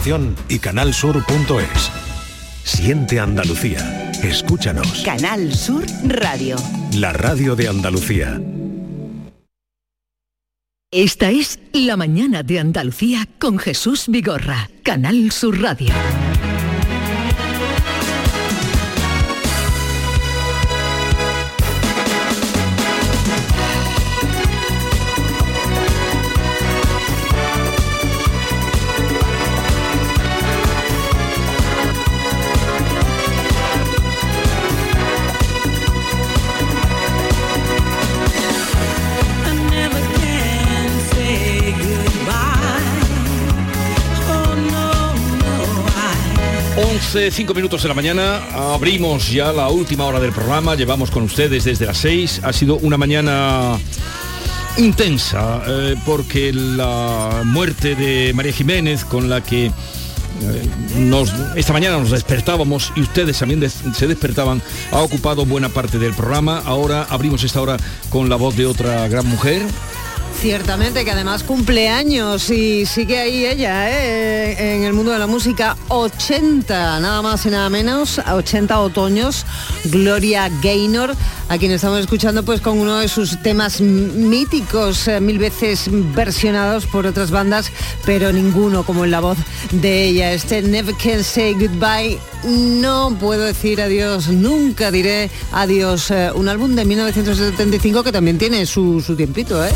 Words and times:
información 0.00 0.34
y 0.48 0.58
canalsur.es. 0.58 1.90
Siente 2.64 3.20
Andalucía. 3.20 4.10
Escúchanos. 4.22 5.02
Canal 5.04 5.54
Sur 5.54 5.84
Radio. 6.04 6.56
La 6.94 7.12
radio 7.12 7.54
de 7.54 7.68
Andalucía. 7.68 8.40
Esta 10.90 11.30
es 11.30 11.60
La 11.72 11.96
mañana 11.96 12.42
de 12.42 12.58
Andalucía 12.58 13.28
con 13.38 13.58
Jesús 13.58 14.06
Vigorra, 14.08 14.70
Canal 14.82 15.30
Sur 15.30 15.60
Radio. 15.60 15.92
11, 47.12 47.32
5 47.32 47.54
minutos 47.54 47.82
de 47.82 47.88
la 47.88 47.94
mañana, 47.94 48.36
abrimos 48.72 49.32
ya 49.32 49.52
la 49.52 49.68
última 49.68 50.04
hora 50.04 50.20
del 50.20 50.30
programa, 50.30 50.76
llevamos 50.76 51.10
con 51.10 51.24
ustedes 51.24 51.64
desde 51.64 51.84
las 51.84 51.98
6, 51.98 52.42
ha 52.44 52.52
sido 52.52 52.76
una 52.76 52.96
mañana 52.96 53.76
intensa, 54.76 55.60
eh, 55.66 55.96
porque 56.06 56.52
la 56.52 57.42
muerte 57.44 57.96
de 57.96 58.32
María 58.32 58.52
Jiménez, 58.52 59.04
con 59.04 59.28
la 59.28 59.42
que 59.42 59.66
eh, 59.66 59.72
esta 61.56 61.72
mañana 61.72 61.98
nos 61.98 62.12
despertábamos 62.12 62.92
y 62.94 63.00
ustedes 63.00 63.40
también 63.40 63.68
se 63.68 64.06
despertaban, 64.06 64.62
ha 64.92 65.00
ocupado 65.00 65.44
buena 65.44 65.68
parte 65.68 65.98
del 65.98 66.14
programa. 66.14 66.62
Ahora 66.64 67.08
abrimos 67.10 67.42
esta 67.42 67.60
hora 67.60 67.76
con 68.08 68.28
la 68.28 68.36
voz 68.36 68.56
de 68.56 68.66
otra 68.66 69.08
gran 69.08 69.26
mujer, 69.26 69.62
Ciertamente, 70.40 71.04
que 71.04 71.10
además 71.10 71.42
cumple 71.42 71.90
años 71.90 72.48
y 72.48 72.86
sigue 72.86 73.18
ahí 73.18 73.44
ella, 73.44 73.90
¿eh? 73.90 74.74
en 74.74 74.84
el 74.84 74.94
mundo 74.94 75.12
de 75.12 75.18
la 75.18 75.26
música, 75.26 75.76
80, 75.88 76.98
nada 77.00 77.20
más 77.20 77.44
y 77.44 77.50
nada 77.50 77.68
menos, 77.68 78.18
80 78.18 78.80
otoños, 78.80 79.44
Gloria 79.84 80.50
Gaynor, 80.62 81.14
a 81.50 81.58
quien 81.58 81.72
estamos 81.72 82.00
escuchando 82.00 82.42
pues 82.42 82.62
con 82.62 82.78
uno 82.78 82.96
de 82.96 83.08
sus 83.08 83.42
temas 83.42 83.82
míticos, 83.82 85.08
eh, 85.08 85.20
mil 85.20 85.38
veces 85.38 85.90
versionados 86.14 86.86
por 86.86 87.06
otras 87.06 87.30
bandas, 87.30 87.70
pero 88.06 88.32
ninguno 88.32 88.82
como 88.82 89.04
en 89.04 89.10
la 89.10 89.20
voz 89.20 89.36
de 89.72 90.04
ella. 90.04 90.32
Este 90.32 90.62
Never 90.62 90.94
Can 90.94 91.22
Say 91.22 91.52
Goodbye, 91.52 92.18
no 92.44 93.14
puedo 93.20 93.44
decir 93.44 93.82
adiós, 93.82 94.28
nunca 94.28 94.90
diré 94.90 95.28
adiós. 95.52 96.10
Eh, 96.10 96.30
un 96.34 96.48
álbum 96.48 96.74
de 96.74 96.86
1975 96.86 98.02
que 98.02 98.12
también 98.12 98.38
tiene 98.38 98.64
su, 98.64 99.02
su 99.02 99.14
tiempito, 99.14 99.62
¿eh? 99.62 99.70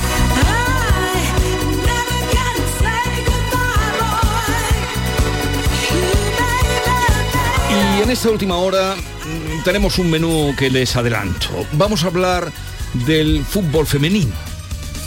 En 8.05 8.11
esta 8.11 8.31
última 8.31 8.57
hora 8.57 8.95
mm, 8.97 9.65
tenemos 9.65 9.99
un 9.99 10.11
menú 10.11 10.55
que 10.59 10.69
les 10.69 10.95
adelanto. 10.95 11.49
Vamos 11.73 12.05
a 12.05 12.09
hablar 12.09 12.53
del 13.07 13.43
fútbol 13.43 13.87
femenino, 13.87 14.33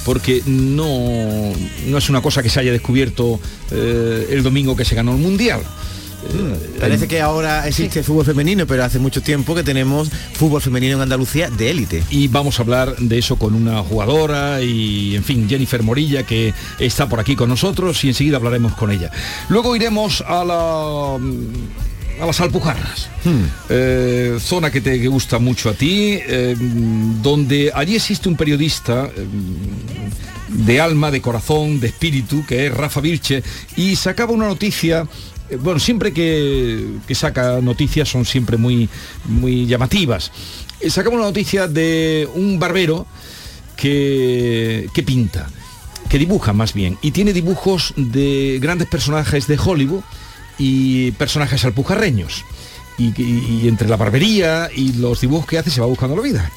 porque 0.04 0.42
no, 0.48 1.54
no 1.86 1.98
es 1.98 2.10
una 2.10 2.22
cosa 2.22 2.42
que 2.42 2.50
se 2.50 2.60
haya 2.60 2.72
descubierto 2.72 3.40
eh, 3.70 4.28
el 4.32 4.42
domingo 4.42 4.76
que 4.76 4.84
se 4.84 4.96
ganó 4.96 5.12
el 5.12 5.20
Mundial. 5.20 5.62
Mm, 5.62 6.80
Parece 6.80 7.08
que 7.08 7.22
ahora 7.22 7.68
existe 7.68 8.02
fútbol 8.02 8.26
femenino, 8.26 8.66
pero 8.66 8.84
hace 8.84 8.98
mucho 8.98 9.22
tiempo 9.22 9.54
que 9.54 9.64
tenemos 9.64 10.10
fútbol 10.34 10.62
femenino 10.62 10.96
en 10.96 11.04
Andalucía 11.04 11.52
de 11.52 11.70
élite. 11.70 12.04
Y 12.10 12.28
vamos 12.30 12.60
a 12.60 12.64
hablar 12.64 12.96
de 12.98 13.20
eso 13.20 13.36
con 13.36 13.54
una 13.54 13.84
jugadora 13.84 14.64
y, 14.64 15.16
en 15.16 15.24
fin, 15.24 15.48
Jennifer 15.48 15.84
Morilla, 15.84 16.24
que 16.24 16.52
está 16.80 17.08
por 17.08 17.20
aquí 17.20 17.36
con 17.36 17.48
nosotros 17.50 18.04
y 18.04 18.08
enseguida 18.08 18.38
hablaremos 18.38 18.74
con 18.74 18.92
ella. 18.92 19.12
Luego 19.50 19.76
iremos 19.76 20.24
a 20.28 20.44
la 20.44 21.20
a 22.20 22.26
las 22.26 22.40
Alpujarras, 22.42 23.10
eh, 23.70 24.38
zona 24.40 24.72
que 24.72 24.82
te 24.82 25.08
gusta 25.08 25.40
mucho 25.40 25.70
a 25.70 25.74
ti, 25.74 26.20
eh, 26.20 26.56
donde 27.22 27.72
allí 27.74 27.96
existe 27.96 28.28
un 28.30 28.36
periodista 28.36 29.10
eh, 29.16 29.26
de 30.50 30.82
alma, 30.82 31.12
de 31.12 31.22
corazón, 31.22 31.80
de 31.80 31.88
espíritu, 31.88 32.46
que 32.46 32.68
es 32.68 32.74
Rafa 32.74 33.02
Vilche, 33.02 33.44
y 33.76 33.96
sacaba 33.96 34.32
una 34.32 34.48
noticia 34.48 35.08
eh, 35.50 35.58
bueno, 35.58 35.80
siempre 35.80 36.12
que, 36.12 36.86
que 37.08 37.16
saca 37.16 37.62
noticias 37.62 38.10
son 38.10 38.26
siempre 38.26 38.58
muy, 38.58 38.90
muy 39.26 39.66
llamativas. 39.66 40.32
Eh, 40.80 40.90
Sacamos 40.90 41.18
una 41.18 41.28
noticia 41.28 41.68
de 41.68 42.28
un 42.36 42.60
barbero 42.60 43.06
que, 43.76 44.90
que 44.94 45.04
pinta, 45.04 45.50
que 46.10 46.18
dibuja 46.18 46.54
más 46.54 46.74
bien, 46.74 46.98
y 47.02 47.12
tiene 47.12 47.34
dibujos 47.34 47.94
de 47.96 48.60
grandes 48.62 48.88
personajes 48.88 49.48
de 49.48 49.58
Hollywood 49.64 50.02
y 50.58 51.12
personajes 51.12 51.64
alpujarreños. 51.66 52.44
Y, 52.98 53.14
y- 53.22 53.62
y 53.64 53.68
entre 53.68 53.88
la 53.88 53.96
barbería 53.98 54.70
y 54.76 54.94
los 54.94 55.22
dibujos 55.22 55.46
que 55.46 55.58
hace 55.60 55.70
se 55.70 55.82
va 55.82 55.88
buscando 55.88 56.16
la 56.16 56.22
vida. 56.24 56.52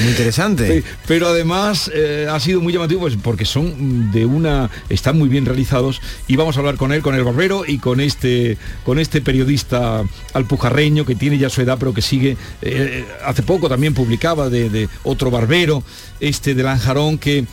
Muy 0.00 0.08
interesante. 0.08 0.80
Sí, 0.82 0.86
pero 1.06 1.28
además 1.28 1.90
eh, 1.94 2.26
ha 2.28 2.40
sido 2.40 2.60
muy 2.60 2.72
llamativo 2.72 3.02
pues, 3.02 3.16
porque 3.22 3.44
son 3.44 4.10
de 4.10 4.26
una 4.26 4.68
están 4.88 5.16
muy 5.16 5.28
bien 5.28 5.44
realizados 5.46 6.00
y 6.26 6.34
vamos 6.36 6.56
a 6.56 6.60
hablar 6.60 6.76
con 6.76 6.92
él 6.92 7.02
con 7.02 7.14
el 7.14 7.22
barbero 7.22 7.62
y 7.66 7.78
con 7.78 8.00
este 8.00 8.58
con 8.84 8.98
este 8.98 9.20
periodista 9.20 10.02
alpujarreño 10.32 11.04
que 11.06 11.14
tiene 11.14 11.38
ya 11.38 11.50
su 11.50 11.60
edad 11.60 11.76
pero 11.78 11.94
que 11.94 12.02
sigue 12.02 12.36
eh, 12.62 13.04
hace 13.24 13.42
poco 13.42 13.68
también 13.68 13.94
publicaba 13.94 14.48
de, 14.50 14.70
de 14.70 14.88
otro 15.04 15.30
barbero 15.30 15.84
este 16.18 16.54
de 16.54 16.62
Lanjarón 16.64 17.18
que 17.18 17.44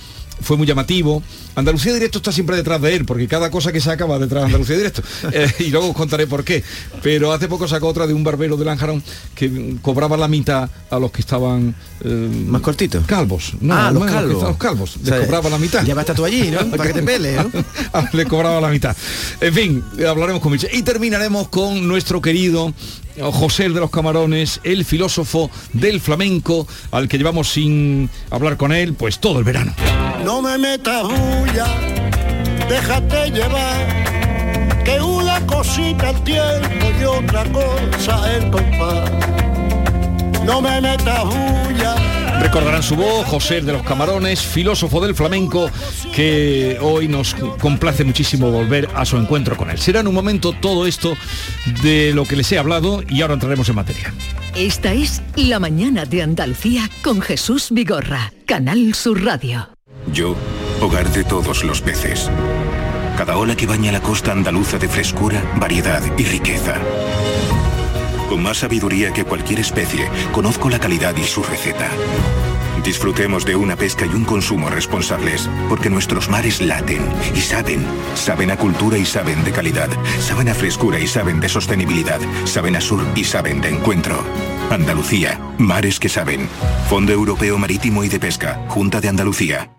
fue 0.42 0.58
muy 0.58 0.68
llamativo. 0.68 1.22
Andalucía 1.56 1.94
Directo 1.94 2.20
está 2.20 2.32
siempre 2.32 2.56
detrás 2.56 2.82
de 2.82 2.96
él, 2.96 3.06
porque 3.06 3.28
cada 3.28 3.52
cosa 3.52 3.72
que 3.72 3.82
saca 3.82 4.06
va 4.06 4.20
detrás 4.20 4.44
de 4.44 4.46
Andalucía 4.48 4.78
Directo. 4.78 5.02
Eh, 5.32 5.52
y 5.60 5.66
luego 5.66 5.90
os 5.90 5.96
contaré 5.96 6.26
por 6.28 6.44
qué. 6.44 6.64
Pero 7.04 7.32
hace 7.32 7.48
poco 7.48 7.68
sacó 7.68 7.88
otra 7.88 8.08
de 8.08 8.14
un 8.14 8.24
barbero 8.24 8.58
de 8.58 8.66
Lanjarón 8.66 9.04
que 9.36 9.76
cobraba 9.82 10.18
la 10.18 10.28
mitad 10.28 10.70
a 10.90 11.00
los 11.00 11.12
que 11.12 11.22
estaban... 11.22 11.76
Más 12.04 12.62
cortitos. 12.62 13.06
Calvos. 13.06 13.54
No, 13.60 13.76
ah, 13.76 13.92
los 13.92 14.06
calvos. 14.06 14.44
Los 14.44 14.58
calvos. 14.58 14.98
O 14.98 15.06
sea, 15.06 15.18
Les 15.18 15.26
cobraba 15.26 15.50
la 15.50 15.58
mitad. 15.58 15.84
Ya 15.86 15.94
basta 15.94 16.16
tú 16.16 16.26
allí, 16.26 16.50
¿no? 16.50 16.66
Para 16.72 16.88
que 16.88 16.94
te 16.94 17.04
pele, 17.04 17.36
¿no? 17.36 17.52
Ah, 17.94 18.10
Le 18.14 18.26
cobraba 18.26 18.62
la 18.62 18.70
mitad. 18.70 18.96
En 19.42 19.54
fin, 19.54 19.84
hablaremos 20.08 20.42
con 20.42 20.52
Michel. 20.52 20.70
Y 20.74 20.82
terminaremos 20.84 21.50
con 21.50 21.88
nuestro 21.88 22.22
querido 22.22 22.74
José 23.32 23.64
de 23.64 23.80
los 23.80 23.90
Camarones, 23.90 24.62
el 24.64 24.86
filósofo 24.86 25.50
del 25.74 26.00
flamenco, 26.02 26.68
al 26.92 27.08
que 27.08 27.18
llevamos 27.18 27.50
sin 27.50 28.10
hablar 28.30 28.58
con 28.58 28.72
él, 28.72 28.94
pues 28.94 29.20
todo 29.20 29.40
el 29.40 29.46
verano. 29.46 29.74
No 30.24 30.42
me 30.42 30.58
metas 30.58 31.04
bulla, 31.04 31.68
déjate 32.68 33.32
llevar, 33.32 34.84
que 34.84 35.02
una 35.02 35.46
cosita 35.46 36.12
el 36.12 36.24
tiempo 36.24 36.86
y 37.00 37.04
otra 37.04 37.46
cosa 37.52 38.36
el 38.36 38.50
compás. 38.50 39.12
No 40.46 40.62
me 40.62 40.82
metas 40.82 41.26
bulla. 41.26 42.19
Recordarán 42.40 42.82
su 42.82 42.96
voz, 42.96 43.28
José 43.28 43.62
de 43.62 43.74
los 43.74 43.84
Camarones, 43.84 44.42
filósofo 44.42 45.02
del 45.02 45.14
flamenco, 45.14 45.70
que 46.16 46.78
hoy 46.82 47.08
nos 47.08 47.36
complace 47.60 48.04
muchísimo 48.04 48.50
volver 48.50 48.90
a 48.96 49.06
su 49.06 49.18
encuentro 49.18 49.58
con 49.58 49.70
él. 49.70 49.78
Será 49.78 50.00
en 50.00 50.08
un 50.08 50.16
momento 50.16 50.54
todo 50.54 50.88
esto 50.88 51.16
de 51.84 52.14
lo 52.14 52.26
que 52.26 52.36
les 52.36 52.52
he 52.52 52.58
hablado 52.58 53.04
y 53.08 53.22
ahora 53.22 53.36
entraremos 53.36 53.68
en 53.70 53.76
materia. 53.76 54.14
Esta 54.56 54.94
es 54.94 55.22
La 55.36 55.60
mañana 55.60 56.06
de 56.06 56.24
Andalucía 56.24 56.90
con 57.04 57.22
Jesús 57.22 57.68
Vigorra, 57.72 58.34
Canal 58.46 58.94
Sur 58.96 59.24
Radio. 59.24 59.70
Yo, 60.12 60.36
hogar 60.82 61.12
de 61.12 61.24
todos 61.24 61.64
los 61.64 61.82
peces. 61.82 62.30
Cada 63.18 63.38
ola 63.38 63.56
que 63.56 63.68
baña 63.68 63.92
la 63.92 64.02
costa 64.02 64.32
andaluza 64.32 64.78
de 64.78 64.88
frescura, 64.88 65.44
variedad 65.60 66.02
y 66.18 66.24
riqueza. 66.24 66.76
Con 68.30 68.44
más 68.44 68.60
sabiduría 68.60 69.12
que 69.12 69.26
cualquier 69.26 69.60
especie, 69.60 70.08
conozco 70.32 70.70
la 70.70 70.80
calidad 70.80 71.16
y 71.18 71.24
su 71.24 71.42
receta. 71.42 71.90
Disfrutemos 72.84 73.44
de 73.44 73.56
una 73.56 73.76
pesca 73.76 74.06
y 74.06 74.10
un 74.10 74.24
consumo 74.24 74.70
responsables, 74.70 75.50
porque 75.68 75.90
nuestros 75.90 76.30
mares 76.30 76.62
laten 76.62 77.02
y 77.36 77.42
saben. 77.42 77.84
Saben 78.14 78.52
a 78.52 78.56
cultura 78.56 79.00
y 79.00 79.06
saben 79.06 79.44
de 79.44 79.52
calidad. 79.52 79.90
Saben 80.20 80.48
a 80.48 80.54
frescura 80.54 81.00
y 81.00 81.08
saben 81.08 81.40
de 81.40 81.50
sostenibilidad. 81.50 82.20
Saben 82.46 82.76
a 82.76 82.82
sur 82.82 83.04
y 83.16 83.24
saben 83.24 83.62
de 83.62 83.70
encuentro. 83.70 84.24
Andalucía, 84.70 85.40
mares 85.58 86.00
que 86.00 86.08
saben. 86.08 86.48
Fondo 86.88 87.12
Europeo 87.12 87.58
Marítimo 87.58 88.04
y 88.04 88.10
de 88.10 88.20
Pesca, 88.20 88.64
Junta 88.68 89.02
de 89.02 89.10
Andalucía. 89.10 89.79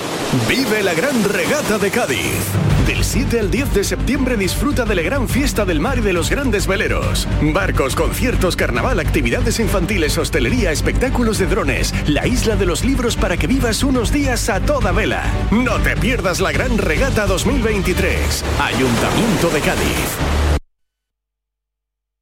Vive 0.47 0.81
la 0.81 0.93
gran 0.93 1.25
regata 1.25 1.77
de 1.77 1.91
Cádiz. 1.91 2.45
Del 2.87 3.03
7 3.03 3.37
al 3.41 3.51
10 3.51 3.73
de 3.73 3.83
septiembre 3.83 4.37
disfruta 4.37 4.85
de 4.85 4.95
la 4.95 5.01
gran 5.01 5.27
fiesta 5.27 5.65
del 5.65 5.81
mar 5.81 5.97
y 5.97 6.01
de 6.01 6.13
los 6.13 6.29
grandes 6.29 6.67
veleros. 6.67 7.27
Barcos, 7.41 7.97
conciertos, 7.97 8.55
carnaval, 8.55 9.01
actividades 9.01 9.59
infantiles, 9.59 10.17
hostelería, 10.17 10.71
espectáculos 10.71 11.37
de 11.37 11.47
drones, 11.47 11.93
la 12.07 12.27
isla 12.27 12.55
de 12.55 12.65
los 12.65 12.85
libros 12.85 13.17
para 13.17 13.35
que 13.35 13.47
vivas 13.47 13.83
unos 13.83 14.13
días 14.13 14.47
a 14.47 14.61
toda 14.61 14.93
vela. 14.93 15.21
No 15.51 15.77
te 15.81 15.97
pierdas 15.97 16.39
la 16.39 16.53
gran 16.53 16.77
regata 16.77 17.25
2023. 17.25 18.45
Ayuntamiento 18.61 19.49
de 19.49 19.59
Cádiz. 19.59 20.17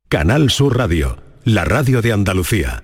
Canal 0.08 0.50
Sur 0.50 0.76
Radio, 0.76 1.18
la 1.44 1.64
radio 1.64 2.02
de 2.02 2.12
Andalucía. 2.12 2.84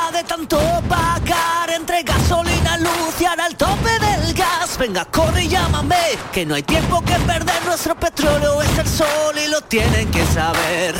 de 0.21 0.27
tanto 0.27 0.57
pagar 0.87 1.69
entre 1.75 2.03
gasolina, 2.03 2.77
luz 2.77 3.19
y 3.19 3.25
ahora 3.25 3.49
tope 3.57 3.91
del 3.99 4.33
gas, 4.33 4.77
venga, 4.77 5.05
corre 5.05 5.43
y 5.43 5.47
llámame, 5.47 5.95
que 6.31 6.45
no 6.45 6.55
hay 6.55 6.63
tiempo 6.63 7.01
que 7.01 7.13
perder, 7.13 7.63
nuestro 7.65 7.95
petróleo 7.95 8.61
es 8.61 8.77
el 8.77 8.87
sol 8.87 9.35
y 9.43 9.49
lo 9.49 9.61
tienen 9.61 10.09
que 10.11 10.25
saber. 10.25 10.95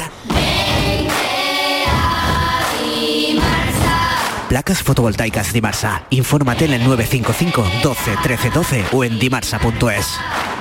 Placas 4.47 4.83
fotovoltaicas 4.83 5.53
Dimarsa. 5.53 6.03
Infórmate 6.09 6.65
en 6.65 6.73
el 6.73 6.83
955 6.83 7.65
12 7.83 8.17
13 8.21 8.49
12 8.49 8.85
o 8.91 9.03
en 9.03 9.17
dimarsa.es. 9.17 10.60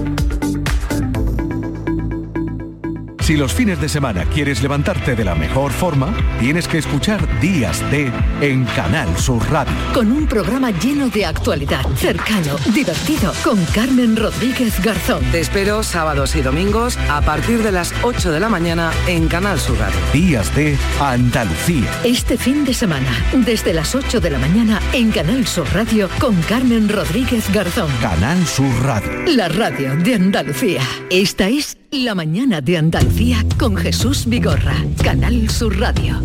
Si 3.31 3.37
los 3.37 3.53
fines 3.53 3.79
de 3.79 3.87
semana 3.87 4.25
quieres 4.25 4.61
levantarte 4.61 5.15
de 5.15 5.23
la 5.23 5.35
mejor 5.35 5.71
forma, 5.71 6.13
tienes 6.41 6.67
que 6.67 6.79
escuchar 6.79 7.39
Días 7.39 7.79
de 7.89 8.11
en 8.41 8.65
Canal 8.65 9.17
Sur 9.17 9.41
Radio. 9.49 9.71
Con 9.93 10.11
un 10.11 10.27
programa 10.27 10.71
lleno 10.71 11.07
de 11.07 11.25
actualidad, 11.25 11.85
cercano, 11.95 12.57
divertido, 12.75 13.31
con 13.41 13.63
Carmen 13.67 14.17
Rodríguez 14.17 14.83
Garzón. 14.83 15.23
Te 15.31 15.39
espero 15.39 15.81
sábados 15.81 16.35
y 16.35 16.41
domingos 16.41 16.97
a 17.09 17.21
partir 17.21 17.63
de 17.63 17.71
las 17.71 17.93
8 18.03 18.33
de 18.33 18.41
la 18.41 18.49
mañana 18.49 18.91
en 19.07 19.29
Canal 19.29 19.57
Sur 19.57 19.79
Radio. 19.79 19.97
Días 20.11 20.53
de 20.53 20.77
Andalucía. 20.99 21.89
Este 22.03 22.35
fin 22.35 22.65
de 22.65 22.73
semana, 22.73 23.15
desde 23.45 23.71
las 23.71 23.95
8 23.95 24.19
de 24.19 24.29
la 24.29 24.39
mañana 24.39 24.81
en 24.91 25.09
Canal 25.09 25.47
Sur 25.47 25.73
Radio 25.73 26.09
con 26.19 26.35
Carmen 26.41 26.89
Rodríguez 26.89 27.49
Garzón. 27.53 27.89
Canal 28.01 28.45
Sur 28.45 28.73
Radio. 28.83 29.09
La 29.27 29.47
radio 29.47 29.95
de 29.95 30.15
Andalucía. 30.15 30.81
Esta 31.09 31.47
es 31.47 31.77
La 31.91 32.15
mañana 32.15 32.61
de 32.61 32.77
Andalucía 32.77 33.45
con 33.59 33.75
Jesús 33.75 34.25
Vigorra. 34.25 34.77
Canal 35.03 35.49
Sur 35.49 35.77
Radio. 35.77 36.21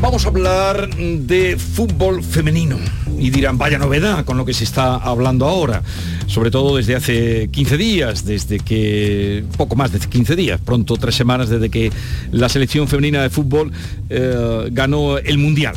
Vamos 0.00 0.24
a 0.24 0.28
hablar 0.30 0.92
de 0.96 1.56
fútbol 1.56 2.24
femenino. 2.24 2.76
Y 3.16 3.30
dirán, 3.30 3.56
vaya 3.56 3.78
novedad 3.78 4.24
con 4.24 4.36
lo 4.36 4.44
que 4.44 4.52
se 4.52 4.64
está 4.64 4.96
hablando 4.96 5.46
ahora, 5.46 5.84
sobre 6.26 6.50
todo 6.50 6.76
desde 6.78 6.96
hace 6.96 7.48
15 7.52 7.76
días, 7.76 8.24
desde 8.24 8.58
que, 8.58 9.44
poco 9.56 9.76
más 9.76 9.92
de 9.92 10.00
15 10.00 10.34
días, 10.34 10.60
pronto 10.60 10.96
tres 10.96 11.14
semanas 11.14 11.50
desde 11.50 11.70
que 11.70 11.92
la 12.32 12.48
selección 12.48 12.88
femenina 12.88 13.22
de 13.22 13.30
fútbol 13.30 13.70
eh, 14.08 14.70
ganó 14.72 15.18
el 15.18 15.38
Mundial. 15.38 15.76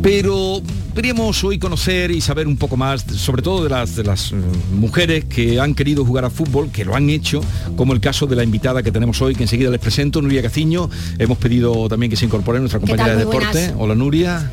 Pero 0.00 0.62
queríamos 0.94 1.42
hoy 1.44 1.58
conocer 1.58 2.10
y 2.10 2.20
saber 2.20 2.46
un 2.46 2.56
poco 2.56 2.76
más, 2.76 3.02
sobre 3.16 3.42
todo 3.42 3.64
de 3.64 3.70
las, 3.70 3.96
de 3.96 4.04
las 4.04 4.32
eh, 4.32 4.36
mujeres 4.74 5.24
que 5.24 5.58
han 5.60 5.74
querido 5.74 6.04
jugar 6.04 6.24
a 6.24 6.30
fútbol, 6.30 6.70
que 6.70 6.84
lo 6.84 6.94
han 6.94 7.08
hecho, 7.10 7.40
como 7.76 7.92
el 7.92 8.00
caso 8.00 8.26
de 8.26 8.36
la 8.36 8.44
invitada 8.44 8.82
que 8.82 8.92
tenemos 8.92 9.20
hoy, 9.22 9.34
que 9.34 9.42
enseguida 9.44 9.70
les 9.70 9.80
presento, 9.80 10.20
Nuria 10.22 10.42
Caciño. 10.42 10.90
Hemos 11.18 11.38
pedido 11.38 11.88
también 11.88 12.10
que 12.10 12.16
se 12.16 12.24
incorpore 12.26 12.58
nuestra 12.60 12.78
compañera 12.80 13.12
de 13.12 13.16
deporte. 13.24 13.46
buenas. 13.52 13.74
Hola 13.78 13.94
Nuria. 13.94 14.50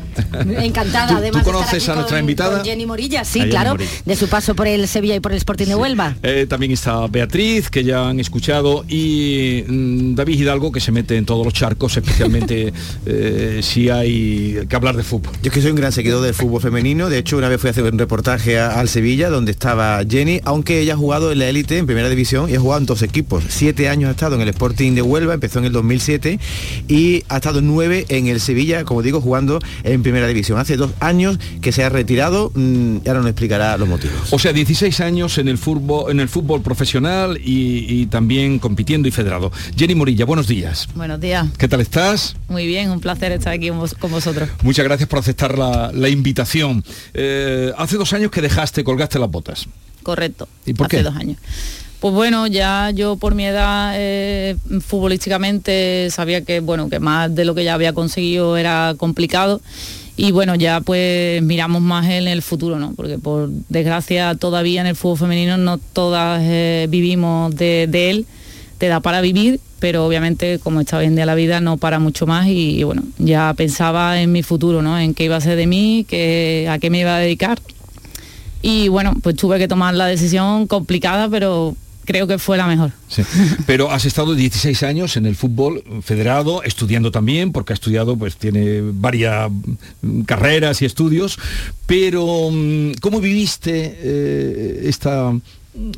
Encantada, 0.62 1.08
¿Tú- 1.12 1.18
además. 1.18 1.44
¿Tú 1.44 1.52
de 1.52 1.52
estar 1.52 1.54
conoces 1.54 1.84
aquí 1.84 1.92
a 1.92 1.96
nuestra 1.96 2.18
con- 2.18 2.24
invitada? 2.24 2.56
con 2.58 2.66
Jenny 2.66 2.86
Morilla, 2.86 3.24
sí, 3.26 3.42
claro. 3.50 3.72
Morilla. 3.72 3.92
De 4.06 4.16
su 4.16 4.28
paso 4.28 4.56
por 4.56 4.68
el 4.68 4.88
Sevilla 4.88 5.16
y 5.16 5.20
por 5.20 5.32
el 5.32 5.38
Sporting 5.38 5.66
de 5.68 5.76
Huelva. 5.76 6.16
Eh, 6.24 6.46
también 6.50 6.72
está 6.72 7.06
Beatriz, 7.08 7.70
que 7.70 7.84
ya 7.84 8.08
han 8.10 8.20
escuchado, 8.20 8.86
y 8.88 9.64
mm, 9.68 10.16
David 10.16 10.40
Hidalgo, 10.40 10.72
que 10.72 10.80
se 10.80 10.92
mete 10.92 11.18
en 11.18 11.26
todos 11.26 11.46
los 11.46 11.54
charcos, 11.54 11.96
especialmente 11.98 12.74
eh, 13.06 13.60
si 13.62 13.90
hay 13.90 14.66
que 14.68 14.76
hablar 14.76 14.96
de 14.96 15.04
fútbol. 15.04 15.34
Yo 15.44 15.50
es 15.50 15.54
que 15.54 15.62
soy 15.62 15.72
un 15.72 15.78
gran 15.78 15.92
seguidor 15.92 16.29
del 16.30 16.36
fútbol 16.36 16.62
femenino. 16.62 17.10
De 17.10 17.18
hecho, 17.18 17.38
una 17.38 17.50
vez 17.50 17.60
fui 17.60 17.68
a 17.70 17.72
hacer 17.72 17.84
un 17.84 17.98
reportaje 17.98 18.60
a- 18.60 18.80
al 18.80 18.88
Sevilla, 18.88 19.30
donde 19.30 19.52
estaba 19.52 20.02
Jenny, 20.08 20.40
aunque 20.46 20.80
ella 20.80 20.94
ha 20.94 20.98
jugado 20.98 21.32
en 21.32 21.40
la 21.40 21.48
élite, 21.48 21.78
en 21.78 21.86
primera 21.86 22.10
división, 22.10 22.50
y 22.50 22.56
ha 22.56 22.60
jugado 22.60 22.80
en 22.82 22.86
dos 22.86 23.02
equipos. 23.02 23.44
Siete 23.50 23.90
años 23.90 24.10
ha 24.10 24.12
estado 24.12 24.36
en 24.36 24.42
el 24.42 24.50
Sporting 24.50 24.94
de 24.94 25.02
Huelva, 25.02 25.34
empezó 25.34 25.60
en 25.60 25.66
el 25.66 25.72
2007, 25.72 26.40
y 26.88 27.24
ha 27.30 27.38
estado 27.38 27.62
nueve 27.62 28.06
en 28.10 28.28
el 28.28 28.40
Sevilla, 28.40 28.84
como 28.84 29.02
digo, 29.02 29.22
jugando 29.22 29.60
en 29.84 30.04
primera 30.04 30.28
división. 30.28 30.60
Hace 30.60 30.78
dos 30.78 30.92
años 31.00 31.40
que 31.62 31.72
se 31.72 31.84
ha 31.84 31.90
retirado, 31.90 32.52
mm, 32.54 32.98
y 33.04 33.08
ahora 33.08 33.22
nos 33.22 33.30
explicará 33.30 33.78
los 33.78 33.88
motivos. 33.90 34.32
O 34.32 34.40
sea, 34.40 34.54
16 34.54 35.00
años 35.00 35.38
en 35.38 35.48
el 35.48 35.58
fútbol, 35.58 36.12
en 36.12 36.20
el 36.20 36.30
fútbol 36.30 36.62
profesional 36.62 37.40
y, 37.44 37.86
y 37.90 38.06
también 38.06 38.60
compitiendo 38.60 39.08
y 39.08 39.12
federado. 39.12 39.52
Jenny 39.76 39.96
Morilla, 39.96 40.26
buenos 40.26 40.48
días. 40.48 40.88
Buenos 40.96 41.20
días. 41.20 41.48
¿Qué 41.58 41.68
tal 41.68 41.82
estás? 41.82 42.36
Muy 42.48 42.68
bien, 42.68 42.92
un 42.92 43.00
placer 43.00 43.32
estar 43.32 43.54
aquí 43.54 43.70
con 44.00 44.12
vosotros. 44.12 44.50
Muchas 44.64 44.86
gracias 44.86 45.08
por 45.10 45.20
aceptar 45.20 45.58
la, 45.58 45.92
la 45.94 46.10
invitación. 46.10 46.19
Eh, 47.14 47.72
hace 47.78 47.98
dos 47.98 48.14
años 48.14 48.32
que 48.32 48.42
dejaste, 48.42 48.84
colgaste 48.84 49.20
las 49.20 49.30
botas. 49.30 49.68
Correcto. 50.04 50.48
¿Y 50.66 50.74
por 50.74 50.88
Hace 50.88 50.98
qué? 50.98 51.04
dos 51.04 51.16
años. 51.16 51.38
Pues 52.00 52.14
bueno, 52.14 52.48
ya 52.48 52.92
yo 52.92 53.18
por 53.18 53.36
mi 53.36 53.46
edad 53.46 53.92
eh, 53.96 54.56
futbolísticamente 54.86 56.08
sabía 56.12 56.44
que 56.46 56.62
bueno 56.62 56.90
que 56.90 57.00
más 57.00 57.34
de 57.36 57.44
lo 57.44 57.56
que 57.56 57.64
ya 57.66 57.74
había 57.74 57.92
conseguido 57.94 58.56
era 58.56 58.96
complicado 58.98 59.60
y 60.16 60.32
bueno 60.32 60.56
ya 60.56 60.80
pues 60.80 61.42
miramos 61.44 61.82
más 61.82 62.08
en 62.08 62.28
el 62.30 62.42
futuro, 62.42 62.80
¿no? 62.80 62.94
Porque 62.96 63.18
por 63.18 63.50
desgracia 63.68 64.36
todavía 64.36 64.80
en 64.82 64.88
el 64.88 64.96
fútbol 64.96 65.18
femenino 65.18 65.58
no 65.58 65.78
todas 65.78 66.42
eh, 66.44 66.88
vivimos 66.90 67.54
de, 67.56 67.88
de 67.90 68.10
él, 68.12 68.26
te 68.78 68.88
da 68.88 69.02
para 69.02 69.20
vivir, 69.20 69.60
pero 69.80 70.06
obviamente 70.06 70.60
como 70.60 70.82
está 70.82 70.98
hoy 70.98 71.06
en 71.06 71.16
día 71.16 71.26
la 71.26 71.36
vida 71.36 71.62
no 71.62 71.78
para 71.78 72.00
mucho 72.00 72.26
más 72.28 72.48
y, 72.48 72.80
y 72.80 72.84
bueno 72.84 73.04
ya 73.18 73.54
pensaba 73.56 74.22
en 74.22 74.32
mi 74.32 74.44
futuro, 74.44 74.82
¿no? 74.82 75.00
En 75.00 75.14
qué 75.14 75.26
iba 75.26 75.36
a 75.36 75.42
ser 75.42 75.56
de 75.56 75.68
mí, 75.68 76.06
que, 76.08 76.68
a 76.70 76.80
qué 76.80 76.90
me 76.90 77.00
iba 77.00 77.16
a 77.16 77.20
dedicar 77.20 77.60
y 78.62 78.88
bueno 78.90 79.16
pues 79.22 79.36
tuve 79.36 79.58
que 79.58 79.68
tomar 79.68 79.94
la 79.94 80.06
decisión 80.08 80.68
complicada, 80.68 81.30
pero 81.30 81.76
creo 82.10 82.26
que 82.26 82.40
fue 82.40 82.58
la 82.58 82.66
mejor. 82.66 82.92
Sí. 83.08 83.22
Pero 83.68 83.92
has 83.92 84.04
estado 84.04 84.34
16 84.34 84.82
años 84.82 85.16
en 85.16 85.28
el 85.28 85.36
fútbol 85.36 85.84
federado, 86.02 86.64
estudiando 86.64 87.12
también, 87.12 87.52
porque 87.52 87.72
ha 87.72 87.76
estudiado, 87.76 88.18
pues 88.18 88.36
tiene 88.36 88.82
varias 88.82 89.52
mm, 90.02 90.22
carreras 90.22 90.82
y 90.82 90.86
estudios, 90.86 91.38
pero 91.86 92.50
mm, 92.52 92.94
¿cómo 93.00 93.22
viviste 93.22 93.96
eh, 94.02 94.82
esta, 94.86 95.34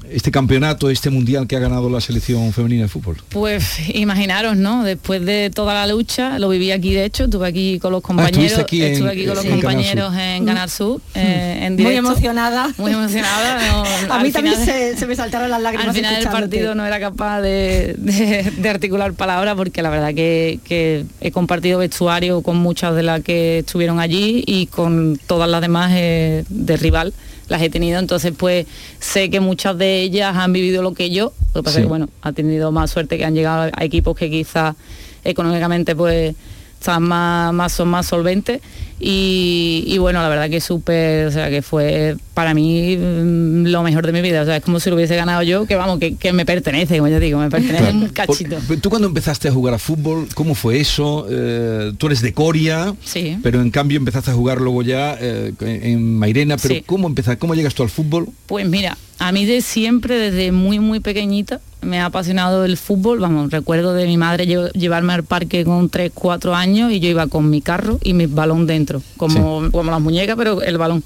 este 0.10 0.32
campeonato, 0.32 0.90
este 0.90 1.10
mundial 1.10 1.48
que 1.48 1.56
ha 1.56 1.60
ganado 1.60 1.90
la 1.90 2.02
selección 2.02 2.52
femenina 2.54 2.84
de 2.84 2.88
fútbol? 2.88 3.18
Pues 3.30 3.90
imaginaros, 3.96 4.56
¿no? 4.58 4.84
Después 4.84 5.26
de 5.26 5.50
toda 5.54 5.74
la 5.74 5.88
lucha, 5.88 6.38
lo 6.40 6.50
viví 6.50 6.72
aquí 6.72 6.94
de 6.94 7.06
hecho, 7.06 7.26
estuve 7.26 7.48
aquí 7.48 7.80
con 7.80 7.92
los 7.92 8.02
compañeros, 8.02 8.58
Ah, 8.60 8.62
aquí 8.62 8.84
en- 8.84 8.94
estuve 8.94 9.10
aquí 9.12 9.26
con 9.26 9.36
los 9.36 9.46
en 9.46 9.52
compañeros 9.52 10.14
Mm. 10.14 10.20
en 10.20 10.46
Canal 10.46 10.70
Sur, 10.70 11.02
eh, 11.16 11.60
en 11.64 11.76
Muy 11.76 11.96
emocionada. 11.96 12.72
Muy 12.78 12.92
emocionada. 12.92 13.60
no, 14.08 14.14
A 14.14 14.20
mí 14.24 14.32
también 14.32 14.56
final- 14.56 14.66
se, 14.66 14.98
se 14.98 15.06
me 15.08 15.16
saltaron 15.16 15.50
las 15.50 15.62
lágrimas. 15.62 15.88
al 15.90 15.94
final 15.96 16.16
del 16.16 16.28
partido 16.30 16.76
no 16.76 16.86
era 16.86 17.00
capaz 17.00 17.42
de, 17.42 17.96
de- 17.98 18.52
de 18.58 18.70
articular 18.70 19.14
palabras 19.14 19.56
porque 19.56 19.82
la 19.82 19.90
verdad 19.90 20.14
que, 20.14 20.60
que 20.64 21.06
he 21.22 21.32
compartido 21.32 21.80
vestuario 21.80 22.42
con 22.42 22.58
muchas 22.58 22.96
de 22.96 23.04
las 23.04 23.22
que 23.22 23.60
estuvieron 23.60 24.00
allí 24.00 24.44
y 24.46 24.68
con 24.68 25.20
todas 25.28 25.50
las 25.50 25.62
demás 25.62 25.92
eh, 25.96 26.44
de 26.50 26.78
rival 26.78 27.14
las 27.52 27.62
he 27.62 27.70
tenido 27.70 28.00
entonces 28.00 28.34
pues 28.38 28.66
sé 29.00 29.30
que 29.30 29.40
muchas 29.40 29.78
de 29.78 30.02
ellas 30.02 30.36
han 30.38 30.54
vivido 30.54 30.82
lo 30.82 30.94
que 30.94 31.10
yo 31.12 31.34
lo 31.54 31.62
que 31.62 31.66
pasa 31.66 31.76
Sí. 31.76 31.82
es 31.82 31.86
que 31.86 31.90
bueno 31.90 32.10
ha 32.22 32.32
tenido 32.32 32.72
más 32.72 32.90
suerte 32.92 33.18
que 33.18 33.26
han 33.26 33.36
llegado 33.36 33.70
a 33.76 33.84
equipos 33.84 34.18
que 34.18 34.30
quizás 34.30 34.76
económicamente 35.24 35.96
pues 35.96 36.36
están 36.80 37.04
más, 37.04 37.54
más 37.54 37.72
son 37.74 37.90
más 37.90 38.08
solventes 38.08 38.62
y, 39.04 39.84
y 39.88 39.98
bueno 39.98 40.22
la 40.22 40.30
verdad 40.30 40.50
que 40.50 40.62
súper 40.62 41.26
o 41.28 41.32
sea 41.32 41.50
que 41.50 41.62
fue 41.62 42.16
para 42.36 42.54
mí 42.54 42.96
mm, 42.98 43.66
lo 43.68 43.82
mejor 43.84 44.06
de 44.06 44.14
mi 44.14 44.22
vida 44.22 44.42
o 44.44 44.46
sea 44.46 44.58
es 44.58 44.64
como 44.64 44.80
si 44.80 44.90
lo 44.90 44.96
hubiese 44.96 45.16
ganado 45.16 45.42
yo 45.44 45.66
que 45.66 45.76
vamos 45.76 46.00
que, 46.00 46.16
que 46.16 46.32
me 46.34 46.46
pertenece 46.46 46.98
como 46.98 47.10
yo 47.10 47.20
digo 47.20 47.40
me 47.40 47.50
pertenece 47.50 47.78
Claro. 47.84 47.98
un 47.98 48.08
cachito 48.10 48.58
Por- 48.68 48.78
¿Tú 48.80 48.90
cuando 48.90 49.08
empezaste 49.08 49.48
a 49.48 49.52
jugar 49.52 49.74
a 49.74 49.80
fútbol, 49.80 50.28
cómo 50.36 50.54
fue 50.56 50.80
eso? 50.80 51.26
Eh, 51.30 51.94
tú 51.98 52.08
eres 52.08 52.22
de 52.22 52.34
Coria, 52.34 52.94
Sí. 53.04 53.38
pero 53.42 53.62
en 53.62 53.72
cambio 53.72 53.98
empezaste 53.98 54.32
a 54.32 54.34
jugar 54.34 54.60
luego 54.62 54.82
ya 54.84 55.18
eh, 55.20 55.54
en 55.62 56.18
Mairena, 56.18 56.58
pero 56.58 56.76
Sí. 56.76 56.84
¿cómo 56.86 57.08
empezaste? 57.08 57.40
¿Cómo 57.40 57.56
llegas 57.56 57.74
tú 57.74 57.84
al 57.84 57.90
fútbol? 57.90 58.28
Pues 58.46 58.68
mira, 58.68 58.98
a 59.20 59.32
mí 59.32 59.46
de 59.46 59.62
siempre, 59.62 60.18
desde 60.18 60.52
muy, 60.52 60.80
muy 60.80 61.00
pequeñita, 61.00 61.60
me 61.82 62.00
ha 62.00 62.06
apasionado 62.06 62.66
el 62.66 62.78
fútbol. 62.78 63.20
Vamos, 63.20 63.52
recuerdo 63.52 63.94
de 63.94 64.06
mi 64.06 64.18
madre 64.18 64.46
lle- 64.48 64.72
llevarme 64.74 65.14
al 65.14 65.24
parque 65.24 65.64
con 65.66 65.90
3, 65.90 66.12
4 66.14 66.56
años 66.56 66.92
y 66.92 67.00
yo 67.00 67.10
iba 67.10 67.28
con 67.28 67.50
mi 67.50 67.62
carro 67.62 68.00
y 68.04 68.14
mi 68.14 68.26
balón 68.28 68.68
dentro, 68.68 69.02
como, 69.18 69.70
como 69.72 69.92
las 69.92 70.02
muñecas, 70.02 70.36
pero 70.38 70.62
el 70.62 70.78
balón. 70.78 71.04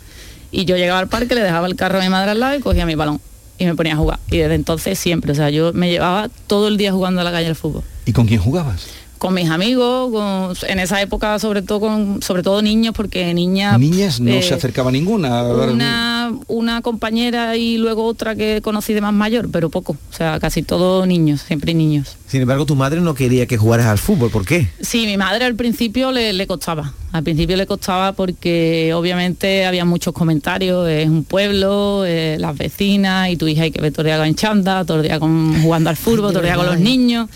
Y 0.52 0.66
yo 0.66 0.78
llegaba 0.78 1.00
al 1.00 1.08
parque, 1.08 1.36
le 1.36 1.42
dejaba 1.42 1.68
el 1.68 1.76
carro 1.76 2.00
a 2.00 2.04
mi 2.04 2.10
madre 2.10 2.32
al 2.32 2.40
lado 2.40 2.56
y 2.56 2.60
cogía 2.62 2.86
mi 2.86 2.96
balón 2.96 3.20
y 3.58 3.66
me 3.66 3.76
ponía 3.76 3.94
a 3.94 3.98
jugar. 3.98 4.20
Y 4.30 4.38
desde 4.38 4.56
entonces 4.56 5.00
siempre, 5.00 5.32
o 5.32 5.36
sea, 5.36 5.50
yo 5.50 5.72
me 5.74 5.90
llevaba 5.90 6.30
todo 6.48 6.68
el 6.68 6.78
día 6.78 6.92
jugando 6.92 7.22
a 7.22 7.24
la 7.24 7.32
calle 7.32 7.48
al 7.48 7.56
fútbol 7.56 7.84
¿Y 8.06 8.12
con 8.14 8.28
quién 8.28 8.40
jugabas? 8.42 8.88
Con 9.18 9.34
mis 9.34 9.50
amigos, 9.50 10.12
con- 10.12 10.70
en 10.70 10.80
esa 10.80 11.02
época 11.02 11.40
sobre 11.40 11.62
todo 11.62 11.80
con 11.82 12.22
sobre 12.22 12.44
todo 12.44 12.62
niños, 12.62 12.94
porque 12.96 13.34
niñas 13.34 13.80
Niñas 13.80 14.20
no 14.20 14.32
eh, 14.32 14.42
se 14.42 14.54
acercaba 14.54 14.92
ninguna. 14.92 15.44
una, 15.44 16.34
una 16.48 16.82
compañera 16.82 17.56
y 17.56 17.78
luego 17.78 18.06
otra 18.06 18.36
que 18.36 18.62
conocí 18.62 18.94
de 18.94 19.02
más 19.02 19.14
mayor, 19.14 19.50
pero 19.52 19.70
poco. 19.70 19.94
O 20.12 20.16
sea, 20.16 20.40
casi 20.40 20.64
todos 20.64 21.08
niños, 21.08 21.42
siempre 21.42 21.74
niños. 21.74 22.18
Sin 22.28 22.42
embargo, 22.42 22.66
tu 22.66 22.76
madre 22.76 23.00
no 23.02 23.14
quería 23.14 23.46
que 23.46 23.58
jugaras 23.58 23.86
al 23.86 23.98
fútbol. 23.98 24.30
¿Por 24.32 24.46
qué? 24.46 24.68
Sí, 24.82 25.06
mi 25.06 25.18
madre 25.18 25.46
al 25.46 25.56
principio 25.56 26.12
le, 26.12 26.34
le 26.34 26.48
costaba. 26.48 26.94
Al 27.12 27.24
principio 27.24 27.56
le 27.56 27.66
costaba 27.66 28.12
porque 28.12 28.92
obviamente 28.94 29.66
había 29.66 29.86
muchos 29.86 30.14
comentarios, 30.14 30.88
es 30.90 31.08
un 31.08 31.24
pueblo, 31.24 32.04
eh, 32.06 32.36
las 32.40 32.58
vecinas 32.58 33.30
y 33.30 33.38
tu 33.38 33.48
hija 33.48 33.64
hay 33.64 33.72
que 33.72 33.80
ver 33.82 33.94
todo 33.94 34.02
el 34.02 34.08
día 34.08 34.26
en 34.26 34.36
chanda, 34.36 34.84
todo 34.84 34.98
el 34.98 35.04
día 35.04 35.20
con, 35.20 35.62
jugando 35.62 35.90
al 35.90 35.96
fútbol, 35.96 36.32
todo 36.32 36.40
el 36.40 36.46
día 36.46 36.56
con 36.56 36.66
los 36.66 36.80
niños. 36.80 37.30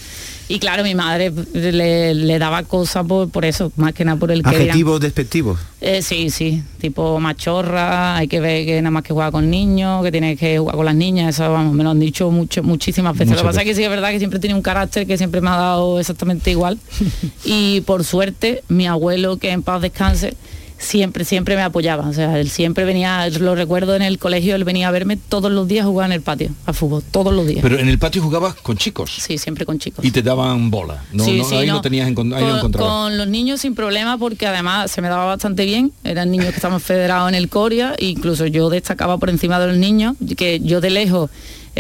Y 0.51 0.57
claro, 0.57 0.83
mi 0.83 0.95
madre 0.95 1.31
le, 1.53 2.15
le 2.15 2.39
daba 2.39 2.63
cosas 2.63 3.05
por, 3.05 3.29
por 3.29 3.45
eso, 3.45 3.71
más 3.75 3.93
que 3.93 4.03
nada 4.03 4.17
por 4.17 4.31
el 4.31 4.41
que. 4.41 4.49
Adjetivos 4.49 4.99
despectivos. 4.99 5.59
Eh, 5.79 6.01
sí, 6.01 6.31
sí, 6.31 6.63
tipo 6.81 7.19
machorra, 7.19 8.17
hay 8.17 8.27
que 8.27 8.39
ver 8.39 8.65
que 8.65 8.81
nada 8.81 8.89
más 8.89 9.03
que 9.03 9.13
juega 9.13 9.31
con 9.31 9.47
niños, 9.51 10.03
que 10.03 10.11
tiene 10.11 10.35
que 10.35 10.57
jugar 10.57 10.75
con 10.75 10.85
las 10.85 10.95
niñas, 10.95 11.35
eso 11.35 11.51
vamos, 11.51 11.75
me 11.75 11.83
lo 11.83 11.91
han 11.91 11.99
dicho 11.99 12.31
mucho, 12.31 12.63
muchísimas 12.63 13.13
veces. 13.13 13.27
Muchas 13.27 13.43
lo 13.43 13.43
que 13.43 13.49
pasa 13.49 13.61
es 13.61 13.67
que 13.67 13.75
sí 13.75 13.83
es 13.83 13.89
verdad 13.91 14.09
que 14.09 14.17
siempre 14.17 14.39
tiene 14.39 14.55
un 14.55 14.63
carácter 14.63 15.05
que 15.05 15.19
siempre 15.19 15.39
me 15.39 15.49
ha 15.51 15.55
dado 15.55 15.99
exactamente 15.99 16.49
igual. 16.49 16.79
y 17.45 17.81
por 17.81 18.03
suerte, 18.03 18.63
mi 18.69 18.87
abuelo, 18.87 19.37
que 19.37 19.51
en 19.51 19.61
paz 19.61 19.83
descanse, 19.83 20.33
siempre, 20.79 21.25
siempre 21.25 21.55
me 21.55 21.61
apoyaba. 21.61 22.07
O 22.09 22.13
sea, 22.13 22.39
él 22.39 22.49
siempre 22.49 22.85
venía, 22.85 23.29
lo 23.29 23.53
recuerdo 23.53 23.95
en 23.95 24.01
el 24.01 24.17
colegio, 24.17 24.55
él 24.55 24.63
venía 24.63 24.87
a 24.87 24.91
verme 24.91 25.17
todos 25.17 25.51
los 25.51 25.67
días 25.67 25.85
jugar 25.85 26.07
en 26.07 26.13
el 26.13 26.21
patio, 26.21 26.49
a 26.65 26.73
fútbol, 26.73 27.03
todos 27.11 27.33
los 27.33 27.45
días. 27.45 27.59
Pero 27.61 27.77
en 27.77 27.87
el 27.89 27.99
patio 27.99 28.21
jugabas 28.23 28.55
con 28.55 28.77
chicos 28.77 29.11
Sí, 29.19 29.37
siempre 29.37 29.65
con 29.65 29.77
chicos. 29.77 30.03
y 30.03 30.11
te 30.11 30.21
daban 30.23 30.71
bola. 30.71 31.03
No, 31.11 31.23
Sí, 31.23 31.37
no, 31.37 31.43
sí, 31.43 31.55
ahí 31.55 31.67
no. 31.67 31.81
tenías 31.81 32.09
encon- 32.09 32.33
ahí 32.35 32.59
con, 32.61 32.71
con 32.71 33.17
los 33.17 33.27
niños 33.27 33.61
sin 33.61 33.75
problema 33.75 34.17
porque 34.17 34.47
además 34.47 34.89
se 34.89 35.01
me 35.01 35.09
daba 35.09 35.25
bastante 35.25 35.65
bien. 35.65 35.91
Eran 36.03 36.31
niños 36.31 36.47
que 36.49 36.55
estaban 36.55 36.79
federados 36.79 37.29
en 37.29 37.35
el 37.35 37.49
Coria, 37.49 37.93
e 37.97 38.05
incluso 38.05 38.47
yo 38.47 38.69
destacaba 38.69 39.17
por 39.17 39.29
encima 39.29 39.59
de 39.59 39.67
los 39.67 39.77
niños, 39.77 40.15
que 40.37 40.59
yo 40.61 40.81
de 40.81 40.89
lejos. 40.89 41.29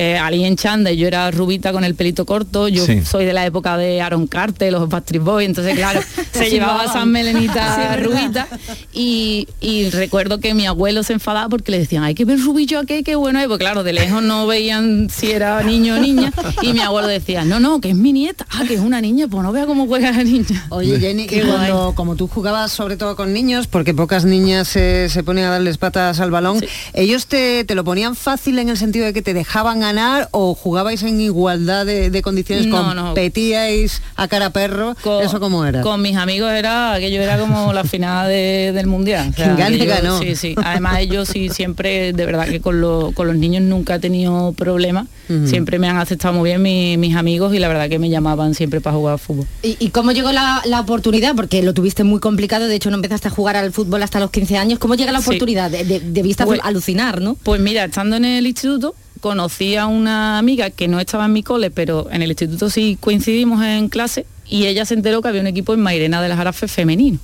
Eh, 0.01 0.17
Ali 0.17 0.45
en 0.45 0.55
Chanda, 0.55 0.93
yo 0.93 1.07
era 1.07 1.29
rubita 1.29 1.73
con 1.73 1.83
el 1.83 1.93
pelito 1.93 2.25
corto, 2.25 2.69
yo 2.69 2.85
Sí. 2.85 3.01
soy 3.03 3.25
de 3.25 3.33
la 3.33 3.45
época 3.45 3.75
de 3.75 4.01
Aaron 4.01 4.27
Carter, 4.27 4.71
los 4.71 4.87
Backstreet 4.87 5.21
Boys, 5.21 5.45
entonces 5.49 5.75
claro, 5.75 5.99
se 6.31 6.45
Sí, 6.45 6.51
llevaba 6.51 6.85
esas 6.85 7.03
Sí, 7.03 7.09
melenitas 7.09 7.77
verdad. 7.77 7.99
rubitas 8.05 8.47
y, 8.93 9.47
y 9.59 9.89
recuerdo 9.89 10.39
que 10.39 10.53
mi 10.53 10.65
abuelo 10.67 11.03
se 11.03 11.11
enfadaba 11.11 11.49
porque 11.49 11.71
le 11.71 11.79
decían, 11.79 12.03
hay 12.03 12.15
que 12.15 12.23
ver 12.23 12.39
rubillo 12.39 12.79
aquí, 12.79 13.03
qué 13.03 13.15
bueno 13.15 13.39
es, 13.41 13.47
porque 13.47 13.63
claro, 13.65 13.83
de 13.83 13.91
lejos 13.91 14.23
no 14.23 14.47
veían 14.47 15.09
si 15.09 15.31
era 15.31 15.61
niño 15.63 15.95
o 15.95 15.99
niña 15.99 16.31
y 16.61 16.71
mi 16.71 16.79
abuelo 16.79 17.09
decía, 17.09 17.43
no, 17.43 17.59
no, 17.59 17.81
que 17.81 17.89
es 17.89 17.95
mi 17.95 18.13
nieta, 18.13 18.45
ah, 18.51 18.63
que 18.65 18.75
es 18.75 18.79
una 18.79 19.01
niña, 19.01 19.27
pues 19.27 19.43
no 19.43 19.51
vea 19.51 19.65
cómo 19.65 19.85
juega 19.85 20.11
la 20.13 20.23
niña. 20.23 20.65
Oye, 20.69 20.97
Jenny, 21.01 21.27
Qué 21.27 21.43
guay. 21.43 21.51
cuando, 21.71 21.93
como 21.93 22.15
tú 22.15 22.27
jugabas 22.27 22.71
sobre 22.71 22.95
todo 22.95 23.17
con 23.17 23.33
niños, 23.33 23.67
porque 23.67 23.93
pocas 23.93 24.23
niñas 24.23 24.69
se, 24.69 25.09
se 25.09 25.23
ponen 25.23 25.43
a 25.43 25.49
darles 25.49 25.77
patas 25.77 26.21
al 26.21 26.31
balón, 26.31 26.63
¿ellos 26.93 27.27
te, 27.27 27.65
te 27.65 27.75
lo 27.75 27.83
ponían 27.83 28.15
fácil 28.15 28.59
en 28.59 28.69
el 28.69 28.77
sentido 28.77 29.05
de 29.05 29.11
que 29.13 29.21
te 29.21 29.33
dejaban 29.33 29.83
ganar 29.89 30.29
o 30.31 30.53
jugabais 30.55 31.01
en 31.03 31.19
igualdad 31.19 31.85
de, 31.85 32.09
de 32.09 32.21
condiciones, 32.21 32.67
No, 32.67 32.93
no. 32.93 33.05
competíais 33.07 34.01
a 34.15 34.27
cara 34.27 34.51
perro? 34.51 34.95
¿Eso 35.23 35.39
cómo 35.39 35.65
era? 35.65 35.81
Con 35.81 36.01
mis 36.01 36.15
amigos 36.15 36.51
era 36.51 36.93
aquello 36.93 37.21
era 37.21 37.37
como 37.39 37.73
la 37.73 37.83
final 37.83 38.27
de- 38.27 38.71
del 38.73 38.87
mundial. 38.87 39.33
Gane, 39.37 39.75
aquello- 39.77 39.85
ganó. 39.87 40.19
Sí, 40.19 40.35
sí. 40.35 40.55
Además 40.63 40.99
ellos 40.99 41.27
sí 41.29 41.49
siempre, 41.49 42.13
de 42.13 42.25
verdad 42.25 42.47
que 42.47 42.59
con, 42.61 42.81
lo- 42.81 43.11
con 43.13 43.27
los 43.27 43.35
niños 43.35 43.63
nunca 43.63 43.95
he 43.95 43.99
tenido 43.99 44.53
problemas. 44.53 45.07
Siempre 45.45 45.77
me 45.77 45.87
han 45.87 45.97
aceptado 45.97 46.33
muy 46.33 46.49
bien 46.49 46.61
mi- 46.61 46.97
mis 46.97 47.15
amigos 47.15 47.53
y 47.53 47.59
la 47.59 47.67
verdad 47.67 47.87
que 47.87 47.99
me 47.99 48.09
llamaban 48.09 48.55
siempre 48.55 48.81
para 48.81 48.95
jugar 48.95 49.13
al 49.13 49.19
fútbol. 49.19 49.45
¿Y, 49.61 49.77
y 49.79 49.89
cómo 49.91 50.11
llegó 50.11 50.31
la, 50.31 50.61
la 50.65 50.79
oportunidad? 50.79 51.35
Porque 51.35 51.61
lo 51.61 51.73
tuviste 51.75 52.03
muy 52.03 52.19
complicado, 52.19 52.67
de 52.67 52.75
hecho 52.75 52.89
no 52.89 52.95
empezaste 52.95 53.27
a 53.27 53.31
jugar 53.31 53.55
al 53.55 53.71
fútbol 53.71 54.01
hasta 54.01 54.19
los 54.19 54.31
15 54.31 54.57
años. 54.57 54.79
¿Cómo 54.79 54.95
llega 54.95 55.11
la 55.11 55.19
Sí. 55.21 55.25
oportunidad? 55.29 55.69
De- 55.69 55.83
de- 55.85 55.99
debiste 55.99 56.45
Pues- 56.45 56.59
alucinar, 56.63 57.21
¿no? 57.21 57.35
Pues 57.43 57.61
mira, 57.61 57.85
estando 57.85 58.15
en 58.15 58.25
el 58.25 58.47
instituto, 58.47 58.95
conocí 59.19 59.75
a 59.75 59.87
una 59.87 60.37
amiga 60.37 60.69
que 60.69 60.87
no 60.87 60.99
estaba 60.99 61.25
en 61.25 61.33
mi 61.33 61.43
cole, 61.43 61.71
pero 61.71 62.07
en 62.11 62.21
el 62.21 62.29
instituto 62.29 62.69
sí 62.69 62.97
coincidimos 62.99 63.63
en 63.63 63.89
clase 63.89 64.25
y 64.47 64.65
ella 64.65 64.85
se 64.85 64.95
enteró 64.95 65.21
que 65.21 65.27
había 65.27 65.41
un 65.41 65.47
equipo 65.47 65.73
en 65.73 65.81
Mairena 65.81 66.21
de 66.21 66.29
las 66.29 66.37
Jarafes 66.37 66.71
femenino. 66.71 67.19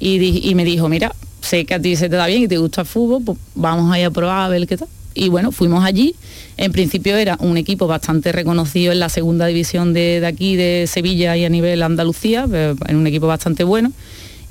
Y, 0.00 0.54
me 0.54 0.64
dijo, 0.64 0.88
mira, 0.88 1.14
sé 1.40 1.64
que 1.64 1.74
a 1.74 1.80
ti 1.80 1.96
se 1.96 2.08
te 2.08 2.16
da 2.16 2.26
bien 2.26 2.42
y 2.42 2.48
te 2.48 2.58
gusta 2.58 2.82
el 2.82 2.86
fútbol, 2.86 3.22
pues 3.24 3.38
vamos 3.54 3.92
a 3.92 3.98
ir 3.98 4.06
a 4.06 4.10
probar 4.10 4.44
a 4.44 4.48
ver 4.48 4.66
qué 4.66 4.76
tal. 4.76 4.88
Y 5.14 5.28
bueno, 5.28 5.52
fuimos 5.52 5.84
allí. 5.84 6.14
En 6.56 6.72
principio 6.72 7.16
era 7.16 7.36
un 7.40 7.56
equipo 7.56 7.86
bastante 7.86 8.32
reconocido 8.32 8.92
en 8.92 8.98
la 8.98 9.08
segunda 9.08 9.46
división 9.46 9.92
de, 9.92 10.20
de 10.20 10.26
aquí, 10.26 10.56
de 10.56 10.86
Sevilla 10.88 11.36
y 11.36 11.44
a 11.44 11.48
nivel 11.48 11.82
Andalucía, 11.82 12.46
en 12.50 12.96
un 12.96 13.06
equipo 13.06 13.26
bastante 13.26 13.64
bueno. 13.64 13.92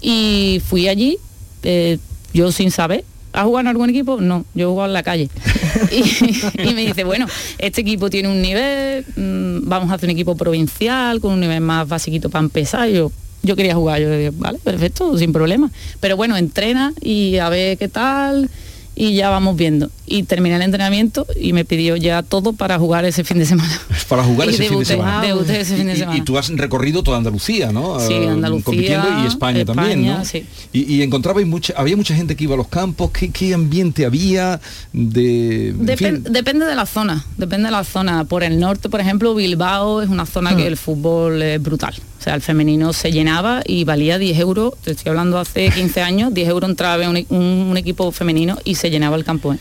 Y 0.02 0.62
fui 0.66 0.88
allí, 0.88 1.18
eh, 1.64 1.98
yo 2.34 2.52
sin 2.52 2.72
saber, 2.72 3.04
¿has 3.34 3.44
jugado 3.44 3.62
en 3.62 3.68
algún 3.68 3.90
equipo? 3.90 4.22
No, 4.22 4.46
yo 4.54 4.68
he 4.68 4.70
jugado 4.70 4.88
en 4.88 4.94
la 4.94 5.04
calle. 5.04 5.30
y, 5.92 6.70
y 6.70 6.74
me 6.74 6.86
dice, 6.86 7.04
bueno, 7.04 7.28
este 7.58 7.82
equipo 7.82 8.10
tiene 8.10 8.30
un 8.30 8.42
nivel, 8.42 9.06
mm, 9.16 9.68
vamos 9.68 9.92
a 9.92 9.96
hacer 9.96 10.08
un 10.08 10.12
equipo 10.12 10.36
provincial 10.36 11.20
con 11.20 11.34
un 11.34 11.40
nivel 11.40 11.62
más 11.62 11.88
basiquito 11.88 12.30
para 12.30 12.44
empezar. 12.44 12.90
Y 12.90 12.94
yo, 12.94 13.12
yo 13.42 13.56
quería 13.56 13.76
jugar, 13.76 14.02
yo 14.02 14.10
dije, 14.10 14.32
vale, 14.34 14.60
perfecto, 14.60 15.18
sin 15.18 15.34
problema. 15.34 15.72
Pero 16.00 16.16
bueno, 16.16 16.38
entrena 16.38 16.94
y 17.02 17.38
a 17.38 17.50
ver 17.50 17.78
qué 17.78 17.90
tal. 17.90 18.50
Y 18.96 19.16
ya 19.16 19.30
vamos 19.30 19.56
viendo. 19.56 19.90
Y 20.06 20.24
terminé 20.24 20.56
el 20.58 20.62
entrenamiento 20.62 21.26
y 21.40 21.54
me 21.54 21.66
pidió 21.66 21.96
ya 21.96 22.22
todo 22.22 22.54
para 22.54 22.78
jugar 22.78 23.06
ese 23.06 23.24
fin 23.24 23.40
de 23.40 23.46
semana. 23.46 23.72
Para 24.10 24.24
jugar 24.24 24.50
ese 24.50 24.68
fin 24.68 24.80
de 24.80 24.86
semana. 24.86 25.22
debuté 25.22 25.60
ese 25.62 25.76
fin 25.76 25.88
de 25.88 25.94
Y- 25.94 25.96
y- 25.96 26.00
semana. 26.00 26.18
Y, 26.18 26.22
tú 26.22 26.38
has 26.38 26.50
recorrido 26.50 27.02
toda 27.02 27.18
Andalucía, 27.18 27.72
¿no? 27.72 28.00
Sí, 28.00 28.14
Eh, 28.14 28.28
Andalucía, 28.28 28.64
compitiendo 28.66 29.08
y 29.24 29.28
España, 29.28 29.66
también, 29.66 30.06
¿no? 30.06 30.24
sí. 30.26 30.46
Y, 30.74 30.94
y 30.96 31.02
encontrabais 31.02 31.48
mucha, 31.48 31.74
había 31.78 31.96
mucha 31.98 32.14
gente 32.16 32.36
que 32.36 32.44
iba 32.44 32.54
a 32.54 32.58
los 32.58 32.68
campos. 32.68 33.10
¿Qué, 33.12 33.32
qué 33.32 33.54
ambiente 33.54 34.06
había 34.06 34.60
de? 34.92 35.74
Depen- 35.78 36.22
depende 36.24 36.66
de 36.66 36.76
la 36.76 36.86
zona, 36.86 37.26
depende 37.38 37.66
de 37.68 37.72
la 37.72 37.84
zona. 37.84 38.26
Por 38.26 38.44
el 38.44 38.60
norte, 38.60 38.90
por 38.90 39.00
ejemplo, 39.02 39.34
Bilbao 39.34 40.02
es 40.02 40.10
una 40.10 40.26
zona 40.26 40.52
Hmm. 40.52 40.58
que 40.58 40.68
el 40.68 40.78
fútbol 40.78 41.42
es 41.42 41.62
brutal. 41.62 41.96
O 42.24 42.26
sea, 42.26 42.36
el 42.36 42.42
femenino 42.42 42.94
se 42.94 43.12
llenaba 43.12 43.62
y 43.66 43.84
valía 43.84 44.18
10 44.18 44.40
euros, 44.40 44.76
te 44.82 44.92
estoy 44.92 45.10
hablando 45.10 45.38
hace 45.38 45.70
15 45.70 46.02
años, 46.04 46.34
10 46.34 46.48
euros 46.48 46.70
entraba 46.70 47.10
un, 47.10 47.26
un- 47.28 47.76
equipo 47.76 48.10
femenino 48.14 48.58
y 48.64 48.76
se 48.76 48.90
llenaba 48.90 49.18
el 49.18 49.26
campo. 49.26 49.54
¿eh? 49.54 49.58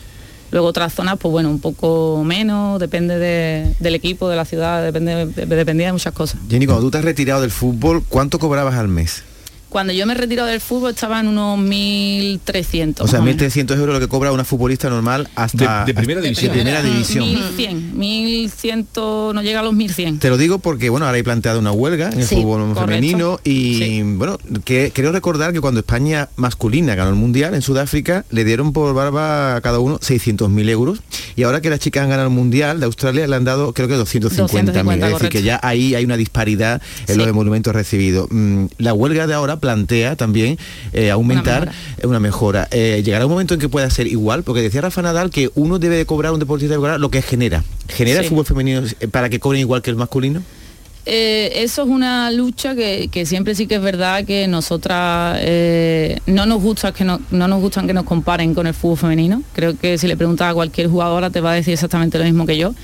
Luego 0.53 0.69
otras 0.69 0.95
zonas, 0.95 1.17
pues 1.19 1.33
bueno, 1.33 1.51
un 1.51 1.59
poco 1.59 2.23
menos, 2.25 2.79
depende 2.79 3.19
de- 3.19 3.75
del 3.81 3.97
equipo, 3.97 4.29
de 4.29 4.37
la 4.37 4.45
ciudad, 4.45 4.81
depende, 4.81 5.27
de- 5.27 5.47
dependía 5.47 5.87
de 5.89 5.93
muchas 5.95 6.13
cosas. 6.13 6.39
Jenny, 6.49 6.67
cuando 6.67 6.85
tú 6.85 6.93
te 6.93 6.99
has 6.99 7.05
retirado 7.05 7.41
del 7.41 7.51
fútbol, 7.51 8.05
¿cuánto 8.09 8.39
cobrabas 8.39 8.77
al 8.77 8.87
mes? 8.87 9.25
Cuando 9.73 9.95
yo 9.95 10.05
me 10.07 10.13
retiro 10.15 10.45
del 10.45 10.61
fútbol 10.61 10.91
estaba 10.91 11.19
en 11.21 11.29
unos 11.29 11.59
1.300. 11.59 13.01
O 13.01 13.09
sea, 13.09 13.21
más 13.21 13.27
menos. 13.35 13.43
1.300 13.57 13.79
euros 13.79 13.95
lo 13.95 14.01
que 14.01 14.09
cobra 14.09 14.31
una 14.31 14.45
futbolista 14.45 14.91
normal 14.91 15.29
hasta... 15.35 15.85
De- 15.87 15.93
de 15.93 15.95
primera 15.95 16.21
división. 16.21 16.49
de 16.53 16.59
primera 16.61 16.83
división. 16.83 17.25
1100, 17.25 17.99
1100, 17.99 18.87
no 18.95 19.43
llega 19.43 19.61
a 19.61 19.63
los 19.63 19.73
1100. 19.73 20.19
Te 20.19 20.29
lo 20.29 20.37
digo 20.37 20.59
porque, 20.59 20.91
bueno, 20.91 21.07
ahora 21.07 21.17
hay 21.17 21.23
planteado 21.23 21.59
una 21.59 21.73
huelga 21.73 22.11
en 22.11 22.21
el 22.21 22.27
Sí, 22.27 22.35
fútbol 22.37 22.61
correcto. 22.75 22.81
femenino 22.87 23.41
y, 23.45 24.03
bueno, 24.03 24.37
que, 24.65 24.93
creo 24.95 25.11
recordar 25.11 25.53
que 25.55 25.61
cuando 25.63 25.81
España 25.81 26.29
masculina 26.37 26.95
ganó 26.95 27.09
el 27.11 27.17
Mundial 27.17 27.55
en 27.55 27.63
Sudáfrica, 27.63 28.25
le 28.31 28.45
dieron 28.45 28.73
por 28.75 28.93
barba 28.95 29.57
a 29.57 29.61
cada 29.63 29.79
uno 29.79 29.99
600.000 30.01 30.69
euros 30.69 31.01
y 31.35 31.45
ahora 31.45 31.63
que 31.63 31.71
las 31.71 31.81
chicas 31.81 32.03
han 32.05 32.11
ganado 32.11 32.29
el 32.29 32.35
Mundial 32.35 32.79
de 32.79 32.87
Australia 32.87 33.27
le 33.27 33.37
han 33.37 33.45
dado, 33.45 33.73
creo 33.73 33.89
que 33.89 33.95
250.000. 33.95 34.37
250, 34.37 35.07
Es 35.07 35.13
decir, 35.15 35.29
que 35.31 35.43
ya 35.43 35.59
ahí 35.63 35.95
hay 35.95 36.05
una 36.05 36.17
disparidad 36.19 36.83
en 37.07 37.15
Sí. 37.15 37.19
los 37.19 37.27
emolumentos 37.27 37.75
recibidos. 37.75 38.29
Mm, 38.31 38.67
La 38.79 38.93
huelga 38.93 39.27
de 39.27 39.35
ahora 39.35 39.59
plantea 39.63 40.17
también 40.17 40.59
eh, 40.93 41.11
aumentar 41.11 41.73
eh, 41.97 42.07
una 42.07 42.21
mejora. 42.21 42.69
Eh, 42.73 43.01
¿Llegará 43.03 43.25
un 43.25 43.33
momento 43.33 43.55
en 43.55 43.61
que 43.61 43.71
pueda 43.71 43.89
ser 43.89 44.09
igual? 44.09 44.43
Porque 44.43 44.61
decía 44.61 44.83
Rafa 44.83 45.01
Nadal 45.01 45.31
que 45.31 45.51
uno 45.55 45.79
debe 45.79 45.97
de 45.97 46.05
cobrar, 46.05 46.33
un 46.33 46.41
deportista 46.41 46.73
debe 46.73 46.81
cobrar 46.81 47.01
lo 47.01 47.11
que 47.11 47.23
genera. 47.23 47.65
¿Genera 47.89 48.21
el 48.21 48.27
fútbol 48.27 48.45
femenino 48.45 48.83
eh, 49.01 49.09
para 49.09 49.31
que 49.31 49.39
cobren 49.41 49.61
igual 49.61 49.81
que 49.81 49.91
el 49.91 49.97
masculino? 49.97 50.43
Eh, 51.05 51.63
eso 51.65 51.83
es 51.83 51.89
una 51.89 52.31
lucha 52.31 52.77
que, 52.77 53.09
que 53.11 53.27
siempre 53.27 53.55
sí 53.55 53.67
que 53.67 53.77
es 53.77 53.83
verdad 53.83 54.25
que 54.25 54.47
nosotras 54.47 55.39
eh, 55.41 56.21
no 56.27 56.47
nos 56.47 56.63
gusta 56.63 56.93
que 56.93 57.05
no, 57.05 57.21
no 57.33 57.49
nos 57.49 57.61
gustan 57.61 57.89
que 57.89 57.93
nos 57.93 58.05
comparen 58.05 58.55
con 58.55 58.67
el 58.67 58.75
fútbol 58.75 58.99
femenino. 58.99 59.43
Creo 59.53 59.77
que 59.77 59.99
si 59.99 60.07
le 60.07 60.17
preguntas 60.17 60.51
a 60.51 60.55
cualquier 60.55 60.89
jugadora 60.89 61.31
te 61.31 61.41
va 61.41 61.53
a 61.53 61.55
decir 61.55 61.73
exactamente 61.73 62.19
lo 62.19 62.25
mismo 62.25 62.47
que 62.47 62.57
yo. 62.57 62.75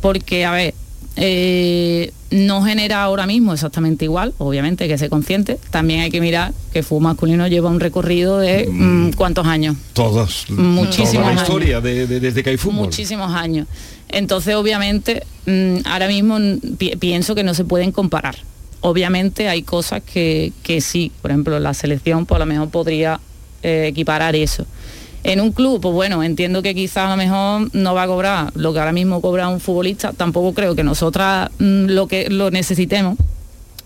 Porque, 0.00 0.44
a 0.46 0.52
ver, 0.52 0.74
eh, 1.16 2.12
no 2.30 2.62
genera 2.62 3.02
ahora 3.02 3.26
mismo 3.26 3.52
exactamente 3.52 4.04
igual, 4.04 4.32
obviamente 4.38 4.86
que 4.88 4.96
ser 4.96 5.10
consciente. 5.10 5.58
También 5.70 6.00
hay 6.00 6.10
que 6.10 6.20
mirar 6.20 6.52
que 6.72 6.82
fútbol 6.82 7.02
masculino 7.04 7.46
lleva 7.48 7.68
un 7.70 7.80
recorrido 7.80 8.38
de 8.38 8.68
mm, 8.70 9.12
cuántos 9.16 9.46
años. 9.46 9.76
Todos. 9.92 10.46
Muchísimos 10.50 11.12
Toda 11.12 11.22
la 11.24 11.28
años. 11.30 11.42
historia 11.42 11.80
de- 11.80 12.06
de- 12.06 12.20
desde 12.20 12.42
que 12.42 12.50
hay 12.50 12.56
fútbol. 12.56 12.86
Muchísimos 12.86 13.32
años. 13.34 13.66
Entonces, 14.08 14.54
obviamente, 14.54 15.24
mm, 15.46 15.78
ahora 15.84 16.06
mismo 16.08 16.38
mm, 16.38 16.76
pi- 16.78 16.96
pienso 16.96 17.34
que 17.34 17.42
no 17.42 17.54
se 17.54 17.64
pueden 17.64 17.90
comparar. 17.92 18.36
Obviamente 18.80 19.48
hay 19.48 19.62
cosas 19.62 20.02
que, 20.02 20.52
que 20.62 20.80
sí, 20.80 21.12
por 21.20 21.30
ejemplo, 21.32 21.58
la 21.60 21.74
selección 21.74 22.24
pues 22.24 22.36
a 22.36 22.38
lo 22.38 22.46
mejor 22.46 22.70
podría 22.70 23.20
eh, 23.62 23.88
equiparar 23.88 24.34
eso. 24.36 24.64
En 25.22 25.40
un 25.40 25.52
club, 25.52 25.80
pues 25.80 25.92
bueno, 25.94 26.22
entiendo 26.22 26.62
que 26.62 26.74
quizás 26.74 27.06
a 27.06 27.10
lo 27.10 27.16
mejor 27.16 27.68
no 27.74 27.94
va 27.94 28.04
a 28.04 28.06
cobrar 28.06 28.50
lo 28.54 28.72
que 28.72 28.78
ahora 28.78 28.92
mismo 28.92 29.20
cobra 29.20 29.48
un 29.48 29.60
futbolista, 29.60 30.12
tampoco 30.14 30.54
creo 30.54 30.74
que 30.74 30.82
nosotras 30.82 31.50
mm, 31.58 31.86
lo 31.86 32.06
que 32.08 32.30
lo 32.30 32.50
necesitemos, 32.50 33.18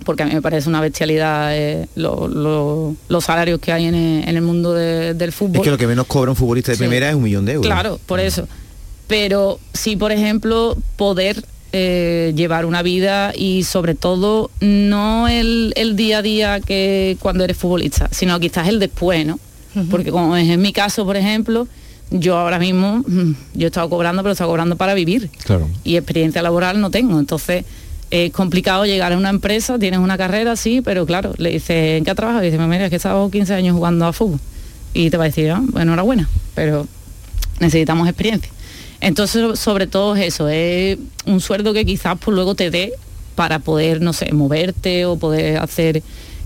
porque 0.05 0.23
a 0.23 0.27
mí 0.27 0.35
me 0.35 0.43
parece 0.43 0.69
una 0.69 0.81
bestialidad 0.81 1.57
eh, 1.57 1.89
lo- 1.97 2.29
lo- 2.29 2.95
los 3.09 3.25
salarios 3.25 3.59
que 3.59 3.73
hay 3.73 3.87
en 3.87 3.95
el, 3.95 4.29
en 4.29 4.37
el 4.37 4.43
mundo 4.43 4.75
de- 4.75 5.15
del 5.15 5.33
fútbol. 5.33 5.57
Es 5.57 5.63
que 5.63 5.71
lo 5.71 5.79
que 5.79 5.87
menos 5.89 6.07
cobra 6.07 6.31
un 6.31 6.37
futbolista 6.37 6.71
de 6.73 6.77
Sí. 6.77 6.83
primera 6.85 7.09
es 7.09 7.17
un 7.17 7.23
millón 7.23 7.45
de 7.47 7.53
euros. 7.55 7.67
Claro, 7.67 7.99
por 8.07 8.21
eso. 8.21 8.47
Pero 9.09 9.59
sí, 9.73 9.97
por 9.97 10.13
ejemplo, 10.13 10.77
poder 10.97 11.45
eh, 11.73 12.33
llevar 12.37 12.65
una 12.67 12.83
vida 12.83 13.33
y 13.37 13.65
sobre 13.65 13.97
todo 13.97 14.51
no 14.61 15.27
el, 15.27 15.73
el 15.77 15.97
día 15.97 16.19
a 16.19 16.23
día 16.23 16.61
que 16.61 17.17
cuando 17.21 17.43
eres 17.43 17.57
futbolista, 17.57 18.09
sino 18.13 18.39
quizás 18.39 18.69
el 18.69 18.79
después, 18.79 19.27
¿no? 19.27 19.41
Porque 19.91 20.11
como 20.11 20.37
es 20.37 20.49
en 20.49 20.61
mi 20.63 20.73
caso, 20.73 21.05
por 21.05 21.17
ejemplo, 21.17 21.67
yo 22.11 22.37
ahora 22.37 22.59
mismo, 22.59 23.03
yo 23.55 23.67
he 23.67 23.71
estado 23.71 23.89
cobrando, 23.89 24.23
pero 24.23 24.31
he 24.31 24.35
estado 24.35 24.51
cobrando 24.51 24.77
para 24.77 24.95
vivir 24.95 25.31
Claro. 25.45 25.69
y 25.85 25.97
experiencia 25.97 26.43
laboral 26.43 26.81
no 26.81 26.91
tengo. 26.91 27.19
Entonces 27.19 27.65
es 28.11 28.31
complicado 28.33 28.85
llegar 28.85 29.13
a 29.13 29.17
una 29.17 29.31
empresa, 29.31 29.79
tienes 29.79 29.99
una 30.01 30.17
carrera, 30.17 30.55
sí, 30.57 30.81
pero 30.83 31.07
claro, 31.07 31.33
le 31.39 31.51
dices, 31.51 31.99
¿en 31.99 32.05
qué 32.05 32.15
trabajas? 32.15 32.43
Y 32.45 32.51
dice, 32.51 32.59
mira, 32.59 32.85
es 32.85 32.91
que 32.91 32.97
he 32.97 32.99
estado 32.99 33.29
15 33.31 33.55
años 33.55 33.75
jugando 33.75 34.07
a 34.07 34.13
fútbol. 34.13 34.39
Y 34.93 35.11
te 35.11 35.17
va 35.17 35.25
a 35.25 35.27
decir, 35.27 35.51
ah, 35.51 35.61
bueno, 35.61 35.81
enhorabuena, 35.93 36.29
pero 36.55 36.87
necesitamos 37.59 38.07
experiencia. 38.07 38.51
Entonces, 39.01 39.59
sobre 39.59 39.87
todo 39.89 40.15
es 40.15 40.27
eso, 40.35 40.49
es 40.49 40.99
un 41.27 41.41
sueldo 41.41 41.73
que 41.73 41.85
quizás 41.85 42.17
pues 42.23 42.35
luego 42.35 42.55
te 42.55 42.71
dé 42.71 42.93
para 43.35 43.59
poder, 43.59 44.01
no 44.01 44.13
sé, 44.13 44.33
moverte 44.33 45.05
o 45.07 45.17
poder 45.17 45.59
hacer 45.59 46.03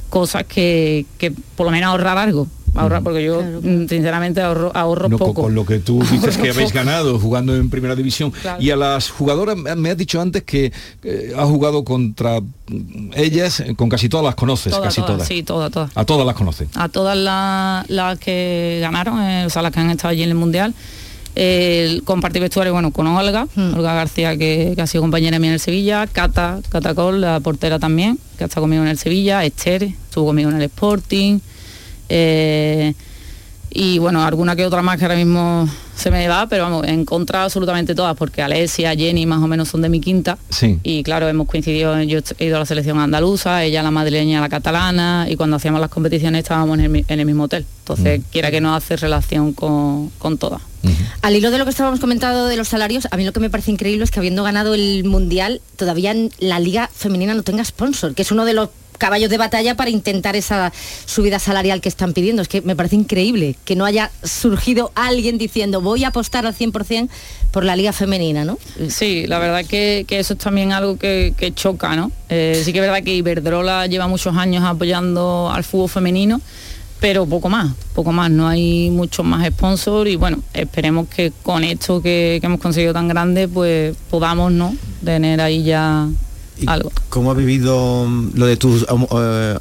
cosas 0.09 0.45
que, 0.45 1.05
que 1.19 1.31
por 1.31 1.67
lo 1.67 1.71
menos 1.73 1.91
ahorrar 1.91 2.17
algo. 2.17 2.47
Ahorrar, 2.81 3.03
porque 3.03 3.25
yo 3.25 3.43
mm, 3.43 3.87
sinceramente 3.89 4.41
ahorro, 4.41 4.71
ahorro 4.75 5.09
No, 5.09 5.19
con, 5.19 5.29
poco. 5.29 5.43
con 5.43 5.55
lo 5.55 5.65
que 5.67 5.79
tú 5.79 6.03
dices 6.11 6.37
que 6.37 6.51
habéis 6.51 6.71
poco. 6.73 6.85
ganado 6.85 7.19
jugando 7.19 7.57
en 7.57 7.71
primera 7.71 7.95
división 7.95 8.31
Claro. 8.31 8.63
y 8.63 8.71
a 8.71 8.77
las 8.77 9.11
jugadoras 9.11 9.57
me- 9.57 9.91
has 9.91 9.97
dicho 9.97 10.21
antes 10.21 10.43
que 10.45 10.73
eh, 11.03 11.33
has 11.37 11.45
jugado 11.47 11.85
contra 11.85 12.41
mm, 12.41 13.11
ellas 13.17 13.61
eh, 13.61 13.75
con 13.77 13.89
casi 13.89 14.09
todas 14.09 14.25
las 14.25 14.35
conoces 14.35 14.73
Todas, 14.73 14.87
casi 14.89 15.01
todas, 15.01 15.13
todas 15.17 15.29
sí, 15.29 15.43
todas, 15.43 15.71
todas. 15.71 15.91
a 15.95 16.05
todas 16.05 16.27
las 16.27 16.35
conoces 16.37 16.69
a 16.75 16.89
todas 16.89 17.17
las, 17.17 17.89
las 17.91 18.19
que 18.19 18.79
ganaron, 18.81 19.21
eh, 19.23 19.45
o 19.47 19.51
sea, 19.51 19.63
las 19.63 19.73
que 19.73 19.81
han 19.81 19.91
estado 19.91 20.11
allí 20.11 20.23
en 20.23 20.29
el 20.31 20.35
Mundial. 20.35 20.75
El 21.35 22.03
compartir 22.03 22.43
vestuario, 22.43 22.73
bueno, 22.73 22.91
con 22.91 23.07
Olga, 23.07 23.47
Olga 23.57 23.95
García, 23.95 24.37
que, 24.37 24.73
que 24.75 24.83
ha 24.83 24.87
sido 24.89 25.03
compañera 25.03 25.39
mía 25.39 25.51
en 25.51 25.55
el 25.55 25.61
Sevilla, 25.61 26.09
Cata, 26.09 26.59
Cata 26.69 26.95
Col, 26.97 27.21
la 27.21 27.39
portera 27.39 27.79
también, 27.79 28.19
que 28.37 28.43
ha 28.45 28.47
estado 28.49 28.63
conmigo 28.65 28.83
en 28.83 28.89
el 28.89 28.99
Sevilla, 28.99 29.45
Esther, 29.45 29.85
estuvo 29.85 30.27
conmigo 30.27 30.51
en 30.51 30.57
el 30.57 30.63
Sporting, 30.63 31.39
eh, 32.09 32.95
y 33.71 33.99
bueno, 33.99 34.25
alguna 34.25 34.57
que 34.57 34.65
otra 34.65 34.81
más 34.81 34.97
que 34.97 35.05
ahora 35.05 35.15
mismo 35.17 35.69
se 35.95 36.11
me 36.11 36.27
va, 36.27 36.47
pero 36.49 36.63
vamos, 36.65 36.87
he 36.87 36.91
encontrado 36.91 37.45
absolutamente 37.45 37.95
todas, 37.95 38.17
porque 38.17 38.41
Alesia, 38.41 38.95
Jenny 38.95 39.27
más 39.27 39.43
o 39.43 39.47
menos 39.47 39.69
son 39.69 39.83
de 39.83 39.91
mi 39.91 40.01
quinta, 40.01 40.39
sí 40.49 40.79
y 40.83 41.03
claro, 41.03 41.29
hemos 41.29 41.47
coincidido, 41.47 42.01
yo 42.05 42.21
he 42.39 42.47
ido 42.47 42.57
a 42.57 42.61
la 42.61 42.67
selección 42.67 42.99
andaluza, 42.99 43.63
ella 43.65 43.83
la 43.83 43.91
madrileña, 43.91 44.41
la 44.41 44.49
catalana, 44.49 45.27
y 45.29 45.37
cuando 45.37 45.57
hacíamos 45.57 45.81
las 45.83 45.91
competiciones 45.91 46.45
estábamos 46.45 46.79
en 46.79 46.85
el, 46.85 46.91
mi- 46.91 47.05
en 47.09 47.21
el 47.21 47.27
mismo 47.27 47.45
hotel. 47.45 47.67
Entonces, 47.81 48.23
quiera 48.33 48.51
que 48.51 48.61
no 48.63 48.75
hace 48.75 48.97
relación 48.97 49.53
con, 49.53 50.09
con 50.19 50.39
todas. 50.39 50.63
Al 51.23 51.37
hilo 51.37 51.51
de 51.51 51.59
lo 51.59 51.65
que 51.65 51.71
estábamos 51.71 52.01
comentando 52.01 52.47
de 52.47 52.57
los 52.57 52.69
salarios, 52.69 53.07
a 53.11 53.17
mí 53.19 53.25
lo 53.25 53.33
que 53.33 53.41
me 53.41 53.51
parece 53.51 53.71
increíble 53.71 54.05
es 54.05 54.11
que 54.11 54.21
habiendo 54.21 54.45
ganado 54.45 54.75
el 54.75 55.05
Mundial, 55.05 55.61
todavía 55.77 56.13
en 56.13 56.31
la 56.39 56.59
liga 56.59 56.89
femenina 56.95 57.35
no 57.35 57.43
tenga 57.43 57.65
sponsor, 57.65 58.15
que 58.15 58.23
es 58.23 58.31
uno 58.33 58.45
de 58.47 58.55
los 58.55 58.71
caballos 58.99 59.31
de 59.31 59.39
batalla 59.39 59.75
para 59.75 59.91
intentar 59.91 60.37
esa 60.37 60.73
subida 61.07 61.39
salarial 61.39 61.81
que 61.81 61.89
están 61.89 62.13
pidiendo. 62.13 62.43
Es 62.43 62.49
que 62.49 62.61
me 62.63 62.77
parece 62.77 62.97
increíble 62.97 63.57
que 63.65 63.77
no 63.77 63.85
haya 63.85 64.11
surgido 64.23 64.93
alguien 64.95 65.39
diciendo 65.39 65.81
voy 65.81 66.05
a 66.05 66.09
apostar 66.09 66.47
al 66.47 66.55
100% 66.55 67.09
por 67.51 67.65
la 67.65 67.77
liga 67.77 67.93
femenina, 67.93 68.45
¿no? 68.45 68.59
Sí, 68.89 69.27
la 69.27 69.39
verdad 69.39 69.65
que, 69.65 70.05
eso 70.09 70.35
es 70.35 70.39
también 70.39 70.73
algo 70.73 70.99
que, 70.99 71.33
que 71.37 71.55
choca, 71.55 71.97
¿no? 71.97 72.13
Eh, 72.29 72.61
sí 72.63 72.73
que 72.73 72.79
es 72.81 72.85
verdad 72.85 73.03
que 73.03 73.15
Iberdrola 73.15 73.87
lleva 73.87 74.07
muchos 74.07 74.37
años 74.37 74.65
apoyando 74.65 75.51
al 75.53 75.65
fútbol 75.65 75.89
femenino, 75.89 76.41
pero 77.01 77.27
poco 77.27 77.49
más, 77.49 77.73
poco 77.95 78.13
más, 78.13 78.31
no 78.31 78.49
hay 78.49 78.91
muchos 78.91 79.25
más 79.25 79.47
sponsors 79.49 80.11
y 80.11 80.17
bueno, 80.17 80.43
esperemos 80.53 81.09
que 81.09 81.33
con 81.43 81.65
esto 81.65 82.03
que, 82.03 82.39
que 82.41 82.47
hemos 82.47 82.61
conseguido 82.61 82.93
tan 82.93 83.09
grande, 83.09 83.49
pues 83.49 83.97
podamos, 84.11 84.53
¿no? 84.53 84.77
Tener 85.05 85.41
ahí 85.41 85.63
ya 85.63 86.09
algo. 86.67 86.93
¿Cómo 87.09 87.31
ha 87.31 87.35
vivido 87.35 88.07
mm, 88.07 88.31
lo 88.35 88.47
de 88.47 88.57
tu 88.57 88.77
eh, 88.77 88.85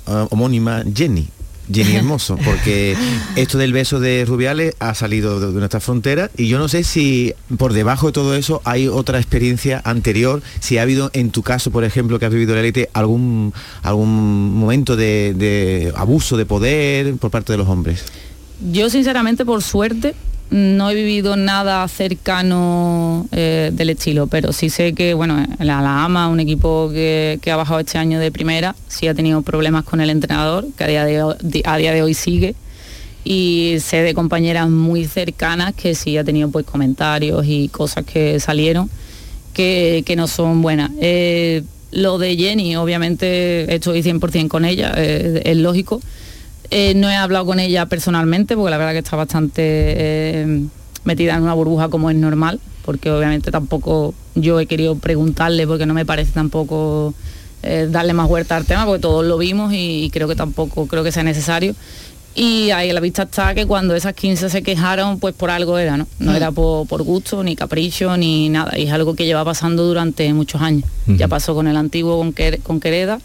eh, 0.08 0.26
homónima 0.30 0.84
Jenny? 0.94 1.28
Jenny 1.72 1.96
Hermoso, 1.98 2.38
porque 2.46 2.96
esto 3.36 3.58
del 3.58 3.74
beso 3.74 4.00
de 4.00 4.24
Rubiales 4.26 4.76
ha 4.80 4.96
salido 4.96 5.40
de, 5.40 5.48
de 5.48 5.60
nuestra 5.60 5.80
frontera 5.80 6.32
y 6.38 6.48
yo 6.48 6.60
no 6.60 6.68
sé 6.70 6.84
si 6.84 7.34
por 7.58 7.74
debajo 7.74 8.08
de 8.08 8.14
todo 8.14 8.36
eso 8.36 8.62
hay 8.64 8.88
otra 8.88 9.20
experiencia 9.20 9.82
anterior, 9.84 10.42
si 10.60 10.78
ha 10.78 10.84
habido 10.84 11.10
en 11.14 11.32
tu 11.32 11.44
caso, 11.44 11.72
por 11.72 11.84
ejemplo, 11.84 12.20
que 12.20 12.26
has 12.26 12.32
vivido 12.32 12.56
la 12.56 12.62
élite, 12.62 12.90
algún, 12.94 13.54
algún 13.84 14.58
momento 14.58 14.96
de, 14.96 15.34
de 15.34 15.92
abuso 15.96 16.38
de 16.38 16.46
poder 16.46 17.16
por 17.16 17.32
parte 17.32 17.52
de 17.52 17.58
los 17.58 17.68
hombres. 17.68 18.06
Yo 18.72 18.90
sinceramente, 18.90 19.46
por 19.46 19.62
suerte, 19.62 20.16
no 20.50 20.90
he 20.90 20.96
vivido 20.96 21.36
nada 21.36 21.86
cercano 21.88 23.28
eh, 23.32 23.70
del 23.74 23.90
estilo, 23.92 24.28
pero 24.28 24.54
sí 24.54 24.70
sé 24.70 24.94
que, 24.94 25.14
bueno, 25.14 25.46
la, 25.60 26.06
AMA, 26.06 26.30
un 26.30 26.40
equipo 26.40 26.90
que, 26.94 27.38
que 27.42 27.52
ha 27.52 27.56
bajado 27.58 27.80
este 27.82 27.98
año 27.98 28.20
de 28.20 28.32
primera, 28.32 28.76
sí 28.88 29.08
ha 29.08 29.14
tenido 29.14 29.42
problemas 29.42 29.84
con 29.84 30.00
el 30.02 30.10
entrenador, 30.10 30.66
que 30.78 30.84
a 30.86 30.88
día 30.88 31.06
de, 31.06 31.24
hoy- 31.24 31.36
a 31.66 31.78
día 31.78 31.92
de 31.92 32.02
hoy 32.02 32.14
sigue. 32.14 32.56
y 33.26 33.78
sé 33.82 33.98
de 34.04 34.14
compañeras 34.14 34.70
muy 34.70 35.06
cercanas 35.06 35.74
que 35.74 35.96
sí 35.96 36.18
ha 36.18 36.24
tenido 36.24 36.50
pues 36.50 36.66
comentarios 36.66 37.46
y 37.46 37.68
cosas 37.68 38.06
que 38.06 38.40
salieron 38.40 38.90
que, 39.54 40.04
que 40.06 40.16
no 40.16 40.28
son 40.28 40.62
buenas. 40.62 40.92
Eh, 41.02 41.64
lo 41.92 42.18
de 42.20 42.38
Jenny, 42.38 42.76
obviamente 42.78 43.74
estoy 43.74 44.02
100% 44.04 44.48
con 44.48 44.64
ella, 44.66 44.94
eh, 44.96 45.42
es 45.46 45.58
lógico. 45.58 46.00
Eh, 46.70 46.94
no 46.96 47.10
he 47.10 47.16
hablado 47.16 47.46
con 47.46 47.60
ella 47.60 47.86
personalmente 47.86 48.56
porque 48.56 48.72
la 48.72 48.78
verdad 48.78 48.92
que 48.94 49.00
está 49.00 49.16
bastante 49.16 49.62
eh, 49.64 50.64
metida 51.06 51.36
en 51.36 51.44
una 51.44 51.54
burbuja 51.54 51.88
como 51.90 52.10
es 52.10 52.16
normal, 52.18 52.60
porque 52.84 53.10
obviamente 53.12 53.52
tampoco 53.52 54.14
yo 54.36 54.60
he 54.60 54.66
querido 54.66 54.96
preguntarle 54.98 55.66
porque 55.66 55.86
no 55.86 55.94
me 55.94 56.06
parece 56.06 56.32
tampoco 56.34 57.14
eh, 57.64 57.88
darle 57.90 58.14
más 58.14 58.28
vuelta 58.28 58.58
al 58.58 58.66
tema, 58.66 58.86
porque 58.86 59.02
todos 59.02 59.26
lo 59.26 59.38
vimos 59.38 59.74
y, 59.74 60.04
y 60.06 60.10
creo 60.10 60.28
que 60.28 60.36
tampoco 60.36 60.88
creo 60.88 61.04
que 61.04 61.12
sea 61.12 61.24
necesario. 61.24 61.74
Y 62.36 62.70
ahí 62.70 62.92
a 62.92 62.94
la 62.94 63.00
vista 63.00 63.24
está 63.24 63.56
que 63.56 63.66
cuando 63.66 63.96
esas 63.96 64.14
15 64.14 64.52
se 64.52 64.62
quejaron, 64.62 65.20
pues 65.20 65.34
por 65.34 65.50
algo 65.50 65.80
era, 65.80 65.98
¿no? 65.98 66.06
No 66.20 66.34
Mm. 66.34 66.36
era 66.36 66.52
por, 66.52 66.86
por 66.88 67.02
gusto, 67.02 67.44
ni 67.44 67.56
capricho, 67.56 68.16
ni 68.16 68.50
nada. 68.50 68.78
Y 68.78 68.84
es 68.84 68.92
algo 68.92 69.16
que 69.16 69.26
lleva 69.26 69.44
pasando 69.44 69.86
durante 69.88 70.32
muchos 70.34 70.62
años. 70.62 70.84
Ya 71.08 71.28
pasó 71.28 71.56
con 71.56 71.68
el 71.68 71.76
antiguo, 71.78 72.16
con, 72.20 72.36
Quer- 72.36 72.62
con 72.62 72.80
Quereda, 72.80 73.20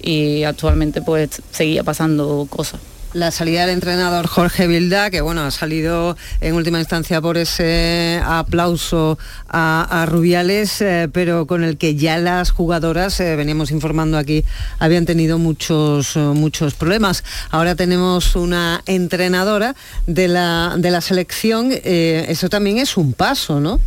y 0.00 0.44
actualmente 0.44 1.02
pues 1.02 1.42
seguía 1.50 1.82
pasando 1.82 2.46
cosas. 2.48 2.80
La 3.16 3.30
salida 3.30 3.62
del 3.62 3.70
entrenador 3.70 4.26
Jorge 4.26 4.66
Vilda, 4.66 5.10
que 5.10 5.22
bueno, 5.22 5.40
ha 5.40 5.50
salido 5.50 6.18
en 6.42 6.54
última 6.54 6.80
instancia 6.80 7.18
por 7.22 7.38
ese 7.38 8.20
aplauso 8.22 9.16
a, 9.48 10.02
a 10.02 10.04
Rubiales, 10.04 10.82
eh, 10.82 11.08
pero 11.10 11.46
con 11.46 11.64
el 11.64 11.78
que 11.78 11.94
ya 11.94 12.18
las 12.18 12.50
jugadoras, 12.50 13.18
eh, 13.20 13.34
veníamos 13.36 13.70
informando 13.70 14.18
aquí, 14.18 14.44
habían 14.78 15.06
tenido 15.06 15.38
muchos, 15.38 16.14
eh, 16.16 16.18
muchos 16.18 16.74
problemas. 16.74 17.24
Ahora 17.50 17.74
tenemos 17.74 18.36
una 18.36 18.82
entrenadora 18.84 19.74
de 20.06 20.28
la, 20.28 20.74
de 20.76 20.90
la 20.90 21.00
selección, 21.00 21.70
eh, 21.72 22.26
eso 22.28 22.50
también 22.50 22.76
es 22.76 22.98
un 22.98 23.14
paso, 23.14 23.60
¿no? 23.60 23.80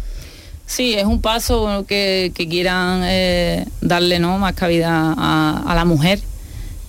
Sí, 0.65 0.95
es 0.95 1.05
un 1.05 1.21
paso 1.21 1.85
que, 1.87 2.31
que 2.33 2.47
quieran 2.47 3.01
darle 3.81 4.19
¿no? 4.19 4.37
más 4.37 4.53
cabida 4.53 5.15
a, 5.17 5.38
a 5.69 5.75
la 5.75 5.85
mujer, 5.85 6.19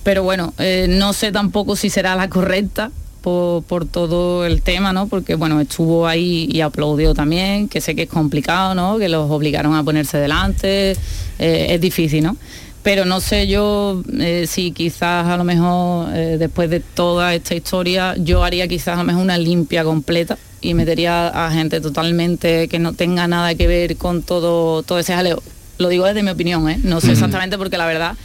pero 0.03 0.23
bueno, 0.23 0.53
eh, 0.57 0.87
no 0.89 1.13
sé 1.13 1.31
tampoco 1.31 1.75
si 1.75 1.89
será 1.89 2.15
la 2.15 2.29
correcta 2.29 2.91
por, 3.21 3.61
por 3.63 3.85
todo 3.85 4.45
el 4.45 4.63
tema, 4.63 4.91
¿no? 4.91 5.07
Porque 5.07 5.35
bueno, 5.35 5.61
estuvo 5.61 6.07
ahí 6.07 6.49
y 6.51 6.61
aplaudió 6.61 7.13
también, 7.13 7.69
que 7.69 7.79
sé 7.79 7.95
que 7.95 8.03
es 8.03 8.09
complicado, 8.09 8.73
¿no? 8.73 8.97
Que 8.97 9.07
los 9.07 9.29
obligaron 9.29 9.75
a 9.75 9.83
ponerse 9.83 10.17
delante, 10.17 10.91
eh, 11.37 11.67
es 11.69 11.79
difícil, 11.79 12.23
¿no? 12.23 12.35
Pero 12.83 13.05
no 13.05 13.21
sé 13.21 13.47
yo 13.47 14.01
eh, 14.19 14.45
si 14.47 14.71
quizás 14.71 15.27
a 15.27 15.37
lo 15.37 15.43
mejor 15.43 16.09
eh, 16.15 16.37
después 16.39 16.69
de 16.69 16.79
toda 16.79 17.35
esta 17.35 17.53
historia 17.53 18.15
yo 18.17 18.43
haría 18.43 18.67
quizás 18.67 18.95
a 18.95 18.97
lo 18.97 19.03
mejor 19.03 19.21
una 19.21 19.37
limpia 19.37 19.83
completa 19.83 20.39
y 20.61 20.73
metería 20.73 21.27
a 21.27 21.51
gente 21.51 21.79
totalmente 21.79 22.67
que 22.67 22.79
no 22.79 22.93
tenga 22.93 23.27
nada 23.27 23.53
que 23.53 23.67
ver 23.67 23.97
con 23.97 24.23
todo, 24.23 24.81
todo 24.81 24.97
ese 24.97 25.13
jaleo. 25.13 25.43
Lo 25.77 25.89
digo 25.89 26.05
desde 26.05 26.23
mi 26.23 26.31
opinión, 26.31 26.67
¿eh? 26.69 26.79
no 26.83 27.01
sé 27.01 27.11
exactamente 27.11 27.57
porque 27.57 27.77
la 27.77 27.85
verdad 27.85 28.15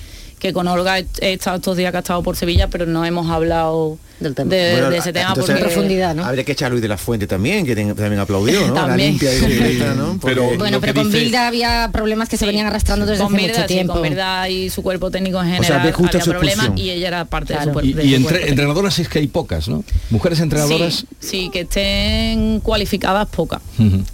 que 0.47 0.53
con 0.53 0.67
Olga 0.69 0.99
he 0.99 1.07
he 1.21 1.33
estado 1.35 1.57
estos 1.57 1.77
días 1.77 1.91
que 1.91 1.97
ha 1.99 2.01
estado 2.01 2.23
por 2.23 2.37
Sevilla, 2.37 2.69
pero 2.69 2.87
no 2.87 3.05
hemos 3.05 3.29
hablado 3.31 3.99
de, 4.19 4.31
Bueno, 4.33 4.89
de 4.91 4.97
ese 4.97 5.13
tema 5.13 5.29
entonces, 5.29 5.59
porque 5.61 6.03
Habría 6.23 6.43
que 6.45 6.53
echar 6.53 6.69
a 6.69 6.71
Luis 6.71 6.81
de 6.81 6.89
la 6.89 6.97
Fuente 6.97 7.27
también, 7.27 7.67
que 7.67 7.75
ten- 7.75 7.95
también 7.95 8.19
aplaudió, 8.19 8.67
¿no? 8.67 8.75
La 8.75 8.87
También. 8.87 9.11
limpia 9.11 9.35
y 9.35 9.41
completa, 9.41 9.95
¿no? 9.95 10.19
Porque- 10.19 10.57
Bueno, 10.57 10.81
pero 10.81 10.95
con 10.95 11.13
Bilda 11.13 11.47
había 11.49 11.91
problemas 11.93 12.29
que 12.31 12.39
se 12.39 12.47
venían 12.47 12.67
arrastrando 12.67 13.05
desde 13.05 13.23
con 13.23 13.35
hace 13.35 13.43
Mirda, 13.43 13.59
mucho 13.59 13.69
sí, 13.69 13.75
tiempo. 13.75 13.93
con 13.93 14.03
Mirda 14.03 14.49
y 14.49 14.71
su 14.71 14.83
cuerpo 14.83 15.11
técnico 15.11 15.39
en 15.43 15.49
O 15.49 15.63
sea, 15.63 15.81
general 15.81 15.93
justo 15.93 16.17
había 16.19 16.33
problemas 16.33 16.71
y 16.77 16.91
ella 16.91 17.09
era 17.09 17.25
parte 17.27 17.53
Claro. 17.53 17.61
de 17.61 17.67
su 17.67 17.73
cuerpo. 17.75 17.91
Y, 17.91 17.93
de 17.93 18.05
y 18.05 18.09
su 18.09 18.15
entre- 18.17 18.31
cuerpo. 18.37 18.49
entrenadoras 18.49 18.99
es 18.99 19.09
que 19.11 19.19
hay 19.19 19.27
pocas, 19.27 19.69
¿no? 19.69 19.85
Mujeres 20.09 20.41
entrenadoras. 20.41 20.95
Sí, 20.95 21.07
sí, 21.21 21.51
que 21.53 21.61
estén 21.61 22.61
cualificadas 22.61 23.29
pocas. 23.29 23.61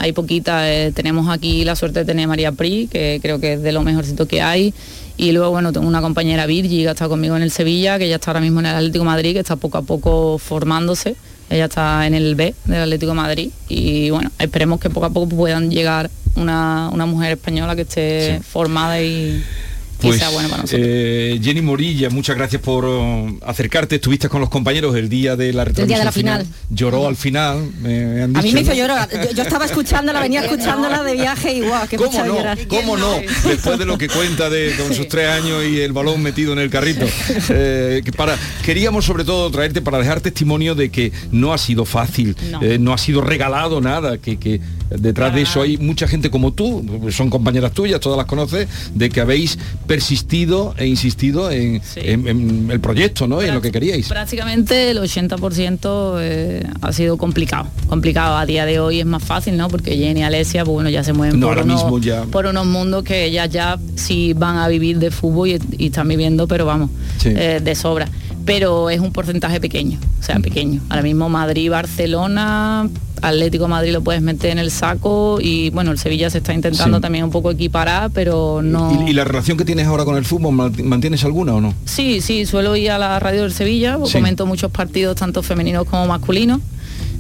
Hay 0.01 0.13
poquitas. 0.13 0.65
eh, 0.67 0.93
tenemos 0.95 1.29
aquí 1.31 1.65
la 1.65 1.77
suerte 1.77 2.01
de 2.01 2.05
tener 2.05 2.25
a 2.25 2.29
María 2.29 2.51
Pri, 2.53 2.89
que 2.91 3.21
creo 3.23 3.39
que 3.39 3.53
es 3.55 3.63
de 3.63 3.71
lo 3.73 3.83
mejorcito 3.83 4.27
que 4.27 4.43
hay. 4.43 4.75
Y 5.23 5.31
luego, 5.31 5.51
bueno, 5.53 5.73
tengo 5.73 5.87
una 5.87 6.01
compañera 6.01 6.47
Virgi 6.47 6.83
que 6.83 6.91
estado 6.91 7.11
conmigo 7.11 7.37
en 7.37 7.45
el 7.45 7.53
Sevilla, 7.53 7.97
que 7.97 8.09
ya 8.09 8.17
está 8.17 8.33
ahora 8.33 8.41
mismo 8.41 8.59
en 8.59 8.67
el 8.67 8.75
Atlético 8.75 9.05
de 9.05 9.11
Madrid, 9.11 9.33
que 9.35 9.39
está 9.39 9.55
poco 9.55 9.79
a 9.79 9.83
poco 9.83 10.37
formándose. 10.37 11.15
Ella 11.49 11.67
está 11.67 12.09
en 12.09 12.15
el 12.15 12.35
B 12.35 12.57
del 12.65 12.83
Atlético 12.83 13.13
de 13.13 13.17
Madrid. 13.17 13.51
Y 13.69 14.11
bueno, 14.11 14.33
esperemos 14.41 14.81
que 14.81 14.91
poco 14.91 15.07
a 15.07 15.11
poco 15.11 15.29
puedan 15.29 15.71
llegar 15.71 16.11
una, 16.35 16.91
una 16.93 17.07
mujer 17.07 17.31
española 17.35 17.77
que 17.77 17.83
esté 17.83 18.41
formada 18.43 19.01
y 19.01 19.45
Pues, 20.03 20.19
sea 20.19 20.29
buena 20.31 20.49
para 20.49 20.63
nosotros. 20.63 20.87
eh, 20.87 21.41
Jenny 21.43 21.63
Morilla, 21.63 22.11
muchas 22.11 22.37
gracias 22.37 22.61
por 22.63 22.85
oh, 22.85 23.39
acercarte. 23.47 23.97
Estuviste 23.97 24.29
con 24.29 24.41
los 24.41 24.51
compañeros 24.51 24.95
el 24.97 25.09
día 25.09 25.37
de 25.37 25.53
la 25.53 25.65
día 25.65 25.75
de 25.75 25.87
la 25.87 26.11
retransmisión 26.11 26.13
final. 26.13 26.47
Lloró 26.71 27.07
al 27.09 27.17
final, 27.17 27.71
me, 27.81 28.05
me 28.07 28.23
han 28.23 28.37
A 28.37 28.43
mí 28.43 28.53
me 28.53 28.61
hizo 28.63 28.71
¿no? 28.73 28.77
llorar. 28.77 29.09
Yo, 29.11 29.31
yo 29.33 29.43
estaba 29.43 29.65
escuchándola, 29.65 30.21
venía 30.21 30.41
escuchándola 30.45 31.03
de 31.03 31.15
viaje 31.15 31.55
y 31.55 31.61
guau, 31.63 31.87
que 31.89 31.97
me 31.99 32.05
¿Cómo 32.05 32.19
no? 32.25 32.35
llorar. 32.37 32.59
¿Cómo 32.69 32.97
no? 32.97 33.15
Después 33.47 33.79
de 33.79 33.85
lo 33.85 33.97
que 33.99 34.09
cuenta 34.09 34.51
de 34.51 34.75
con 34.77 34.95
sus 34.95 35.09
tres 35.09 35.29
años 35.29 35.63
y 35.65 35.81
el 35.81 35.93
balón 35.93 36.23
metido 36.23 36.53
en 36.53 36.59
el 36.59 36.71
carrito. 36.71 37.07
Eh, 37.51 38.03
que 38.05 38.13
para, 38.13 38.37
queríamos 38.65 39.05
sobre 39.05 39.25
todo 39.25 39.51
traerte 39.51 39.81
para 39.83 39.99
dejar 39.99 40.21
testimonio 40.21 40.75
de 40.75 40.91
que 40.91 41.13
no 41.31 41.53
ha 41.53 41.59
sido 41.59 41.85
fácil, 41.85 42.37
No. 42.51 42.63
eh, 42.63 42.79
no 42.79 42.93
ha 42.93 42.99
sido 42.99 43.21
regalado 43.21 43.81
nada, 43.81 44.19
que, 44.19 44.39
que 44.39 44.61
detrás 44.91 45.35
de 45.35 45.43
eso 45.43 45.63
hay 45.63 45.77
mucha 45.79 46.07
gente 46.09 46.31
como 46.31 46.53
tú, 46.53 46.85
son 47.11 47.31
compañeras 47.31 47.73
tuyas, 47.73 48.01
todas 48.01 48.17
las 48.17 48.27
conoces, 48.27 48.69
de 48.95 49.09
que 49.11 49.21
habéis 49.21 49.59
persistido 49.97 50.75
e 50.79 50.87
insistido 50.87 51.51
en, 51.51 51.83
en- 51.97 52.27
en 52.27 52.71
el 52.71 52.81
proyecto, 52.81 53.27
¿no? 53.29 53.43
En 53.43 53.53
lo 53.53 53.61
que 53.61 53.71
queríais. 53.71 54.09
Prácticamente 54.09 54.91
el 54.91 54.99
80% 54.99 56.17
eh, 56.19 56.63
ha 56.81 56.93
sido 56.93 57.19
complicado. 57.19 57.67
Complicado 57.89 58.37
a 58.39 58.47
día 58.47 58.65
de 58.65 58.81
hoy 58.81 59.01
es 59.01 59.07
más 59.07 59.23
fácil, 59.23 59.57
¿no? 59.59 59.69
Porque 59.69 59.95
Jenny 59.97 60.21
y 60.21 60.23
Alesia, 60.23 60.65
pues 60.65 60.73
bueno, 60.75 60.89
ya 60.89 61.05
se 61.05 61.13
mueven 61.13 61.39
No, 61.39 61.49
por, 61.49 61.59
ahora 61.59 61.65
unos, 61.65 61.83
mismo 61.83 61.99
ya- 61.99 62.25
por 62.25 62.47
unos 62.47 62.65
mundos 62.67 63.05
que 63.05 63.27
ellas 63.27 63.51
ya 63.51 63.79
sí 63.97 64.33
van 64.33 64.57
a 64.57 64.67
vivir 64.69 64.99
de 64.99 65.11
fútbol 65.11 65.49
y, 65.51 65.59
y 65.77 65.87
están 65.87 66.09
viviendo, 66.09 66.49
pero 66.49 66.65
vamos, 66.65 66.89
Sí. 67.19 67.29
eh, 67.37 67.61
de 67.63 67.75
sobra. 67.75 68.09
Pero 68.45 68.91
es 68.91 69.01
un 69.01 69.13
porcentaje 69.13 69.61
pequeño, 69.61 69.99
o 70.21 70.23
sea, 70.23 70.39
pequeño. 70.41 70.81
Ahora 70.89 71.03
mismo 71.03 71.29
Madrid, 71.29 71.71
Barcelona, 71.71 72.89
Atlético 73.23 73.65
de 73.65 73.71
Madrid 73.71 73.93
lo 73.93 74.03
puedes 74.03 74.21
meter 74.21 74.51
en 74.51 74.59
el 74.59 74.71
saco 74.73 75.39
y 75.41 75.71
bueno, 75.71 75.93
el 75.93 75.99
Sevilla 75.99 76.29
se 76.29 76.39
está 76.39 76.53
intentando 76.53 76.99
Sí. 76.99 77.03
también 77.03 77.23
un 77.25 77.31
poco 77.31 77.51
equiparar, 77.53 78.11
pero 78.13 78.61
no... 78.63 79.05
¿Y, 79.07 79.11
y 79.11 79.13
la 79.13 79.23
relación 79.25 79.57
que 79.57 79.65
tienes 79.65 79.87
ahora 79.87 80.05
con 80.05 80.17
el 80.17 80.25
fútbol, 80.25 80.55
mant- 80.55 80.83
mantienes 80.83 81.25
alguna 81.25 81.55
o 81.55 81.61
no? 81.61 81.73
Sí, 81.85 82.21
sí, 82.21 82.45
suelo 82.47 82.75
ir 82.75 82.91
a 82.91 82.99
la 82.99 83.21
radio 83.21 83.43
del 83.43 83.53
Sevilla, 83.53 83.97
Sí. 84.07 84.15
comento 84.15 84.45
muchos 84.45 84.73
partidos, 84.73 85.15
tanto 85.17 85.43
femeninos 85.43 85.85
como 85.85 86.07
masculinos. 86.09 86.61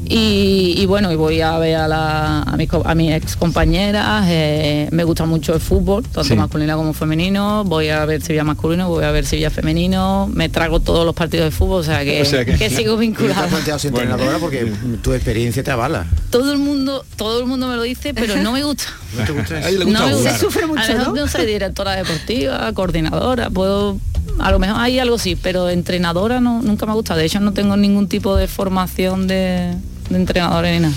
Y, 0.04 0.74
y 0.76 0.86
bueno, 0.86 1.10
y 1.12 1.16
voy 1.16 1.40
a 1.40 1.58
ver 1.58 1.76
a, 1.76 1.88
la- 1.88 2.42
a 2.42 2.56
a 2.84 2.94
mis 2.94 3.12
ex 3.12 3.36
compañeras, 3.36 4.24
eh, 4.28 4.88
me 4.90 5.04
gusta 5.04 5.24
mucho 5.26 5.54
el 5.54 5.60
fútbol, 5.60 6.02
tanto 6.02 6.24
Sí. 6.24 6.34
masculino 6.34 6.76
como 6.76 6.92
femenino, 6.92 7.64
voy 7.64 7.88
a 7.88 8.04
ver 8.04 8.20
Sevilla 8.22 8.44
masculino, 8.44 8.88
voy 8.88 9.04
a 9.04 9.10
ver 9.10 9.24
Sevilla 9.24 9.50
femenino, 9.50 10.28
me 10.32 10.48
trago 10.48 10.80
todos 10.80 11.06
los 11.06 11.14
partidos 11.14 11.44
de 11.46 11.50
fútbol, 11.50 11.80
o 11.80 11.84
sea 11.84 12.04
que, 12.04 12.22
O 12.22 12.24
sea 12.24 12.44
que- 12.44 12.56
que 12.56 12.68
sigo 12.70 12.78
Tú 12.78 12.84
te 12.84 12.92
has 12.92 13.00
vinculada. 13.00 13.48
entrenadora 13.84 14.38
porque 14.38 14.72
tu 15.02 15.12
experiencia 15.14 15.62
te 15.62 15.70
avala. 15.70 16.06
Todo 16.30 16.52
el 16.52 16.58
mundo, 16.58 17.04
todo 17.16 17.40
el 17.40 17.46
mundo 17.46 17.68
me 17.68 17.76
lo 17.76 17.82
dice, 17.82 18.12
pero 18.14 18.36
no 18.36 18.52
me 18.52 18.64
gusta. 18.64 18.84
¿No 19.18 19.24
te 19.24 19.32
gusta 19.32 19.58
eso? 19.58 19.66
A 19.66 19.70
ella 19.70 19.78
le 19.78 19.84
gusta 19.84 20.00
no 20.00 20.06
me 20.08 20.14
gusta. 20.14 20.38
sufre 20.38 20.66
mucho, 20.66 21.12
no 21.14 21.28
soy 21.28 21.46
directora 21.46 21.92
deportiva, 21.96 22.72
coordinadora, 22.72 23.50
puedo 23.50 23.98
a 24.38 24.50
lo 24.50 24.58
mejor 24.58 24.80
hay 24.80 24.98
algo 24.98 25.18
sí, 25.18 25.36
pero 25.36 25.68
entrenadora 25.70 26.40
no, 26.40 26.62
nunca 26.62 26.86
me 26.86 26.92
ha 26.92 26.94
gustado. 26.94 27.20
De 27.20 27.26
hecho 27.26 27.40
no 27.40 27.52
tengo 27.52 27.76
ningún 27.76 28.08
tipo 28.08 28.36
de 28.36 28.48
formación 28.48 29.26
de, 29.26 29.74
entrenadora 30.10 30.70
ni 30.72 30.80
nada. 30.80 30.94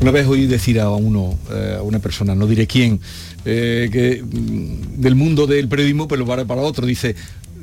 Una 0.00 0.10
vez 0.10 0.26
oí 0.26 0.46
decir 0.46 0.80
a 0.80 0.90
uno, 0.90 1.38
eh, 1.50 1.76
a 1.78 1.82
una 1.82 1.98
persona, 1.98 2.34
no 2.34 2.46
diré 2.46 2.66
quién, 2.66 3.00
eh, 3.44 3.88
que 3.92 4.22
mm, 4.22 5.00
del 5.00 5.14
mundo 5.14 5.46
del 5.46 5.68
periodismo, 5.68 6.08
pero 6.08 6.26
para 6.26 6.62
otro, 6.62 6.86
dice, 6.86 7.14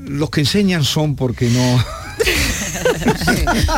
los 0.08 0.30
que 0.30 0.41
enseñan 0.41 0.84
son 0.84 1.15
porque 1.15 1.50
no... 1.50 1.84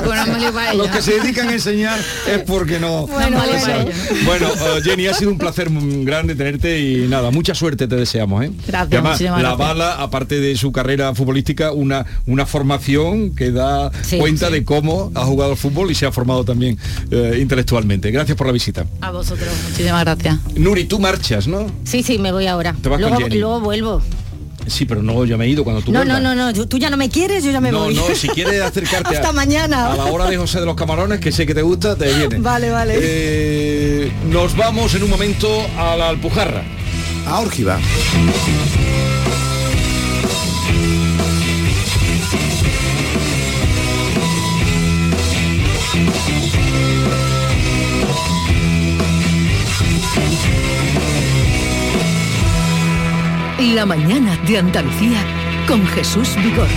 Bueno, 0.03 0.73
los 0.75 0.87
que 0.89 1.01
se 1.01 1.19
dedican 1.19 1.49
a 1.49 1.53
enseñar 1.53 1.99
es 2.27 2.39
porque 2.43 2.79
no... 2.79 3.07
Bueno, 3.07 3.37
no 3.37 4.25
bueno. 4.25 4.47
eh, 4.47 4.81
Jenny, 4.83 5.07
ha 5.07 5.13
sido 5.13 5.31
un 5.31 5.37
placer 5.37 5.69
grande 6.03 6.35
tenerte 6.35 6.79
y 6.79 7.07
nada, 7.07 7.31
mucha 7.31 7.53
suerte 7.55 7.87
te 7.87 7.95
deseamos. 7.95 8.43
¿eh? 8.45 8.51
Gracias, 8.67 8.91
además, 8.91 9.21
la 9.21 9.37
gracias. 9.39 9.57
bala, 9.57 9.93
aparte 9.95 10.39
de 10.39 10.55
su 10.57 10.71
carrera 10.71 11.13
futbolística, 11.15 11.71
una, 11.71 12.05
una 12.25 12.45
formación 12.45 13.35
que 13.35 13.51
da 13.51 13.91
Sí, 14.03 14.17
cuenta 14.17 14.47
sí. 14.47 14.53
de 14.53 14.65
cómo 14.65 15.11
ha 15.15 15.25
jugado 15.25 15.51
al 15.51 15.57
fútbol 15.57 15.91
y 15.91 15.95
se 15.95 16.05
ha 16.05 16.11
formado 16.11 16.43
también 16.43 16.77
eh, 17.11 17.37
intelectualmente. 17.41 18.11
Gracias 18.11 18.37
por 18.37 18.47
la 18.47 18.53
visita. 18.53 18.85
A 19.01 19.11
vosotros, 19.11 19.49
muchísimas 19.69 20.03
gracias. 20.03 20.37
Nuri, 20.55 20.85
tú 20.85 20.99
marchas, 20.99 21.47
¿no? 21.47 21.67
Sí, 21.83 22.03
sí, 22.03 22.17
me 22.19 22.31
voy 22.31 22.47
ahora. 22.47 22.75
Te 22.81 22.89
vas 22.89 22.99
con 22.99 23.09
luego, 23.09 23.23
Jenny. 23.25 23.39
luego 23.39 23.59
vuelvo. 23.61 24.01
Sí, 24.67 24.85
pero 24.85 25.03
no, 25.03 25.25
yo 25.25 25.37
me 25.37 25.45
he 25.45 25.49
ido 25.49 25.63
cuando 25.63 25.81
tú 25.81 25.91
No, 25.91 25.99
no, 25.99 26.13
vuelvas. 26.13 26.21
no, 26.23 26.35
no, 26.35 26.53
tú 26.53 26.65
tú 26.65 26.77
ya 26.77 26.89
no 26.89 26.97
me 26.97 27.09
quieres, 27.09 27.43
yo 27.43 27.51
ya 27.51 27.59
me 27.61 27.71
no, 27.71 27.85
voy. 27.85 27.93
no, 27.95 28.03
si 28.15 28.27
quieres 28.29 28.61
acercarte 28.63 29.15
Hasta 29.15 29.29
a, 29.29 29.33
mañana. 29.33 29.91
a 29.91 29.97
la 29.97 30.05
hora 30.05 30.25
de 30.29 30.37
José 30.37 30.59
de 30.59 30.65
los 30.65 30.75
Camarones, 30.75 31.19
que 31.19 31.31
sé 31.31 31.45
que 31.45 31.53
te 31.53 31.61
gusta, 31.61 31.95
te 31.95 32.11
viene. 32.13 32.39
Vale, 32.39 32.69
vale. 32.69 32.95
Eh, 32.99 34.11
nos 34.29 34.55
vamos 34.55 34.93
en 34.95 35.03
un 35.03 35.09
momento 35.09 35.49
a 35.77 35.95
la 35.95 36.09
Alpujarra. 36.09 36.63
A 37.27 37.39
Órgiva. 37.39 37.79
La 53.73 53.87
mañana 53.87 54.37
de 54.45 54.59
Andalucía 54.59 55.17
con 55.67 55.83
Jesús 55.87 56.35
Vigorra. 56.35 56.69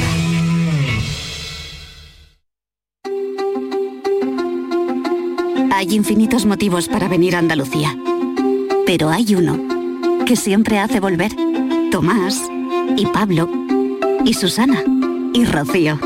Hay 5.75 5.95
infinitos 5.95 6.47
motivos 6.47 6.89
para 6.89 7.07
venir 7.07 7.37
a 7.37 7.41
Andalucía. 7.41 7.95
Pero 8.87 9.11
hay 9.11 9.35
uno 9.35 9.59
que 10.25 10.37
siempre 10.37 10.79
hace 10.79 10.99
volver. 10.99 11.33
Tomás 11.91 12.41
y 12.97 13.05
Pablo 13.05 13.51
y 14.25 14.33
Susana 14.33 14.83
y 15.35 15.45
Rocío. 15.45 15.99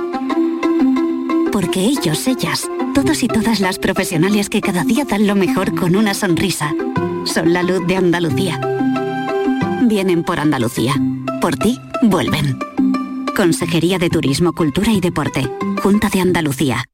Porque 1.52 1.82
ellos, 1.82 2.26
ellas, 2.26 2.68
todos 2.94 3.22
y 3.22 3.28
todas 3.28 3.60
las 3.60 3.78
profesionales 3.78 4.48
que 4.48 4.60
cada 4.60 4.82
día 4.82 5.04
dan 5.04 5.28
lo 5.28 5.36
mejor 5.36 5.72
con 5.72 5.94
una 5.94 6.14
sonrisa, 6.14 6.74
son 7.26 7.52
la 7.52 7.62
luz 7.62 7.86
de 7.86 7.94
Andalucía. 7.94 8.60
Vienen 9.90 10.22
por 10.22 10.38
Andalucía. 10.38 10.94
Por 11.40 11.56
ti, 11.56 11.76
vuelven. 12.00 12.56
Consejería 13.36 13.98
de 13.98 14.08
Turismo, 14.08 14.52
Cultura 14.52 14.92
y 14.92 15.00
Deporte. 15.00 15.50
Junta 15.82 16.08
de 16.08 16.20
Andalucía. 16.20 16.84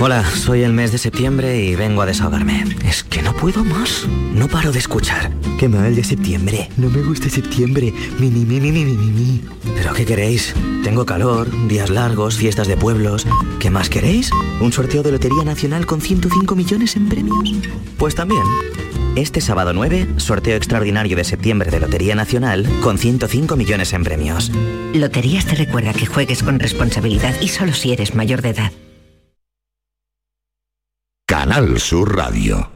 Hola, 0.00 0.24
soy 0.24 0.62
el 0.62 0.72
mes 0.72 0.90
de 0.90 0.98
septiembre 0.98 1.64
y 1.64 1.76
vengo 1.76 2.02
a 2.02 2.06
desahogarme. 2.06 2.64
Es 2.84 3.04
que 3.04 3.22
no 3.22 3.34
puedo 3.34 3.62
más. 3.62 4.04
No 4.34 4.48
paro 4.48 4.72
de 4.72 4.80
escuchar. 4.80 5.30
Qué 5.60 5.68
mal 5.68 5.94
de 5.94 6.02
septiembre. 6.02 6.70
No 6.76 6.90
me 6.90 7.02
gusta 7.02 7.30
septiembre. 7.30 7.94
Mi, 8.18 8.28
mi, 8.28 8.44
mi, 8.44 8.60
mi, 8.60 8.72
mi, 8.72 8.94
mi. 8.96 9.44
¿Pero 9.76 9.92
qué 9.94 10.04
queréis? 10.04 10.54
Tengo 10.82 11.06
calor, 11.06 11.48
días 11.68 11.88
largos, 11.88 12.34
fiestas 12.36 12.66
de 12.66 12.76
pueblos. 12.76 13.28
¿Qué 13.60 13.70
más 13.70 13.88
queréis? 13.88 14.32
¿Un 14.60 14.72
sorteo 14.72 15.04
de 15.04 15.12
Lotería 15.12 15.44
Nacional 15.44 15.86
con 15.86 16.00
105 16.00 16.56
millones 16.56 16.96
en 16.96 17.08
premios? 17.08 17.54
Pues 17.96 18.16
también. 18.16 18.42
Este 19.16 19.40
sábado 19.40 19.72
9, 19.72 20.06
sorteo 20.18 20.56
extraordinario 20.56 21.16
de 21.16 21.24
septiembre 21.24 21.70
de 21.70 21.80
Lotería 21.80 22.14
Nacional 22.14 22.68
con 22.82 22.98
105 22.98 23.56
millones 23.56 23.94
en 23.94 24.04
premios. 24.04 24.52
Loterías 24.92 25.46
te 25.46 25.54
recuerda 25.54 25.94
que 25.94 26.04
juegues 26.04 26.42
con 26.42 26.58
responsabilidad 26.58 27.34
y 27.40 27.48
solo 27.48 27.72
si 27.72 27.94
eres 27.94 28.14
mayor 28.14 28.42
de 28.42 28.50
edad. 28.50 28.72
Canal 31.26 31.80
Sur 31.80 32.14
Radio. 32.14 32.75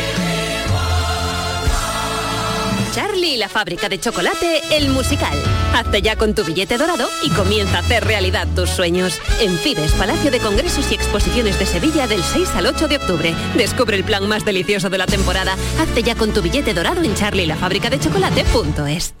Charlie 2.91 3.35
y 3.35 3.37
la 3.37 3.47
fábrica 3.49 3.89
de 3.89 3.99
chocolate, 3.99 4.61
el 4.71 4.89
musical. 4.89 5.37
Hazte 5.73 6.01
ya 6.01 6.17
con 6.17 6.35
tu 6.35 6.43
billete 6.43 6.77
dorado 6.77 7.07
y 7.23 7.29
comienza 7.29 7.77
a 7.77 7.79
hacer 7.79 8.03
realidad 8.03 8.49
tus 8.55 8.69
sueños. 8.69 9.21
En 9.39 9.57
Fides, 9.57 9.93
Palacio 9.93 10.29
de 10.29 10.39
Congresos 10.39 10.91
y 10.91 10.95
Exposiciones 10.95 11.57
de 11.57 11.65
Sevilla 11.65 12.07
del 12.07 12.21
6 12.21 12.49
al 12.55 12.67
8 12.67 12.89
de 12.89 12.97
octubre. 12.97 13.33
Descubre 13.55 13.95
el 13.95 14.03
plan 14.03 14.27
más 14.27 14.43
delicioso 14.43 14.89
de 14.89 14.97
la 14.97 15.05
temporada. 15.05 15.55
Hazte 15.79 16.03
ya 16.03 16.15
con 16.15 16.33
tu 16.33 16.41
billete 16.41 16.73
dorado 16.73 17.01
en 17.01 17.15
charlielafabricadechocolate.es. 17.15 19.20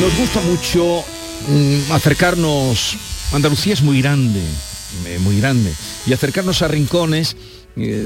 Nos 0.00 0.18
gusta 0.18 0.40
mucho 0.40 1.04
mm, 1.48 1.92
acercarnos, 1.92 2.96
Andalucía 3.32 3.74
es 3.74 3.82
muy 3.82 4.02
grande, 4.02 4.40
eh, 5.06 5.18
muy 5.20 5.38
grande, 5.38 5.72
y 6.04 6.12
acercarnos 6.12 6.62
a 6.62 6.68
rincones 6.68 7.36
eh, 7.76 8.04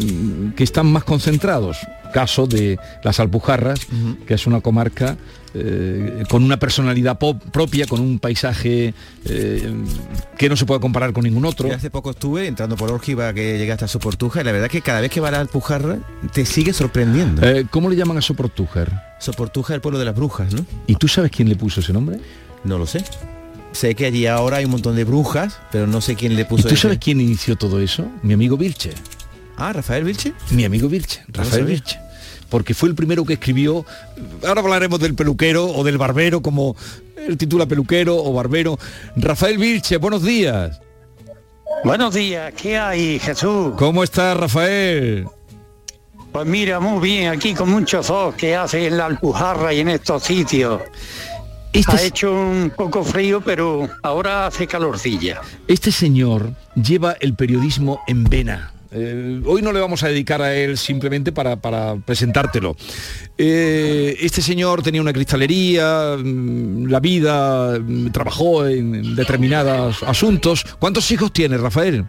que 0.55 0.65
están 0.65 0.87
más 0.87 1.05
concentrados. 1.05 1.79
Caso 2.13 2.47
de 2.47 2.79
las 3.03 3.21
Alpujarras, 3.21 3.81
que 4.27 4.35
es 4.35 4.47
una 4.47 4.61
comarca 4.61 5.17
eh, 5.55 6.25
con 6.29 6.43
una 6.45 6.59
personalidad 6.59 7.19
pop- 7.19 7.43
propia, 7.53 7.87
con 7.87 8.01
un 8.01 8.19
paisaje 8.19 8.95
eh, 9.25 9.73
que 10.37 10.49
no 10.49 10.57
se 10.57 10.67
puede 10.67 10.81
comparar 10.81 11.13
con 11.13 11.25
ningún 11.25 11.45
otro. 11.45 11.69
Yo 11.69 11.75
hace 11.75 11.91
poco 11.91 12.11
estuve 12.11 12.47
entrando 12.47 12.77
por 12.77 12.91
Orgiva 12.91 13.33
que 13.33 13.59
llegaste 13.59 13.85
a 13.85 13.89
Soportuja 13.89 14.41
y 14.41 14.45
la 14.45 14.53
verdad 14.53 14.67
es 14.67 14.73
que 14.73 14.83
cada 14.83 15.01
vez 15.01 15.11
que 15.11 15.21
va 15.21 15.29
a 15.29 15.33
la 15.33 15.41
Alpujarra 15.41 15.99
te 16.33 16.45
sigue 16.45 16.73
sorprendiendo. 16.73 17.47
Eh, 17.47 17.67
¿Cómo 17.71 17.89
le 17.91 17.97
llaman 17.97 18.19
a 18.19 18.23
Soportújar? 18.23 19.17
Soportuja 19.21 19.73
es 19.73 19.77
el 19.77 19.81
pueblo 19.81 19.99
de 19.99 20.05
las 20.05 20.15
brujas, 20.15 20.53
¿no? 20.53 20.65
¿Y 20.87 20.95
tú 20.97 21.09
sabes 21.09 21.31
quién 21.31 21.49
le 21.49 21.57
puso 21.57 21.81
ese 21.81 21.93
nombre? 21.93 22.19
No 22.65 22.79
lo 22.79 22.87
sé. 22.87 23.05
Sé 23.73 23.95
que 23.95 24.07
allí 24.07 24.27
ahora 24.27 24.59
hay 24.59 24.65
un 24.65 24.71
montón 24.71 24.97
de 24.97 25.05
brujas, 25.05 25.59
pero 25.71 25.87
no 25.87 26.01
sé 26.01 26.15
quién 26.15 26.35
le 26.37 26.43
¿Y 26.43 26.45
puso 26.45 26.69
tú 26.69 26.75
ese. 26.75 26.83
sabes 26.83 26.99
quién 26.99 27.21
inició 27.21 27.57
todo 27.57 27.81
eso? 27.81 28.07
Mi 28.23 28.33
amigo 28.35 28.57
Vilche. 28.57 28.93
Ah, 29.57 29.73
Rafael 29.73 30.05
Vilche. 30.05 30.33
Mi 30.51 30.65
amigo 30.65 30.89
Vilche, 30.89 31.23
Rafael. 31.29 31.65
Vilche. 31.65 31.99
Porque 32.49 32.75
fue 32.75 32.89
el 32.89 32.95
primero 32.95 33.25
que 33.25 33.35
escribió, 33.35 33.85
ahora 34.47 34.61
hablaremos 34.61 35.01
del 35.01 35.15
peluquero 35.15 35.67
o 35.67 35.85
del 35.85 35.99
barbero, 35.99 36.41
como 36.41 36.77
él 37.17 37.37
titula 37.37 37.67
peluquero 37.67 38.17
o 38.17 38.33
barbero. 38.33 38.79
Rafael 39.17 39.59
Vilche, 39.59 39.99
buenos 39.99 40.23
días. 40.23 40.81
Buenos 41.85 42.15
días, 42.15 42.53
¿qué 42.55 42.79
hay, 42.79 43.19
Jesús? 43.19 43.75
¿Cómo 43.77 44.03
estás, 44.03 44.37
Rafael? 44.37 45.27
Pues 46.33 46.47
mira, 46.47 46.81
muy 46.81 47.01
bien, 47.01 47.29
aquí 47.31 47.55
con 47.55 47.71
mucho 47.71 48.03
sol 48.03 48.35
que 48.35 48.55
hace 48.55 48.87
en 48.87 48.97
la 48.97 49.07
Alpujarra 49.07 49.73
y 49.73 49.81
en 49.81 49.89
estos 49.89 50.23
sitios. 50.23 50.81
ha 51.87 52.03
hecho 52.03 52.33
un 52.33 52.73
poco 52.77 53.05
frío, 53.05 53.41
pero 53.41 53.89
ahora 54.03 54.47
hace 54.47 54.67
calorcilla. 54.67 55.41
Este 55.69 55.91
señor 55.91 56.53
lleva 56.75 57.17
el 57.21 57.35
periodismo 57.35 58.01
en 58.07 58.25
vena. 58.25 58.73
Eh, 58.91 59.43
hoy 59.45 59.61
no 59.61 59.71
le 59.73 59.81
vamos 59.81 60.03
a 60.03 60.09
dedicar 60.09 60.41
a 60.41 60.55
él 60.55 60.79
simplemente 60.79 61.31
para, 61.31 61.57
para 61.57 61.97
presentártelo. 61.97 62.75
Eh, 63.37 64.17
este 64.21 64.41
señor 64.41 64.83
tenía 64.83 65.03
una 65.03 65.13
cristalería, 65.13 66.17
mm, 66.19 66.87
la 66.87 66.99
vida, 67.01 67.79
mm, 67.79 68.09
trabajó 68.13 68.67
en 68.67 69.15
determinados 69.15 70.03
asuntos. 70.05 70.65
¿Cuántos 70.79 71.11
hijos 71.11 71.33
tiene, 71.33 71.59
Rafael? 71.59 72.07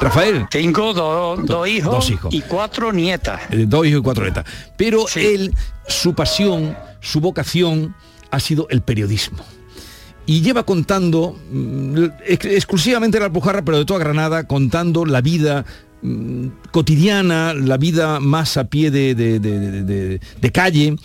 Rafael. 0.00 0.46
Tengo 0.50 0.92
do- 0.92 1.66
hijos, 1.66 1.92
dos 1.92 2.10
hijos. 2.10 2.34
y 2.34 2.40
cuatro 2.42 2.92
nietas. 2.92 3.40
Eh, 3.50 3.64
dos 3.66 3.86
hijos 3.86 4.00
y 4.00 4.02
cuatro 4.02 4.24
netas. 4.24 4.44
Pero 4.76 5.06
él, 5.14 5.54
su 5.86 6.14
pasión, 6.14 6.76
su 7.00 7.20
vocación 7.20 7.94
ha 8.30 8.40
sido 8.40 8.66
el 8.70 8.82
periodismo. 8.82 9.38
Y 10.26 10.40
lleva 10.40 10.64
contando 10.64 11.36
mm, 11.52 12.04
ex- 12.26 12.44
exclusivamente 12.46 13.18
la 13.18 13.26
Alpujarra, 13.26 13.64
pero 13.64 13.78
de 13.78 13.84
toda 13.84 14.00
Granada, 14.00 14.44
contando 14.46 15.04
la 15.04 15.20
vida 15.20 15.64
mm, 16.02 16.46
cotidiana, 16.70 17.54
la 17.54 17.76
vida 17.76 18.20
más 18.20 18.56
a 18.56 18.64
pie 18.64 18.90
de 18.90 20.50
calle. 20.52 20.96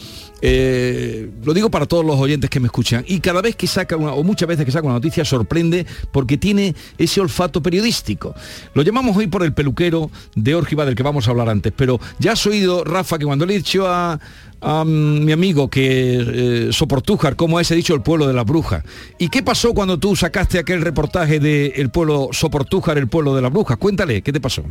Eh, 0.42 1.30
lo 1.44 1.54
digo 1.54 1.70
para 1.70 1.86
todos 1.86 2.06
los 2.06 2.18
oyentes 2.18 2.50
que 2.50 2.60
me 2.60 2.68
escuchan. 2.68 3.04
Y 3.08 3.20
cada 3.20 3.42
vez 3.42 3.56
que 3.56 3.68
saca 3.68 3.96
una, 3.98 4.14
o 4.14 4.24
muchas 4.24 4.48
veces 4.48 4.66
que 4.66 4.72
saca 4.72 4.86
una 4.86 4.96
noticia, 4.96 5.26
sorprende 5.26 5.86
porque 6.12 6.38
tiene 6.38 6.76
ese 6.98 7.22
olfato 7.22 7.62
periodístico. 7.62 8.34
Lo 8.74 8.82
llamamos 8.82 9.16
hoy 9.18 9.28
por 9.28 9.44
el 9.44 9.54
peluquero 9.54 10.10
de 10.36 10.56
Órgiva 10.56 10.86
del 10.86 10.96
que 10.96 11.04
vamos 11.04 11.28
a 11.28 11.32
hablar 11.32 11.50
antes. 11.50 11.74
Pero 11.76 12.00
ya 12.20 12.34
has 12.34 12.46
oído, 12.46 12.84
Rafa, 12.84 13.18
que 13.18 13.26
cuando 13.26 13.46
le 13.46 13.56
he 13.56 13.58
dicho 13.58 13.88
a, 13.88 14.20
mm, 14.62 15.26
mi 15.26 15.32
amigo 15.32 15.70
que 15.70 16.68
eh, 16.70 16.70
Soportújar, 16.72 17.36
como 17.36 17.60
es, 17.60 17.70
he 17.72 17.76
dicho 17.76 17.94
el 17.94 18.02
pueblo 18.02 18.28
de 18.28 18.34
las 18.34 18.46
brujas. 18.46 18.84
¿Y 19.18 19.30
qué 19.30 19.44
pasó 19.44 19.74
cuando 19.74 20.00
tú 20.00 20.16
sacaste 20.16 20.60
aquel 20.60 20.82
reportaje 20.82 21.40
de 21.40 21.90
pueblo 21.92 22.30
Soportújar, 22.32 22.98
el 22.98 23.08
pueblo 23.08 23.36
de 23.36 23.42
las 23.42 23.52
brujas? 23.52 23.78
Cuéntale, 23.78 24.22
¿qué 24.22 24.32
te 24.32 24.40
pasó? 24.40 24.64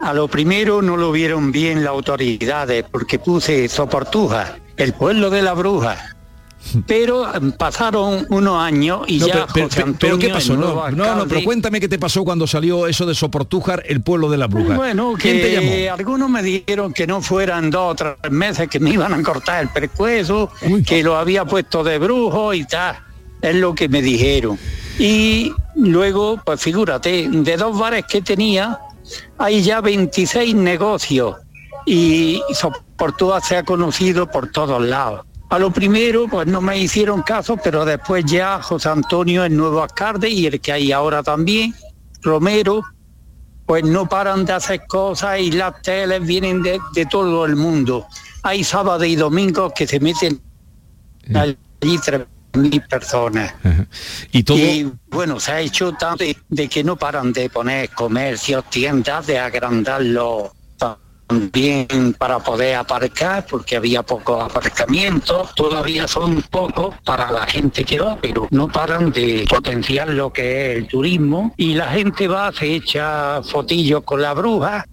A 0.00 0.12
lo 0.12 0.28
primero 0.28 0.82
no 0.82 0.96
lo 0.96 1.12
vieron 1.12 1.50
bien 1.52 1.82
las 1.84 1.92
autoridades 1.92 2.84
porque 2.90 3.18
puse 3.18 3.68
Soportuja, 3.68 4.56
el 4.76 4.92
pueblo 4.92 5.30
de 5.30 5.42
la 5.42 5.54
bruja. 5.54 6.10
Pero 6.86 7.32
em, 7.34 7.52
pasaron 7.52 8.26
unos 8.30 8.58
años 8.62 9.02
y 9.06 9.18
No, 9.18 9.26
ya 9.26 9.46
pero, 9.52 9.66
José 9.66 9.82
pero- 9.84 9.96
pero 9.98 10.18
¿qué 10.18 10.26
Antonio, 10.32 10.34
pasó? 10.34 10.56
No, 10.56 10.90
no, 10.90 11.14
no, 11.16 11.28
pero 11.28 11.44
cuéntame 11.44 11.78
qué 11.78 11.88
te 11.88 11.98
pasó 11.98 12.24
cuando 12.24 12.46
salió 12.46 12.86
eso 12.86 13.04
de 13.04 13.14
Soportújar, 13.14 13.82
el 13.86 14.00
pueblo 14.02 14.30
de 14.30 14.38
las 14.38 14.48
brujas. 14.48 14.76
Bueno, 14.76 15.12
¿Quién 15.18 15.42
te 15.42 15.52
llamó? 15.52 15.92
algunos 15.94 16.30
me 16.30 16.42
dijeron 16.42 16.92
que 16.94 17.06
no 17.06 17.20
fueran 17.20 17.68
dos 17.70 17.92
o 17.92 17.94
tres 17.94 18.14
meses, 18.32 18.68
que 18.68 18.80
me 18.80 18.90
iban 18.90 19.12
a 19.12 19.22
cortar 19.22 19.62
el 19.62 19.68
pescuezo, 19.68 20.50
que 20.86 21.02
lo 21.02 21.16
había 21.16 21.44
puesto 21.44 21.84
de 21.84 21.98
brujo 21.98 22.54
y 22.54 22.64
tal. 22.64 22.96
Es 23.42 23.54
lo 23.56 23.74
que 23.74 23.88
me 23.90 24.00
dijeron. 24.00 24.58
Y 24.98 25.52
luego, 25.76 26.40
pues 26.42 26.62
figúrate, 26.62 27.28
de 27.30 27.56
dos 27.58 27.78
bares 27.78 28.06
que 28.08 28.22
tenía, 28.22 28.78
hay 29.38 29.62
ya 29.62 29.80
26 29.80 30.54
negocios 30.54 31.36
y 31.86 32.42
Soportúa 32.52 33.40
se 33.40 33.56
ha 33.56 33.62
conocido 33.62 34.30
por 34.30 34.50
todos 34.50 34.82
lados. 34.82 35.26
A 35.50 35.58
lo 35.58 35.70
primero, 35.70 36.26
pues 36.28 36.46
no 36.46 36.60
me 36.60 36.78
hicieron 36.78 37.22
caso, 37.22 37.56
pero 37.62 37.84
después 37.84 38.24
ya 38.24 38.60
José 38.62 38.88
Antonio, 38.88 39.44
el 39.44 39.56
nuevo 39.56 39.82
alcalde, 39.82 40.28
y 40.28 40.46
el 40.46 40.60
que 40.60 40.72
hay 40.72 40.90
ahora 40.90 41.22
también, 41.22 41.74
Romero, 42.22 42.82
pues 43.66 43.84
no 43.84 44.08
paran 44.08 44.44
de 44.44 44.52
hacer 44.52 44.86
cosas 44.86 45.38
y 45.40 45.52
las 45.52 45.80
teles 45.82 46.26
vienen 46.26 46.62
de, 46.62 46.80
de 46.94 47.06
todo 47.06 47.44
el 47.44 47.56
mundo. 47.56 48.06
Hay 48.42 48.64
sábados 48.64 49.06
y 49.06 49.16
domingos 49.16 49.72
que 49.74 49.86
se 49.86 50.00
meten 50.00 50.40
allí 51.34 51.98
mil 52.54 52.80
personas. 52.82 53.54
Y 54.32 54.42
todo... 54.42 54.58
bueno, 55.08 55.40
se 55.40 55.52
ha 55.52 55.60
hecho 55.60 55.92
tanto 55.92 56.24
de, 56.24 56.36
de 56.48 56.68
que 56.68 56.84
no 56.84 56.96
paran 56.96 57.32
de 57.32 57.48
poner 57.50 57.90
comercios, 57.90 58.64
tiendas, 58.70 59.26
de 59.26 59.38
agrandarlo 59.38 60.52
también 61.28 62.14
para 62.18 62.38
poder 62.38 62.76
aparcar, 62.76 63.46
porque 63.46 63.76
había 63.76 64.02
pocos 64.02 64.44
aparcamientos, 64.44 65.54
todavía 65.54 66.06
son 66.06 66.42
pocos 66.42 66.94
para 67.04 67.30
la 67.30 67.46
gente 67.46 67.84
que 67.84 67.98
va, 67.98 68.16
pero 68.20 68.46
no 68.50 68.68
paran 68.68 69.10
de 69.10 69.44
potenciar 69.48 70.08
lo 70.10 70.32
que 70.32 70.72
es 70.72 70.78
el 70.78 70.86
turismo. 70.86 71.54
Y 71.56 71.74
la 71.74 71.88
gente 71.88 72.28
va, 72.28 72.52
se 72.52 72.74
echa 72.74 73.42
fotillos 73.42 74.02
con 74.04 74.20
la 74.20 74.34
bruja, 74.34 74.84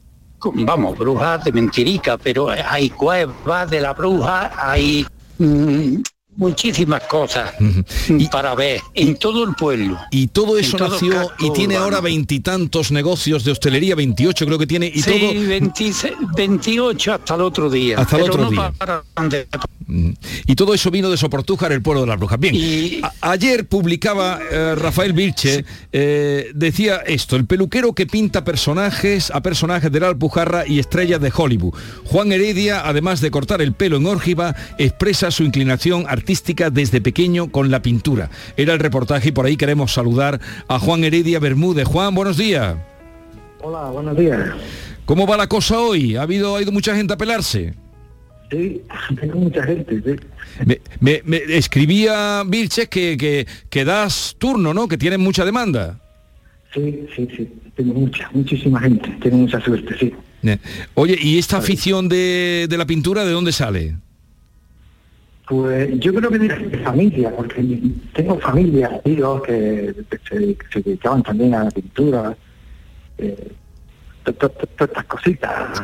vamos, 0.53 0.97
brujas 0.97 1.43
de 1.43 1.51
mentirica, 1.51 2.17
pero 2.17 2.49
hay 2.49 2.89
cuevas 2.89 3.69
de 3.69 3.81
la 3.81 3.93
bruja, 3.93 4.51
hay 4.57 5.05
mm, 5.37 5.97
muchísimas 6.41 7.03
cosas 7.03 7.53
para 8.31 8.55
ver 8.55 8.81
en 8.95 9.15
todo 9.15 9.43
el 9.43 9.53
pueblo. 9.53 9.97
Y 10.09 10.27
todo 10.27 10.57
eso 10.57 10.75
todo 10.75 10.89
nació 10.89 11.31
y 11.39 11.53
tiene 11.53 11.75
urbano. 11.75 11.83
ahora 11.83 12.01
veintitantos 12.01 12.91
negocios 12.91 13.43
de 13.43 13.51
hostelería, 13.51 13.93
28 13.93 14.45
creo 14.47 14.57
que 14.57 14.67
tiene, 14.67 14.91
y 14.93 15.01
sí, 15.03 15.11
todo... 15.11 15.47
26 15.47 16.13
28 16.35 17.13
hasta 17.13 17.35
el 17.35 17.41
otro 17.41 17.69
día. 17.69 17.99
Hasta 17.99 18.17
el 18.17 18.23
pero 18.23 18.33
otro 18.33 18.43
no 18.45 18.49
día. 18.49 19.43
Y 20.47 20.55
todo 20.55 20.73
eso 20.73 20.89
vino 20.89 21.09
de 21.09 21.17
Soportújar, 21.17 21.71
el 21.73 21.81
pueblo 21.81 22.01
de 22.01 22.07
las 22.07 22.17
brujas. 22.17 22.39
Bien, 22.39 22.55
ayer 23.21 23.67
publicaba 23.67 24.39
eh, 24.49 24.75
Rafael 24.75 25.13
Vilche, 25.13 25.65
eh, 25.91 26.49
decía 26.55 26.97
esto, 27.05 27.35
el 27.35 27.45
peluquero 27.45 27.93
que 27.93 28.07
pinta 28.07 28.43
personajes 28.43 29.29
a 29.31 29.41
personajes 29.41 29.91
de 29.91 29.99
la 29.99 30.07
Alpujarra 30.07 30.65
y 30.65 30.79
estrellas 30.79 31.21
de 31.21 31.31
Hollywood. 31.35 31.75
Juan 32.05 32.31
Heredia, 32.31 32.87
además 32.87 33.21
de 33.21 33.29
cortar 33.29 33.61
el 33.61 33.73
pelo 33.73 33.97
en 33.97 34.07
Órgiva, 34.07 34.55
expresa 34.79 35.29
su 35.29 35.43
inclinación 35.43 36.05
artística 36.07 36.30
desde 36.35 37.01
pequeño 37.01 37.51
con 37.51 37.71
la 37.71 37.81
pintura. 37.81 38.29
Era 38.57 38.73
el 38.73 38.79
reportaje 38.79 39.29
y 39.29 39.31
por 39.31 39.45
ahí 39.45 39.57
queremos 39.57 39.93
saludar 39.93 40.39
a 40.67 40.79
Juan 40.79 41.03
Heredia 41.03 41.39
Bermúdez. 41.39 41.87
Juan, 41.87 42.15
buenos 42.15 42.37
días. 42.37 42.75
Hola, 43.61 43.89
buenos 43.91 44.17
días. 44.17 44.39
¿Cómo 45.05 45.27
va 45.27 45.37
la 45.37 45.47
cosa 45.47 45.79
hoy? 45.79 46.15
¿Ha 46.15 46.21
habido, 46.23 46.55
ha 46.55 46.61
ido 46.61 46.71
mucha 46.71 46.95
gente 46.95 47.13
a 47.13 47.17
pelarse? 47.17 47.73
Sí, 48.49 48.81
tengo 49.19 49.35
mucha 49.39 49.63
gente, 49.63 50.01
sí. 50.03 50.15
Me, 50.65 50.79
me- 50.99 51.21
me 51.25 51.37
escribía 51.57 52.43
Vilches 52.45 52.87
que, 52.87 53.17
que, 53.17 53.45
que 53.69 53.85
das 53.85 54.35
turno, 54.37 54.73
¿no? 54.73 54.87
Que 54.87 54.97
tienen 54.97 55.21
mucha 55.21 55.45
demanda. 55.45 55.99
Sí, 56.73 57.05
sí, 57.15 57.27
sí. 57.35 57.49
Tengo 57.75 57.93
mucha, 57.93 58.29
muchísima 58.33 58.79
gente. 58.79 59.09
Tengo 59.21 59.37
mucha 59.37 59.59
suerte, 59.61 59.95
sí. 59.99 60.13
Eh, 60.43 60.57
Oye, 60.95 61.17
¿y 61.21 61.37
esta 61.37 61.57
afición 61.57 62.09
de, 62.09 62.67
de 62.69 62.77
la 62.77 62.85
pintura 62.85 63.23
de 63.25 63.31
dónde 63.31 63.51
sale? 63.51 63.95
Pues 65.51 65.99
yo 65.99 66.13
creo 66.13 66.29
que 66.31 66.39
de 66.39 66.77
familia, 66.77 67.35
porque 67.35 67.61
tengo 68.13 68.39
familia, 68.39 69.01
tíos 69.03 69.41
que, 69.43 69.93
se, 70.29 70.81
dedicaban 70.81 71.21
también 71.23 71.53
a 71.55 71.65
la 71.65 71.71
pintura, 71.71 72.37
eh, 73.17 73.51
to- 74.23 74.31
to- 74.33 74.47
to- 74.49 74.67
todas 74.67 74.89
estas 74.91 75.05
cositas 75.07 75.83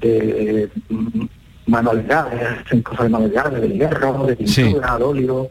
de 0.00 0.70
mm, 0.88 1.24
manualidades, 1.66 2.40
hacen 2.64 2.80
cosas 2.80 3.02
de 3.04 3.08
manualidades, 3.10 3.60
de 3.60 3.68
hierro, 3.68 4.26
de 4.28 4.34
pintura, 4.36 4.96
de 4.96 5.04
óleo. 5.04 5.48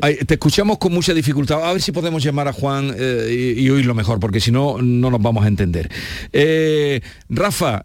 Ay, 0.00 0.16
te 0.26 0.32
escuchamos 0.34 0.78
con 0.78 0.94
mucha 0.94 1.12
dificultad. 1.12 1.62
A 1.62 1.72
ver 1.74 1.82
si 1.82 1.92
podemos 1.92 2.22
llamar 2.24 2.48
a 2.48 2.54
Juan 2.54 2.90
eh, 2.96 3.54
y, 3.58 3.64
y 3.66 3.68
oírlo 3.68 3.92
mejor, 3.92 4.18
porque 4.18 4.40
si 4.40 4.50
no, 4.50 4.78
no 4.80 5.10
nos 5.10 5.20
vamos 5.20 5.44
a 5.44 5.48
entender. 5.48 5.90
Eh, 6.32 7.02
Rafa, 7.28 7.84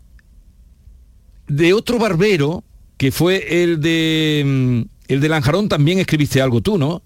de 1.48 1.74
otro 1.74 1.98
barbero, 2.00 2.64
que 2.98 3.12
fue 3.12 3.64
el 3.64 3.80
de 3.82 4.44
mm, 4.46 4.82
el 5.14 5.22
de 5.22 5.30
Lanjarón, 5.30 5.70
también 5.70 6.00
escribiste 6.00 6.42
algo 6.42 6.62
tú, 6.62 6.78
¿no? 6.78 7.02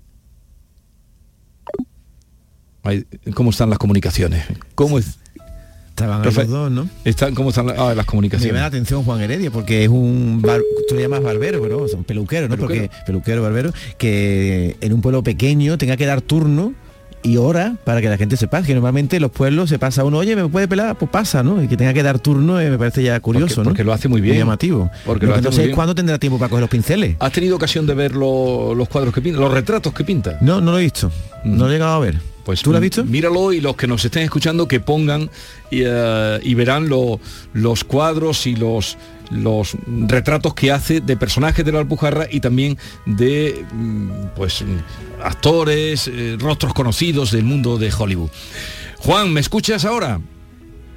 Ay, 2.83 3.05
¿Cómo 3.35 3.51
están 3.51 3.69
las 3.69 3.77
comunicaciones? 3.77 4.43
¿Cómo 4.75 4.97
es? 4.97 5.19
Estaban 5.89 6.23
los 6.23 6.47
dos, 6.47 6.71
¿no? 6.71 6.89
Están, 7.05 7.35
¿Cómo 7.35 7.49
están 7.49 7.69
ah, 7.69 7.73
las 7.73 7.77
Me 7.77 7.85
llama 7.85 7.95
la 7.95 8.03
comunicaciones? 8.05 8.61
atención 8.63 9.03
Juan 9.03 9.21
Heredia 9.21 9.51
porque 9.51 9.83
es 9.83 9.89
un 9.89 10.41
bar- 10.41 10.61
tú 10.87 10.95
le 10.95 11.01
llamas 11.03 11.21
barbero, 11.21 11.61
pero 11.61 11.87
son 11.87 12.03
peluquero, 12.03 12.47
¿no? 12.47 12.55
Peluquero. 12.55 12.87
Porque 12.87 13.03
peluquero, 13.05 13.41
barbero, 13.43 13.71
que 13.99 14.77
en 14.81 14.93
un 14.93 15.01
pueblo 15.01 15.21
pequeño 15.21 15.77
tenga 15.77 15.97
que 15.97 16.05
dar 16.07 16.21
turno 16.21 16.73
y 17.23 17.37
hora 17.37 17.75
para 17.83 18.01
que 18.01 18.09
la 18.09 18.17
gente 18.17 18.35
sepa 18.37 18.61
que 18.63 18.73
normalmente 18.73 19.17
en 19.17 19.21
los 19.21 19.31
pueblos 19.31 19.69
se 19.69 19.77
pasa 19.79 20.03
uno, 20.03 20.17
oye, 20.17 20.35
¿me 20.35 20.47
puede 20.47 20.67
pelar? 20.67 20.97
Pues 20.97 21.09
pasa, 21.11 21.43
¿no? 21.43 21.61
Y 21.63 21.67
que 21.67 21.77
tenga 21.77 21.93
que 21.93 22.01
dar 22.03 22.19
turno 22.19 22.59
eh, 22.59 22.69
me 22.69 22.77
parece 22.77 23.03
ya 23.03 23.19
curioso, 23.19 23.55
Porque- 23.55 23.59
¿no? 23.61 23.63
porque 23.71 23.83
lo 23.83 23.93
hace 23.93 24.07
muy 24.07 24.21
bien. 24.21 24.37
llamativo. 24.37 24.89
Porque 25.05 25.25
lo 25.27 25.33
hace 25.33 25.41
no 25.43 25.49
muy 25.49 25.55
sé 25.55 25.63
bien. 25.65 25.75
cuándo 25.75 25.93
tendrá 25.95 26.17
tiempo 26.19 26.39
para 26.39 26.49
coger 26.49 26.61
los 26.61 26.69
pinceles. 26.69 27.15
¿Has 27.19 27.31
tenido 27.31 27.55
ocasión 27.55 27.85
de 27.85 27.93
ver 27.93 28.13
lo- 28.13 28.73
los 28.75 28.87
cuadros 28.89 29.13
que 29.13 29.21
pinta, 29.21 29.39
los 29.39 29.51
retratos 29.53 29.93
que 29.93 30.03
pinta? 30.03 30.37
No, 30.41 30.61
no 30.61 30.71
lo 30.71 30.79
he 30.79 30.83
visto. 30.83 31.11
No 31.43 31.65
lo 31.65 31.69
he 31.69 31.73
llegado 31.73 31.93
a 31.95 31.99
ver. 31.99 32.19
Pues 32.43 32.61
¿Tú 32.63 32.71
lo 32.71 32.77
has 32.77 32.81
visto? 32.81 33.03
Míralo 33.05 33.53
y 33.53 33.61
los 33.61 33.75
que 33.75 33.85
nos 33.85 34.03
estén 34.03 34.23
escuchando 34.23 34.67
que 34.67 34.79
pongan 34.79 35.29
y, 35.69 35.83
eh, 35.85 36.39
y 36.41 36.55
verán 36.55 36.89
lo- 36.89 37.19
los 37.53 37.83
cuadros 37.83 38.47
y 38.47 38.55
los 38.55 38.97
los 39.31 39.75
retratos 40.07 40.53
que 40.53 40.71
hace 40.71 41.01
de 41.01 41.17
personajes 41.17 41.63
de 41.65 41.71
la 41.71 41.79
Alpujarra 41.79 42.27
y 42.29 42.39
también 42.41 42.77
de 43.05 43.65
mm, 43.73 44.09
pues 44.35 44.61
mm, 44.61 45.21
actores, 45.23 46.07
eh, 46.07 46.37
rostros 46.39 46.73
conocidos 46.73 47.31
del 47.31 47.43
mundo 47.43 47.77
de 47.77 47.91
Hollywood. 47.97 48.29
Juan, 48.99 49.31
¿me 49.33 49.39
escuchas 49.39 49.85
ahora? 49.85 50.19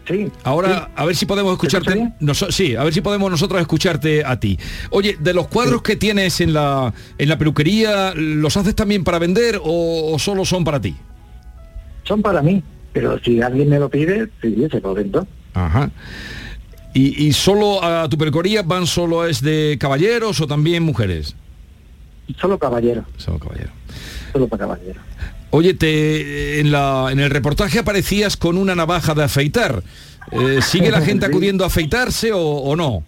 Sí. 0.07 0.30
Ahora, 0.43 0.91
a 0.97 1.07
ver 1.07 1.16
si 1.16 1.24
podemos 1.24 1.53
escucharte. 1.55 2.12
noso- 2.20 2.51
sí, 2.53 2.76
a 2.76 2.85
ver 2.85 2.93
si 2.93 3.01
podemos 3.01 3.30
nosotros 3.30 3.59
escucharte 3.62 4.22
a 4.22 4.39
ti. 4.39 4.59
Oye, 4.91 5.16
de 5.18 5.32
los 5.32 5.47
cuadros 5.47 5.80
que 5.80 5.97
tienes 5.97 6.43
en 6.43 6.53
la, 6.53 6.93
en 7.16 7.28
la 7.28 7.39
peluquería, 7.39 8.12
¿los 8.14 8.55
haces 8.59 8.74
también 8.74 9.03
para 9.03 9.18
vender 9.18 9.59
o, 9.64 10.12
o 10.12 10.18
solo 10.18 10.45
son 10.45 10.62
para 10.62 10.78
ti? 10.78 10.95
Son 12.03 12.20
para 12.20 12.43
mí, 12.43 12.62
pero 12.93 13.18
si 13.20 13.41
alguien 13.41 13.70
me 13.70 13.78
lo 13.78 13.89
pide, 13.89 14.28
sí, 14.43 14.55
yo 14.59 14.68
se 14.68 14.78
lo 14.80 14.93
vendo. 14.93 15.26
Ajá. 15.55 15.91
¿Y, 16.95 17.26
y 17.26 17.32
solo 17.32 17.82
a 17.84 18.09
tu 18.09 18.16
peluquería 18.16 18.62
van 18.62 18.86
solo 18.86 19.26
es 19.26 19.40
de 19.42 19.76
caballeros 19.80 20.40
o 20.40 20.47
también 20.47 20.82
mujeres? 20.84 21.34
Solo 22.40 22.59
caballero. 22.59 23.05
Solo 23.16 23.38
caballero. 23.38 23.70
Solo 24.32 24.49
para 24.49 24.61
caballero. 24.66 25.01
Oye, 25.51 25.74
te, 25.74 26.61
en, 26.61 26.72
la, 26.72 27.09
en 27.11 27.20
el 27.20 27.30
reportaje 27.30 27.78
aparecías 27.80 28.36
con 28.36 28.57
una 28.57 28.74
navaja 28.74 29.14
de 29.14 29.24
afeitar. 29.24 29.82
Eh, 30.32 30.61
¿Sigue 30.62 30.90
la 30.90 31.01
gente 31.03 31.26
acudiendo 31.26 31.64
a 31.64 31.66
afeitarse 31.66 32.32
o, 32.32 32.40
o 32.40 32.76
no? 32.76 33.03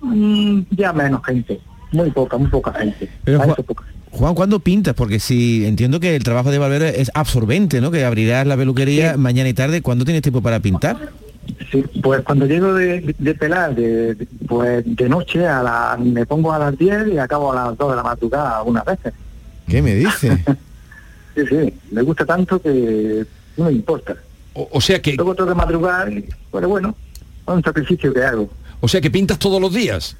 Mm, 0.00 0.62
ya 0.70 0.92
menos 0.92 1.24
gente. 1.24 1.60
muy 1.92 2.10
poca, 2.10 2.36
muy 2.36 2.48
poca 2.48 2.72
gente. 2.74 3.08
Pero, 3.24 3.38
Juan, 3.38 3.50
eso 3.50 3.62
poca. 3.62 3.84
Juan, 4.10 4.34
¿cuándo 4.34 4.60
pintas? 4.60 4.94
Porque 4.94 5.18
si 5.18 5.64
entiendo 5.66 5.98
que 6.00 6.14
el 6.16 6.22
trabajo 6.22 6.50
de 6.50 6.58
barbero 6.58 6.86
es 6.86 7.10
absorbente, 7.14 7.80
¿no? 7.80 7.90
Que 7.90 8.04
abrirás 8.04 8.46
la 8.46 8.56
peluquería 8.56 9.16
mañana 9.16 9.48
y 9.48 9.54
tarde. 9.54 9.82
¿Cuándo 9.82 10.04
tienes 10.04 10.22
tiempo 10.22 10.42
para 10.42 10.60
pintar? 10.60 11.10
Sí, 11.70 11.82
pues 12.02 12.22
cuando 12.22 12.46
llego 12.46 12.74
de, 12.74 13.14
de 13.18 13.34
pelar, 13.34 13.74
de, 13.74 14.14
de- 14.14 14.26
pues 14.46 14.82
de 14.84 15.08
noche 15.08 15.46
a 15.46 15.62
la, 15.62 15.96
me 15.98 16.24
pongo 16.26 16.52
a 16.52 16.58
las 16.58 16.76
10 16.78 17.08
y 17.08 17.18
acabo 17.18 17.52
a 17.52 17.56
las 17.66 17.78
2 17.78 17.90
de 17.90 17.96
la 17.96 18.02
madrugada 18.02 18.58
algunas 18.58 18.84
veces. 18.84 19.12
¿Qué 19.68 19.82
me 19.82 19.94
dices? 19.94 20.38
Sí, 21.34 21.42
sí, 21.50 21.74
me 21.90 22.00
gusta 22.00 22.24
tanto 22.24 22.58
que 22.62 23.26
no 23.58 23.64
me 23.66 23.72
importa. 23.72 24.16
O, 24.54 24.80
sea 24.80 25.02
que... 25.02 25.16
Luego 25.16 25.34
tengo 25.34 25.50
que 25.50 25.54
madrugar, 25.54 26.10
pero 26.50 26.66
bueno, 26.66 26.94
es 27.46 27.54
un 27.54 27.62
sacrificio 27.62 28.10
que 28.14 28.22
hago. 28.24 28.48
O 28.80 28.88
sea 28.88 29.02
que 29.02 29.10
pintas 29.10 29.38
todos 29.38 29.60
los 29.60 29.70
días. 29.74 30.16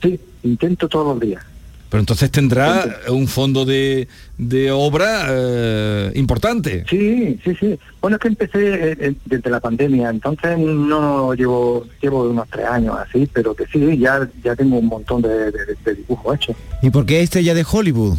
Sí, 0.00 0.18
intento 0.42 0.88
todos 0.88 1.08
los 1.08 1.20
días. 1.20 1.44
Pero 1.88 2.00
entonces 2.00 2.30
tendrá 2.30 2.84
un 3.08 3.28
fondo 3.28 3.64
de, 3.64 4.08
de 4.38 4.72
obra 4.72 5.26
eh, 5.28 6.12
importante. 6.16 6.84
Sí, 6.88 7.38
sí, 7.44 7.54
sí. 7.54 7.78
Bueno, 8.00 8.16
es 8.16 8.22
que 8.22 8.28
empecé 8.28 8.92
eh, 8.92 9.14
desde 9.24 9.50
la 9.50 9.60
pandemia, 9.60 10.10
entonces 10.10 10.58
no 10.58 11.32
llevo 11.34 11.86
llevo 12.02 12.24
unos 12.24 12.48
tres 12.48 12.66
años 12.66 12.96
así, 12.98 13.28
pero 13.32 13.54
que 13.54 13.66
sí, 13.66 13.98
ya 13.98 14.28
ya 14.42 14.56
tengo 14.56 14.78
un 14.78 14.86
montón 14.86 15.22
de, 15.22 15.52
de, 15.52 15.76
de 15.84 15.94
dibujos 15.94 16.34
hechos. 16.36 16.56
¿Y 16.82 16.90
por 16.90 17.06
qué 17.06 17.20
este 17.22 17.42
ya 17.44 17.54
de 17.54 17.64
Hollywood? 17.70 18.16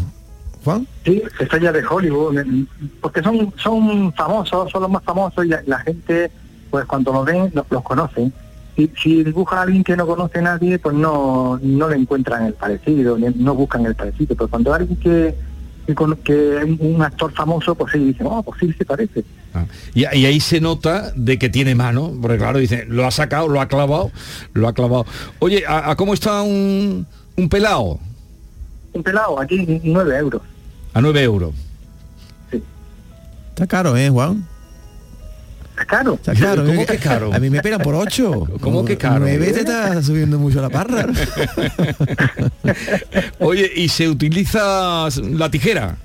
Juan. 0.64 0.88
Sí, 1.06 1.22
estrellas 1.40 1.74
de 1.74 1.86
Hollywood, 1.86 2.36
porque 3.02 3.22
son 3.22 3.54
son 3.58 4.14
famosos, 4.14 4.72
son 4.72 4.82
los 4.82 4.92
más 4.92 5.04
famosos 5.04 5.46
y 5.46 5.50
la, 5.50 5.62
la 5.66 5.80
gente, 5.80 6.32
pues 6.70 6.86
cuando 6.86 7.14
los 7.14 7.26
ven, 7.26 7.52
los, 7.54 7.66
los 7.70 7.84
conocen. 7.84 8.34
Si, 8.78 8.90
si 9.02 9.24
dibuja 9.24 9.58
a 9.58 9.62
alguien 9.64 9.84
que 9.84 9.98
no 9.98 10.08
conoce 10.08 10.40
a 10.40 10.44
nadie, 10.44 10.80
pues 10.80 10.96
no, 10.96 11.60
no 11.62 11.90
le 11.90 11.98
encuentran 11.98 12.46
el 12.46 12.54
parecido, 12.54 13.18
no 13.18 13.56
buscan 13.56 13.86
el 13.86 13.96
parecido. 13.96 14.36
Pero 14.36 14.48
cuando 14.48 14.74
alguien 14.74 14.98
que, 15.00 15.36
que, 15.88 15.96
que 16.24 16.58
es 16.60 16.80
un 16.80 17.02
actor 17.02 17.34
famoso, 17.34 17.76
pues 17.76 17.92
sí, 17.92 18.00
dicen, 18.00 18.28
oh, 18.30 18.42
pues 18.44 18.60
sí, 18.60 18.72
se 18.78 18.86
parece. 18.86 19.26
Y, 19.96 20.02
y 20.02 20.26
ahí 20.26 20.40
se 20.40 20.62
nota 20.62 21.12
de 21.16 21.38
que 21.40 21.50
tiene 21.50 21.74
mano, 21.74 22.14
porque 22.22 22.38
claro, 22.38 22.60
dice, 22.60 22.86
lo 22.88 23.06
ha 23.06 23.12
sacado, 23.12 23.48
lo 23.48 23.60
ha 23.60 23.68
clavado, 23.68 24.12
lo 24.54 24.68
ha 24.68 24.74
clavado. 24.74 25.06
Oye, 25.40 25.64
¿a, 25.68 25.90
a 25.90 25.96
cómo 25.96 26.14
está 26.14 26.44
un, 26.44 27.08
un 27.36 27.50
pelao? 27.50 28.00
Un 28.94 29.04
pelado, 29.04 29.42
aquí 29.42 29.82
nueve 29.84 30.18
euros. 30.18 30.42
A 30.94 31.02
9 31.02 31.22
euros. 31.22 31.54
Está 33.50 33.68
caro, 33.68 33.96
¿eh, 33.98 34.10
Juan? 34.10 34.48
¿Está 35.80 35.86
caro? 35.86 36.14
Está 36.16 36.34
caro. 36.34 36.66
¿Cómo 36.66 36.82
¿eh? 36.82 36.86
que 36.88 36.98
caro? 36.98 37.32
A 37.34 37.40
mí 37.40 37.52
me 37.52 37.58
esperan 37.58 37.80
por 37.82 37.94
8. 37.94 38.48
¿Cómo 38.62 38.84
que 38.84 38.98
caro? 38.98 39.20
Nueve 39.20 39.52
te 39.54 39.60
está 39.60 40.02
subiendo 40.02 40.40
mucho 40.40 40.60
la 40.60 40.70
parra. 40.70 41.06
Oye, 43.40 43.70
¿y 43.76 43.90
se 43.90 44.10
utiliza 44.10 45.08
la 45.22 45.52
tijera? 45.52 45.98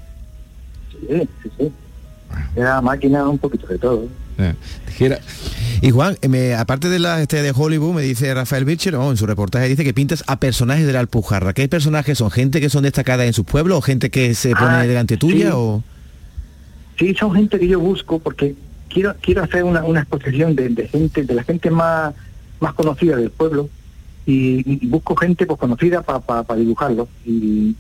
Sí, 1.09 1.29
sí, 1.43 1.51
sí. 1.59 1.73
Era 2.57 2.81
máquina 2.81 3.29
un 3.29 3.39
poquito 3.39 3.67
de 3.67 3.79
todo. 3.79 4.07
Eh, 4.39 4.55
tijera. 4.87 5.19
Y 5.81 5.91
Juan, 5.91 6.17
eh, 6.23 6.29
me- 6.29 6.55
aparte 6.55 6.89
de 6.89 6.99
la 6.99 7.21
este 7.23 7.43
de 7.43 7.53
Hollywood, 7.55 7.95
me 7.95 8.03
dice 8.03 8.33
Rafael 8.35 8.65
Bircher, 8.65 8.95
oh, 8.97 9.11
en 9.11 9.17
su 9.17 9.27
reportaje 9.27 9.69
dice 9.69 9.85
que 9.85 9.93
pintas 9.95 10.23
a 10.27 10.39
personajes 10.39 10.87
de 10.87 10.93
la 10.93 11.01
Alpujarra. 11.01 11.53
¿Qué 11.55 11.69
personajes 11.69 12.19
son? 12.19 12.31
¿Gente 12.31 12.61
que 12.61 12.71
son 12.71 12.83
destacadas 12.85 13.27
en 13.27 13.33
sus 13.33 13.45
pueblos 13.45 13.79
o 13.79 13.83
gente 13.83 14.11
que 14.11 14.35
se 14.35 14.51
pone 14.55 14.77
Ah, 14.77 14.83
delante 14.87 15.17
tuya? 15.17 15.47
sí. 15.47 15.53
o 15.55 15.83
Sí, 16.99 17.15
son 17.19 17.35
gente 17.35 17.59
que 17.59 17.67
yo 17.67 17.81
busco 17.81 18.19
porque 18.19 18.55
quiero 18.93 19.15
quiero 19.21 19.43
hacer 19.43 19.65
una, 19.65 19.85
una 19.85 20.01
exposición 20.01 20.55
de, 20.55 20.69
de 20.69 20.89
gente, 20.89 21.23
de 21.25 21.35
la 21.35 21.43
gente 21.45 21.71
más, 21.71 22.15
más 22.61 22.75
conocida 22.75 23.17
del 23.17 23.31
pueblo 23.31 23.69
y, 24.27 24.63
y 24.85 24.87
busco 24.87 25.17
gente 25.17 25.47
pues 25.47 25.59
conocida 25.59 26.03
para 26.03 26.59
dibujarlo. 26.61 27.09
Y 27.27 27.75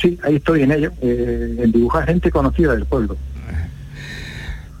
sí, 0.00 0.18
ahí 0.22 0.36
estoy 0.36 0.62
en 0.62 0.72
ello, 0.72 0.92
eh, 1.00 1.60
en 1.62 1.72
dibujar 1.72 2.06
gente 2.06 2.30
conocida 2.30 2.74
del 2.74 2.84
pueblo. 2.86 3.16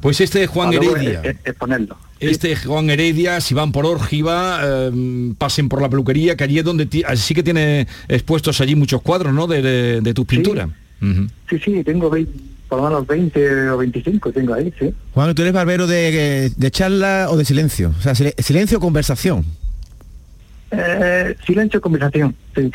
Pues 0.00 0.20
este 0.20 0.44
es 0.44 0.48
Juan 0.50 0.72
Heredia. 0.72 1.20
e- 1.24 1.28
e- 1.30 1.36
exponerlo. 1.44 1.96
Este 2.20 2.52
es 2.52 2.64
Juan 2.66 2.88
Heredia, 2.90 3.40
si 3.40 3.54
van 3.54 3.72
por 3.72 3.84
Órgiva, 3.86 4.60
eh, 4.62 5.32
pasen 5.38 5.68
por 5.68 5.80
la 5.82 5.88
peluquería, 5.88 6.36
que 6.36 6.44
allí 6.44 6.58
es 6.58 6.64
donde 6.64 6.88
sí 7.16 7.34
que 7.34 7.42
tiene 7.42 7.86
expuestos 8.08 8.60
allí 8.60 8.74
muchos 8.76 9.02
cuadros, 9.02 9.32
¿no? 9.34 9.46
De, 9.46 9.60
de- 9.62 10.00
de 10.00 10.14
tus 10.14 10.24
pinturas. 10.26 10.68
Sí, 11.48 11.58
sí, 11.64 11.82
tengo 11.84 12.10
20, 12.10 12.32
por 12.68 12.78
lo 12.80 12.84
menos 12.88 13.06
20 13.06 13.70
o 13.70 13.78
25 13.78 14.32
tengo 14.32 14.54
ahí, 14.54 14.72
sí. 14.78 14.92
Juan, 15.14 15.34
¿tú 15.34 15.42
eres 15.42 15.54
barbero 15.54 15.86
de, 15.86 16.52
de 16.54 16.70
charla 16.70 17.26
o 17.30 17.36
de 17.36 17.44
silencio? 17.44 17.92
O 17.98 18.02
sea, 18.02 18.12
sil- 18.12 18.34
silencio 18.38 18.78
o 18.78 18.80
conversación. 18.80 19.44
Eh, 20.70 21.34
silencio, 21.46 21.80
conversación, 21.80 22.34
sí. 22.54 22.70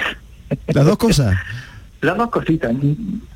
Las 0.68 0.86
dos 0.86 0.98
cosas. 0.98 1.36
Las 2.02 2.18
dos 2.18 2.30
cositas. 2.32 2.74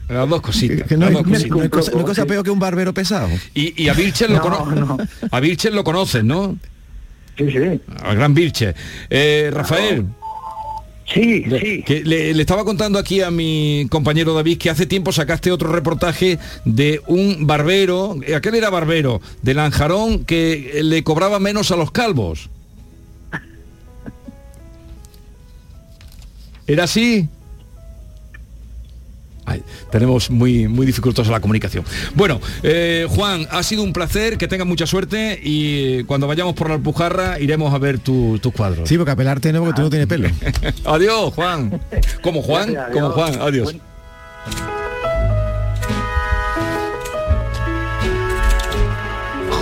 Las 0.10 0.28
dos 0.30 0.42
cositas. 0.42 0.88
Que 0.88 0.98
no, 0.98 1.06
hay, 1.08 1.16
hay 1.16 1.24
cosa, 1.70 1.92
no 1.92 2.00
hay 2.00 2.06
cosa 2.06 2.26
peor 2.26 2.44
que 2.44 2.50
un 2.52 2.60
barbero 2.60 2.94
pesado. 2.94 3.30
Y, 3.54 3.82
y 3.82 3.88
a 3.88 3.94
Bircher 3.94 4.30
lo 4.30 4.38
No, 4.38 4.42
conoces, 4.42 4.76
no. 4.80 4.98
a 5.32 5.40
Bircher 5.40 5.74
lo 5.74 5.84
conoces, 5.86 6.24
¿no? 6.26 6.58
Sí, 7.38 7.50
sí. 7.50 7.82
Al 8.04 8.16
gran 8.18 8.34
Bircher. 8.34 8.76
Eh, 9.10 9.50
Rafael. 9.54 10.08
Sí, 11.14 11.44
sí. 11.44 11.84
Que 11.84 12.04
le, 12.04 12.34
le 12.34 12.42
estaba 12.42 12.66
contando 12.66 13.00
aquí 13.00 13.22
a 13.22 13.32
mi 13.32 13.88
compañero 13.90 14.34
David 14.34 14.58
que 14.58 14.70
hace 14.70 14.86
tiempo 14.86 15.14
sacaste 15.14 15.52
otro 15.52 15.72
reportaje 15.72 16.38
de 16.66 17.02
un 17.08 17.48
barbero, 17.48 18.18
eh, 18.26 18.36
aquel 18.36 18.56
era 18.56 18.70
barbero, 18.70 19.22
de 19.42 19.54
Lanjarón, 19.54 20.26
que 20.26 20.82
le 20.84 21.04
cobraba 21.04 21.40
menos 21.40 21.72
a 21.72 21.78
los 21.78 21.92
calvos. 21.92 22.50
¿Era 26.68 26.84
así? 26.84 27.30
Ay, 29.50 29.64
tenemos 29.90 30.30
muy, 30.30 30.68
muy 30.68 30.86
dificultosa 30.86 31.32
la 31.32 31.40
comunicación. 31.40 31.86
Bueno, 32.16 32.42
eh, 32.64 33.08
Juan, 33.10 33.48
ha 33.50 33.64
sido 33.64 33.82
un 33.82 33.94
placer, 33.94 34.38
que 34.38 34.48
tengas 34.50 34.68
mucha 34.68 34.86
suerte 34.86 35.40
y 35.42 36.04
cuando 36.04 36.28
vayamos 36.28 36.54
por 36.54 36.68
la 36.68 36.76
Alpujarra 36.76 37.40
iremos 37.40 37.74
a 37.74 37.78
ver 37.78 37.98
tu- 38.00 38.38
tus 38.40 38.52
cuadros. 38.52 38.90
Sí, 38.90 38.98
porque 38.98 39.12
a 39.12 39.16
pelarte 39.16 39.54
no, 39.54 39.60
porque 39.62 39.74
tú 39.78 39.82
no 39.84 39.90
tienes 39.90 40.08
pelo. 40.08 40.28
adiós, 40.86 41.34
Juan. 41.34 41.80
Como 42.22 42.42
Juan, 42.42 42.74
Gracias, 42.74 42.94
como. 42.94 43.10
Juan, 43.12 43.40
adiós. 43.42 43.74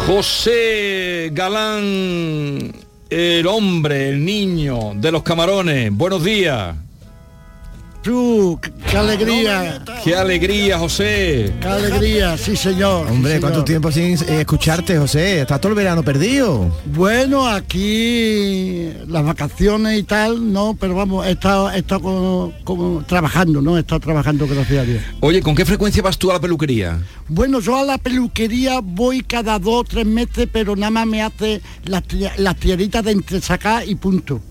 José 0.06 1.30
Galán, 1.34 2.72
el 3.10 3.48
hombre, 3.48 4.10
el 4.10 4.24
niño 4.24 4.92
de 4.96 5.12
los 5.12 5.24
camarones. 5.24 5.92
Buenos 5.92 6.24
días. 6.24 6.76
Tú, 8.06 8.60
qué 8.92 8.98
alegría, 8.98 9.84
Qué 10.04 10.16
alegría, 10.16 10.78
José. 10.78 11.52
qué 11.60 11.68
alegría, 11.68 12.38
sí 12.38 12.56
señor. 12.56 13.08
Hombre, 13.10 13.34
sí, 13.34 13.40
¿cuánto 13.40 13.56
señor. 13.62 13.66
tiempo 13.66 13.92
sin 13.92 14.14
escucharte, 14.14 14.96
José? 15.00 15.42
Está 15.42 15.58
todo 15.60 15.72
el 15.72 15.76
verano 15.76 16.04
perdido. 16.04 16.70
Bueno, 16.86 17.48
aquí 17.48 18.90
las 19.08 19.26
vacaciones 19.26 19.98
y 19.98 20.04
tal, 20.04 20.54
no, 20.54 20.78
pero 20.80 20.94
vamos, 20.94 21.26
he 21.26 21.32
estado, 21.32 21.72
he 21.72 21.80
estado 21.80 22.02
como- 22.02 22.54
como 22.64 23.04
trabajando, 23.08 23.60
¿no? 23.60 23.76
He 23.76 23.80
estado 23.80 24.02
trabajando, 24.02 24.46
gracias 24.48 24.84
a 24.84 24.84
Dios. 24.84 25.02
Oye, 25.22 25.42
¿con 25.42 25.56
qué 25.56 25.66
frecuencia 25.66 26.04
vas 26.04 26.20
tú 26.20 26.30
a 26.30 26.36
la 26.36 26.40
peluquería? 26.40 27.00
Bueno, 27.28 27.60
yo 27.60 27.76
a 27.76 27.84
la 27.84 27.98
peluquería 27.98 28.82
voy 28.84 29.22
cada 29.24 29.58
dos 29.58 29.74
o 29.82 29.84
tres 29.84 30.06
meses, 30.06 30.48
pero 30.52 30.76
nada 30.76 30.92
más 30.92 31.08
me 31.08 31.24
hace 31.24 31.60
las, 31.86 32.04
las 32.38 32.56
tierritas 32.58 33.04
de 33.04 33.14
entresacar 33.14 33.90
y 33.90 33.96
punto. 33.96 34.42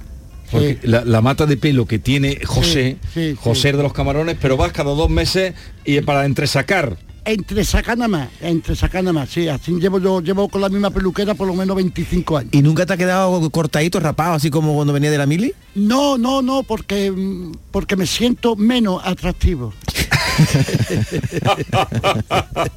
Porque 0.51 0.78
la, 0.82 1.05
la 1.05 1.20
mata 1.20 1.47
de 1.47 1.57
pelo 1.57 1.86
que 1.86 1.99
tiene 1.99 2.38
José, 2.45 2.99
Sí, 3.12 3.30
sí, 3.32 3.36
José 3.40 3.70
sí. 3.70 3.76
de 3.76 3.82
los 3.82 3.92
camarones, 3.92 4.36
pero 4.40 4.57
vas 4.57 4.72
cada 4.72 4.92
dos 4.95 5.11
meses 5.11 5.55
y 5.84 6.01
para 6.03 6.24
entresacar. 6.26 6.97
Entre 7.26 7.64
sacar 7.64 7.97
nada 7.97 8.09
más, 8.09 8.28
entre 8.42 8.76
sacar 8.76 9.03
nada 9.03 9.14
más, 9.14 9.30
sí, 9.30 9.49
así 9.49 9.72
llevo 9.80 9.99
yo, 9.99 10.20
llevo 10.20 10.47
con 10.51 10.61
la 10.61 10.68
misma 10.68 10.90
peluquera 10.90 11.32
por 11.34 11.47
lo 11.47 11.55
menos 11.55 11.74
25 11.74 12.36
años. 12.36 12.51
¿Y 12.53 12.61
nunca 12.61 12.84
te 12.84 12.92
ha 12.92 12.97
quedado 12.99 13.49
cortadito, 13.51 13.99
rapado, 13.99 14.34
así 14.34 14.51
como 14.51 14.74
cuando 14.74 14.92
venía 14.92 15.11
de 15.11 15.16
la 15.16 15.24
mili? 15.24 15.55
No, 15.74 16.18
no, 16.18 16.42
no, 16.42 16.64
porque 16.64 17.11
mm, 17.11 17.53
porque 17.70 17.97
me 17.97 18.07
siento 18.07 18.57
menos 18.57 19.01
atractivo. 19.05 19.72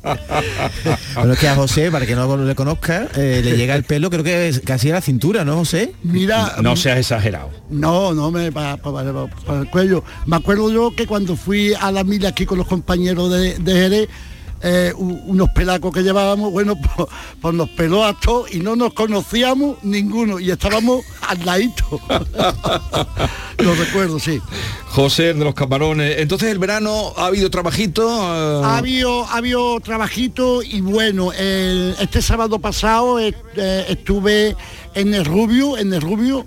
Bueno, 1.15 1.33
es 1.33 1.39
que 1.39 1.47
a 1.47 1.55
José, 1.55 1.91
para 1.91 2.05
que 2.05 2.15
no 2.15 2.37
le 2.37 2.55
conozca, 2.55 3.07
eh, 3.15 3.41
le 3.43 3.57
llega 3.57 3.75
el 3.75 3.83
pelo, 3.83 4.09
creo 4.09 4.23
que 4.23 4.49
es 4.49 4.61
casi 4.61 4.91
a 4.91 4.95
la 4.95 5.01
cintura, 5.01 5.43
¿no, 5.43 5.57
José? 5.57 5.93
Mira, 6.03 6.55
No 6.61 6.75
seas 6.75 6.99
exagerado. 6.99 7.49
No, 7.69 8.13
no 8.13 8.31
me 8.31 8.49
va 8.49 8.77
para 8.77 9.59
el 9.59 9.69
cuello. 9.69 10.03
Me 10.25 10.35
acuerdo 10.35 10.71
yo 10.71 10.95
que 10.95 11.07
cuando 11.07 11.35
fui 11.35 11.73
a 11.73 11.91
la 11.91 12.03
mila 12.03 12.29
aquí 12.29 12.45
con 12.45 12.57
los 12.57 12.67
compañeros 12.67 13.31
de, 13.31 13.57
de 13.57 13.73
Jerez, 13.73 14.09
eh, 14.61 14.93
unos 14.97 15.49
pelacos 15.49 15.93
que 15.93 16.01
llevábamos, 16.03 16.51
bueno, 16.51 16.75
pues, 16.95 17.07
pues 17.41 17.53
nos 17.55 17.69
peló 17.69 18.03
a 18.05 18.13
todos 18.19 18.53
y 18.53 18.59
no 18.59 18.75
nos 18.75 18.93
conocíamos 18.93 19.77
ninguno 19.83 20.39
y 20.39 20.51
estábamos 20.51 21.05
al 21.27 21.45
ladito. 21.45 21.99
Lo 23.59 23.73
recuerdo, 23.73 24.19
sí. 24.19 24.39
José 24.89 25.33
de 25.33 25.43
los 25.43 25.53
camarones. 25.55 26.19
Entonces 26.19 26.49
el 26.51 26.59
verano 26.59 27.13
ha 27.17 27.25
habido 27.27 27.49
trabajito. 27.49 28.07
eh, 28.07 28.61
Ha 28.63 28.77
habido, 28.77 29.25
ha 29.25 29.37
habido 29.37 29.79
trabajito 29.79 30.61
y 30.61 30.81
bueno, 30.81 31.31
el- 31.33 31.95
este 31.99 32.21
sábado 32.21 32.59
pasado 32.59 33.19
eh, 33.19 33.33
estuve 33.89 34.55
en 34.93 35.13
el 35.13 35.25
Rubio, 35.25 35.77
en 35.77 35.93
el 35.93 36.01
Rubio, 36.01 36.45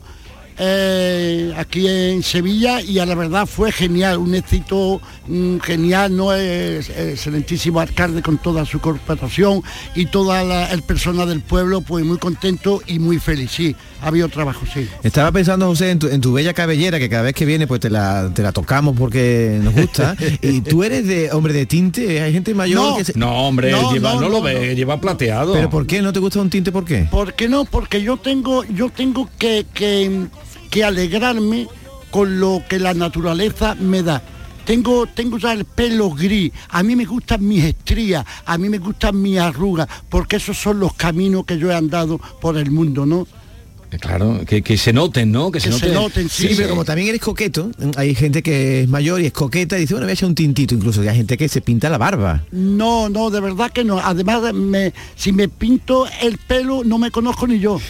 eh, 0.63 1.55
aquí 1.57 1.87
en 1.89 2.23
Sevilla 2.23 2.83
y 2.83 2.99
a 2.99 3.07
la 3.07 3.15
verdad 3.15 3.47
fue 3.47 3.73
genial, 3.73 4.19
un 4.19 4.35
éxito 4.35 5.01
mm, 5.27 5.57
genial, 5.61 6.15
no 6.15 6.35
es 6.35 6.91
excelentísimo 6.91 7.81
alcalde 7.81 8.21
con 8.21 8.37
toda 8.37 8.67
su 8.67 8.79
corporación 8.79 9.63
y 9.95 10.07
toda 10.07 10.45
la, 10.45 10.71
el 10.71 10.83
personal 10.83 11.27
del 11.29 11.41
pueblo, 11.41 11.81
pues 11.81 12.05
muy 12.05 12.19
contento 12.19 12.83
y 12.87 12.99
muy 12.99 13.19
feliz, 13.19 13.51
sí, 13.53 13.75
ha 14.03 14.09
habido 14.09 14.29
trabajo, 14.29 14.61
sí. 14.73 14.87
Estaba 15.03 15.33
pensando, 15.33 15.67
José, 15.67 15.91
en 15.93 15.99
tu, 15.99 16.09
en 16.09 16.21
tu 16.21 16.33
bella 16.35 16.53
cabellera, 16.53 16.99
que 16.99 17.09
cada 17.09 17.23
vez 17.23 17.35
que 17.35 17.47
viene 17.47 17.67
pues 17.67 17.81
te 17.81 17.89
la, 17.89 18.31
te 18.35 18.43
la 18.43 18.53
tocamos 18.53 18.95
porque 18.99 19.59
nos 19.63 19.75
gusta. 19.75 20.15
y 20.43 20.61
tú 20.61 20.85
eres 20.85 21.07
de 21.07 21.33
hombre 21.33 21.55
de 21.55 21.65
tinte, 21.65 22.21
hay 22.21 22.33
gente 22.35 22.53
mayor 22.55 22.81
No. 22.91 22.97
que 22.99 23.05
se- 23.05 23.19
No, 23.19 23.33
hombre, 23.49 23.71
No, 23.73 23.93
lleva- 23.95 24.13
no, 24.15 24.21
no, 24.21 24.29
lo 24.29 24.39
no, 24.39 24.43
ve, 24.43 24.75
lleva 24.77 25.01
plateado. 25.01 25.55
¿Pero 25.55 25.71
por 25.71 25.87
qué? 25.87 26.03
¿No 26.03 26.13
te 26.13 26.19
gusta 26.21 26.39
un 26.41 26.51
tinte 26.51 26.71
por 26.71 26.85
qué? 26.85 27.09
¿Por 27.11 27.33
qué 27.33 27.49
no? 27.49 27.65
Porque 27.65 28.03
yo 28.03 28.19
tengo, 28.19 28.63
yo 28.65 28.91
tengo 28.91 29.29
que, 29.39 29.65
que, 29.73 30.27
que 30.71 30.85
alegrarme 30.85 31.69
con 32.11 32.41
lo 32.41 32.63
que 32.69 32.79
la 32.79 32.95
naturaleza 32.95 33.75
me 33.75 34.03
da. 34.03 34.23
Tengo, 34.65 35.07
tengo 35.07 35.39
ya 35.39 35.53
el 35.53 35.65
pelo 35.65 36.11
gris, 36.11 36.53
a 36.69 36.83
mí 36.83 36.95
me 36.95 37.05
gustan 37.05 37.47
mis 37.47 37.65
estrías, 37.65 38.25
a 38.45 38.57
mí 38.57 38.69
me 38.69 38.79
gustan 38.79 39.21
mis 39.21 39.39
arrugas, 39.39 39.89
porque 40.09 40.37
esos 40.37 40.57
son 40.57 40.79
los 40.79 40.95
caminos 40.95 41.45
que 41.45 41.59
yo 41.59 41.71
he 41.71 41.75
andado 41.75 42.19
por 42.41 42.57
el 42.57 42.71
mundo, 42.71 43.05
¿no? 43.05 43.27
Eh, 43.91 43.99
Claro, 43.99 44.41
que, 44.47 44.63
que 44.63 44.77
se 44.77 44.93
noten, 44.93 45.31
¿no? 45.33 45.51
Que 45.51 45.61
se 45.61 45.69
Que 45.71 45.75
se 45.75 45.87
noten. 45.89 45.95
noten, 45.95 46.29
Sí, 46.29 46.51
pero 46.57 46.69
como 46.71 46.85
también 46.85 47.09
eres 47.09 47.21
coqueto, 47.21 47.71
hay 47.97 48.15
gente 48.15 48.43
que 48.43 48.83
es 48.83 48.89
mayor 48.89 49.21
y 49.21 49.27
es 49.27 49.33
coqueta 49.33 49.77
y 49.77 49.83
dice, 49.83 49.95
bueno, 49.95 50.07
voy 50.07 50.11
a 50.11 50.15
echar 50.15 50.29
un 50.29 50.35
tintito, 50.35 50.75
incluso 50.75 51.01
hay 51.03 51.15
gente 51.17 51.37
que 51.37 51.49
se 51.49 51.61
pinta 51.61 51.89
la 51.89 51.99
barba. 51.99 52.45
No, 52.53 53.09
no, 53.09 53.31
de 53.31 53.41
verdad 53.41 53.71
que 53.73 53.85
no. 53.85 53.99
Además, 53.99 54.53
me, 54.55 54.93
si 55.17 55.33
me 55.33 55.49
pinto 55.49 56.07
el 56.23 56.39
pelo, 56.39 56.83
no 56.85 56.99
me 56.99 57.11
conozco 57.11 57.47
ni 57.47 57.59
yo. 57.59 57.81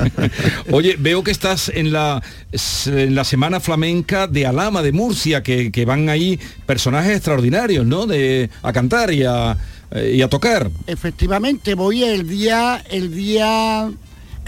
Oye, 0.72 0.96
veo 0.98 1.22
que 1.24 1.30
estás 1.30 1.70
en 1.74 1.92
la, 1.92 2.22
en 2.86 3.14
la 3.14 3.24
Semana 3.24 3.60
Flamenca 3.60 4.26
de 4.26 4.46
Alama, 4.46 4.82
de 4.82 4.92
Murcia, 4.92 5.42
que, 5.42 5.70
que 5.72 5.84
van 5.84 6.08
ahí 6.08 6.38
personajes 6.66 7.16
extraordinarios, 7.16 7.86
¿no? 7.86 8.06
De, 8.06 8.50
a 8.62 8.72
cantar 8.72 9.12
y 9.12 9.24
a, 9.24 9.56
eh, 9.90 10.14
y 10.16 10.22
a 10.22 10.28
tocar. 10.28 10.70
Efectivamente, 10.86 11.74
voy 11.74 12.04
el 12.04 12.28
día, 12.28 12.82
el 12.90 13.14
día, 13.14 13.90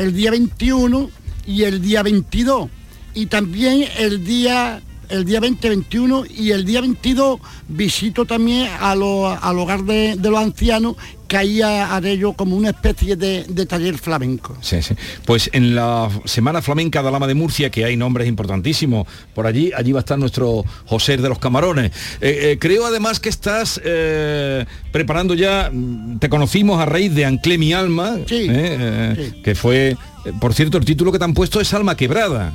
el 0.02 0.14
día 0.14 0.30
21 0.30 1.10
y 1.46 1.62
el 1.64 1.80
día 1.80 2.02
22. 2.02 2.68
Y 3.14 3.26
también 3.26 3.84
el 3.98 4.24
día, 4.24 4.82
el 5.12 5.24
día 5.24 5.40
20, 5.40 5.68
21 5.68 6.24
y 6.36 6.50
el 6.50 6.64
día 6.64 6.80
22 6.80 7.40
visito 7.68 8.24
también 8.24 8.68
a 8.80 8.94
lo- 8.94 9.28
al 9.28 9.58
hogar 9.58 9.84
de, 9.84 10.16
de 10.16 10.30
los 10.30 10.38
ancianos, 10.40 10.96
que 11.28 11.36
ahí 11.36 11.62
ha- 11.62 11.94
haré 11.94 12.18
yo 12.18 12.32
como 12.34 12.56
una 12.56 12.70
especie 12.70 13.16
de, 13.16 13.44
de 13.48 13.66
taller 13.66 13.96
flamenco. 13.98 14.56
Sí, 14.60 14.82
sí. 14.82 14.94
Pues 15.24 15.48
en 15.52 15.74
la 15.74 16.08
Semana 16.24 16.60
Flamenca 16.62 17.02
de 17.02 17.08
Alama 17.08 17.26
de 17.26 17.34
Murcia, 17.34 17.70
que 17.70 17.84
hay 17.84 17.96
nombres 17.96 18.28
importantísimos 18.28 19.06
por 19.34 19.46
allí, 19.46 19.70
allí 19.76 19.92
va 19.92 20.00
a 20.00 20.04
estar 20.04 20.18
nuestro 20.18 20.64
José 20.86 21.16
de 21.16 21.28
los 21.28 21.38
Camarones. 21.38 21.92
Eh, 22.20 22.52
eh, 22.52 22.58
creo 22.60 22.84
además 22.86 23.20
que 23.20 23.28
estás 23.28 23.80
eh, 23.84 24.66
preparando 24.90 25.34
ya, 25.34 25.70
mm, 25.72 26.18
te 26.18 26.28
conocimos 26.28 26.80
a 26.80 26.86
raíz 26.86 27.14
de 27.14 27.24
Anclé 27.24 27.56
mi 27.58 27.72
alma, 27.72 28.16
eh, 28.28 29.32
que 29.42 29.54
fue, 29.54 29.96
por 30.40 30.52
cierto, 30.54 30.76
el 30.78 30.84
título 30.84 31.12
que 31.12 31.18
te 31.18 31.24
han 31.24 31.34
puesto 31.34 31.60
es 31.60 31.72
Alma 31.72 31.96
Quebrada. 31.96 32.52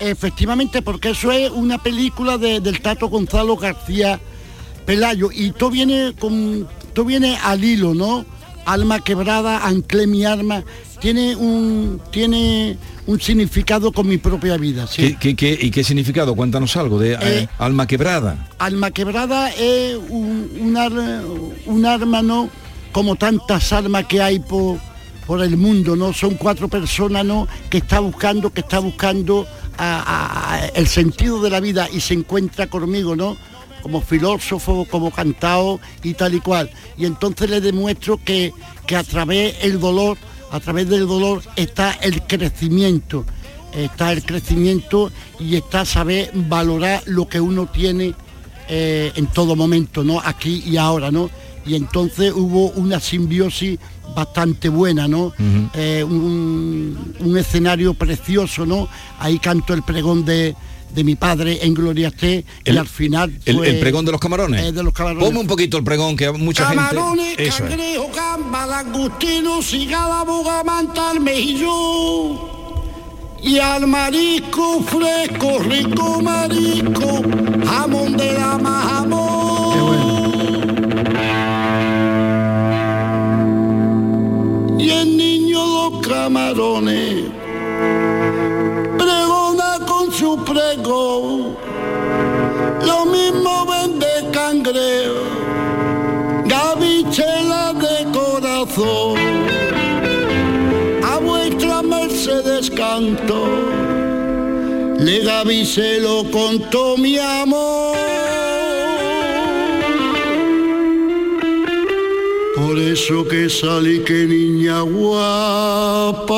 Efectivamente, 0.00 0.82
porque 0.82 1.10
eso 1.10 1.30
es 1.30 1.50
una 1.50 1.78
película 1.78 2.38
de- 2.38 2.60
del 2.60 2.80
Tato 2.80 3.08
Gonzalo 3.08 3.56
García 3.56 4.18
Pelayo 4.86 5.30
y 5.32 5.52
todo 5.52 5.70
viene 5.70 6.14
con 6.18 6.66
todo 6.94 7.04
viene 7.04 7.36
al 7.42 7.62
hilo, 7.62 7.94
¿no? 7.94 8.24
Alma 8.64 9.00
quebrada, 9.00 9.66
anclé 9.66 10.06
mi 10.06 10.24
arma, 10.24 10.64
tiene 11.00 11.36
un 11.36 12.00
tiene 12.10 12.76
un 13.06 13.20
significado 13.20 13.92
con 13.92 14.06
mi 14.08 14.18
propia 14.18 14.56
vida, 14.56 14.86
sí. 14.86 15.02
¿Qué, 15.02 15.16
qué- 15.16 15.36
qué- 15.36 15.58
y 15.66 15.70
qué 15.70 15.84
significado? 15.84 16.34
Cuéntanos 16.34 16.76
algo 16.76 16.98
de 16.98 17.12
eh, 17.14 17.18
Eh, 17.20 17.48
Alma 17.58 17.86
Quebrada. 17.86 18.48
Alma 18.58 18.90
quebrada 18.90 19.50
es 19.50 19.96
un, 20.08 20.50
un 20.60 20.76
ar- 20.76 21.22
un 21.66 21.86
arma, 21.86 22.22
¿no? 22.22 22.48
Como 22.92 23.16
tantas 23.16 23.72
armas 23.72 24.04
que 24.06 24.20
hay 24.20 24.38
por, 24.40 24.78
por 25.26 25.42
el 25.42 25.56
mundo, 25.56 25.94
¿no? 25.96 26.12
Son 26.12 26.34
cuatro 26.34 26.68
personas, 26.68 27.24
¿no? 27.24 27.46
Que 27.70 27.78
está 27.78 28.00
buscando, 28.00 28.50
que 28.50 28.60
está 28.60 28.78
buscando 28.80 29.46
el 30.74 30.86
sentido 30.86 31.40
de 31.42 31.50
la 31.50 31.60
vida 31.60 31.88
y 31.92 32.00
se 32.00 32.14
encuentra 32.14 32.68
conmigo, 32.68 33.16
¿no? 33.16 33.36
Como 33.82 34.02
filósofo, 34.02 34.86
como 34.90 35.10
cantado 35.10 35.80
y 36.02 36.14
tal 36.14 36.34
y 36.34 36.40
cual. 36.40 36.70
Y 36.98 37.06
entonces 37.06 37.48
le 37.48 37.60
demuestro 37.60 38.20
que, 38.22 38.52
que 38.86 38.96
a 38.96 39.04
través 39.04 39.60
del 39.62 39.80
dolor, 39.80 40.18
a 40.50 40.60
través 40.60 40.88
del 40.88 41.06
dolor 41.06 41.42
está 41.56 41.92
el 41.92 42.22
crecimiento 42.22 43.24
está 43.72 44.12
el 44.12 44.24
crecimiento 44.24 45.10
y 45.38 45.56
está 45.56 45.84
saber 45.84 46.30
valorar 46.34 47.02
lo 47.06 47.28
que 47.28 47.40
uno 47.40 47.66
tiene 47.66 48.14
eh, 48.68 49.12
en 49.14 49.26
todo 49.26 49.56
momento, 49.56 50.04
¿no? 50.04 50.20
Aquí 50.20 50.62
y 50.66 50.76
ahora, 50.76 51.10
¿no? 51.10 51.30
Y 51.66 51.74
entonces 51.74 52.32
hubo 52.34 52.70
una 52.70 53.00
simbiosis 53.00 53.78
bastante 54.14 54.68
buena, 54.68 55.06
¿no? 55.06 55.32
Eh, 55.74 56.02
un, 56.04 57.14
un 57.20 57.38
escenario 57.38 57.94
precioso, 57.94 58.64
¿no? 58.66 58.88
Ahí 59.18 59.38
canto 59.38 59.72
el 59.74 59.82
pregón 59.82 60.24
de, 60.24 60.56
de 60.94 61.04
mi 61.04 61.14
padre 61.14 61.58
en 61.62 61.74
Gloria 61.74 62.08
esté 62.08 62.44
y 62.64 62.76
al 62.76 62.88
final 62.88 63.38
El, 63.44 63.56
fue- 63.58 63.68
el 63.70 63.78
pregón 63.78 64.04
de 64.04 64.12
los 64.12 64.20
camarones. 64.20 64.62
eh, 64.64 64.72
de 64.72 64.82
los 64.82 64.92
camarones. 64.92 65.24
Ponme 65.28 65.40
un 65.40 65.46
poquito 65.46 65.76
el 65.78 65.84
pregón, 65.84 66.16
que 66.16 66.30
mucha 66.32 66.64
Camarones, 66.68 67.26
gente... 67.36 67.46
Eso 67.46 67.62
es. 67.64 67.70
cangrejo, 67.70 68.10
gamba, 68.14 68.66
langostino, 68.66 69.62
cigala, 69.62 70.24
boga, 70.24 70.64
manta, 70.64 71.14
mejillón. 71.20 72.38
Y 73.42 73.58
al 73.58 73.86
marisco 73.86 74.82
fresco, 74.82 75.58
rico 75.60 76.20
marisco, 76.20 77.22
jamón 77.64 78.16
de 78.16 78.32
la 78.34 78.58
más 78.58 78.84
jamón. 78.86 80.19
Los 85.66 86.06
camarones. 86.06 87.24
Pregona 88.98 89.78
con 89.86 90.12
su 90.12 90.36
pregón, 90.44 91.56
lo 92.86 93.06
mismo 93.06 93.66
vende 93.66 94.06
cangrejo 94.32 95.40
gavichela 96.50 97.72
de 97.74 98.10
corazón, 98.10 99.16
a 101.04 101.18
vuestra 101.18 101.82
mercedes 101.82 102.70
canto, 102.70 103.46
le 104.98 105.20
gavicelo 105.20 106.24
con 106.30 106.58
todo 106.70 106.96
mi 106.96 107.18
amor. 107.18 108.19
Por 112.70 112.78
eso 112.78 113.26
que 113.26 113.50
salí 113.50 113.98
que 114.04 114.26
niña 114.28 114.82
guapa, 114.82 116.36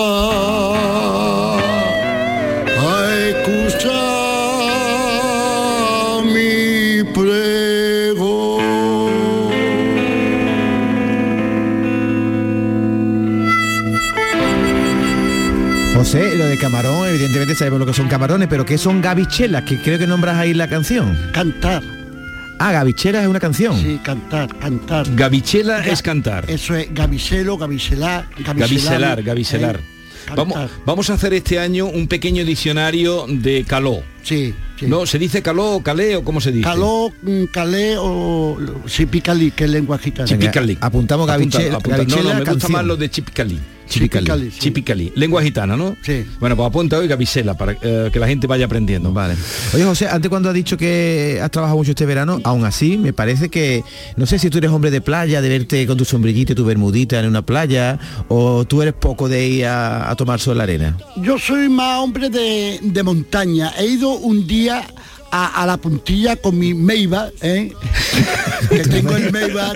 a 2.80 3.18
escuchar 3.28 3.92
mi 6.24 7.04
prego. 7.12 8.58
José, 15.94 16.34
lo 16.38 16.46
de 16.46 16.56
camarón, 16.56 17.08
evidentemente 17.08 17.54
sabemos 17.54 17.80
lo 17.80 17.84
que 17.84 17.92
son 17.92 18.08
camarones, 18.08 18.48
pero 18.48 18.64
¿qué 18.64 18.78
son 18.78 19.02
gavichelas? 19.02 19.64
Que 19.64 19.82
creo 19.82 19.98
que 19.98 20.06
nombras 20.06 20.38
ahí 20.38 20.54
la 20.54 20.66
canción. 20.66 21.14
Cantar. 21.34 22.01
Ah, 22.64 22.70
gavichelas 22.70 23.22
es 23.24 23.28
una 23.28 23.40
canción. 23.40 23.76
Sí, 23.76 23.98
cantar, 24.04 24.56
cantar. 24.56 25.04
Gavichela 25.16 25.80
Ga- 25.84 25.92
es 25.92 26.00
cantar. 26.00 26.48
Eso 26.48 26.76
es 26.76 26.94
gavicelo, 26.94 27.58
gavicelar, 27.58 28.28
Gavicelar, 28.38 29.20
gavicelar. 29.24 29.76
eh, 29.78 30.30
Vamos, 30.36 30.70
vamos 30.86 31.10
a 31.10 31.14
hacer 31.14 31.34
este 31.34 31.58
año 31.58 31.86
un 31.86 32.06
pequeño 32.06 32.44
diccionario 32.44 33.26
de 33.28 33.64
caló. 33.64 34.04
Sí, 34.22 34.54
¿No? 34.88 35.06
¿Se 35.06 35.18
dice 35.18 35.42
caló 35.42 35.72
o 35.76 35.82
calé 35.82 36.16
o 36.16 36.24
cómo 36.24 36.40
se 36.40 36.52
dice? 36.52 36.64
Caló, 36.64 37.10
mm, 37.22 37.44
calé 37.52 37.96
o 37.98 38.58
chipicalí, 38.86 39.50
que 39.50 39.64
es 39.64 39.70
lengua 39.70 39.98
gitana. 39.98 40.28
Chipicalí. 40.28 40.76
Apuntamos 40.80 41.28
Apunta- 41.28 41.58
gavichela- 41.58 42.06
No, 42.22 42.22
no, 42.34 42.34
me 42.44 42.44
gusta 42.52 42.68
más 42.68 42.84
lo 42.84 42.96
de 42.96 43.10
chipicalí. 43.10 43.58
Chipicalí, 43.88 44.24
Chipicalí. 44.24 44.50
sí. 44.52 44.58
Chipicalí. 44.60 45.12
Lengua 45.16 45.42
gitana, 45.42 45.76
¿no? 45.76 45.94
Sí. 46.02 46.24
Bueno, 46.40 46.56
pues 46.56 46.66
apunta 46.66 46.96
hoy 46.96 47.08
gavicela 47.08 47.58
para 47.58 47.76
eh, 47.82 48.08
que 48.10 48.18
la 48.18 48.26
gente 48.26 48.46
vaya 48.46 48.64
aprendiendo. 48.64 49.12
Vale. 49.12 49.34
Oye, 49.74 49.84
José, 49.84 50.08
antes 50.08 50.30
cuando 50.30 50.48
has 50.48 50.54
dicho 50.54 50.78
que 50.78 51.38
has 51.42 51.50
trabajado 51.50 51.76
mucho 51.76 51.90
este 51.90 52.06
verano, 52.06 52.40
aún 52.44 52.64
así 52.64 52.96
me 52.96 53.12
parece 53.12 53.50
que, 53.50 53.84
no 54.16 54.24
sé 54.24 54.38
si 54.38 54.48
tú 54.48 54.58
eres 54.58 54.70
hombre 54.70 54.90
de 54.90 55.02
playa, 55.02 55.42
de 55.42 55.48
verte 55.50 55.86
con 55.86 55.98
tu 55.98 56.06
sombrillita 56.06 56.52
y 56.52 56.54
tu 56.54 56.64
bermudita 56.64 57.20
en 57.20 57.26
una 57.26 57.42
playa, 57.42 57.98
o 58.28 58.64
tú 58.64 58.80
eres 58.80 58.94
poco 58.94 59.28
de 59.28 59.46
ir 59.46 59.66
a, 59.66 60.10
a 60.10 60.16
tomar 60.16 60.40
sol 60.40 60.52
en 60.52 60.58
la 60.58 60.64
arena. 60.64 60.96
Yo 61.16 61.38
soy 61.38 61.68
más 61.68 61.98
hombre 61.98 62.30
de, 62.30 62.78
de 62.82 63.02
montaña. 63.02 63.72
He 63.78 63.84
ido 63.88 64.10
un 64.12 64.46
día 64.46 64.71
Yeah. 64.72 65.11
A, 65.32 65.62
a 65.62 65.66
la 65.66 65.76
puntilla 65.78 66.36
con 66.36 66.58
mi 66.58 66.74
Meiba, 66.74 67.30
¿eh? 67.40 67.72
que 68.68 68.78
tengo 68.80 69.16
el 69.16 69.32
Meiba. 69.32 69.72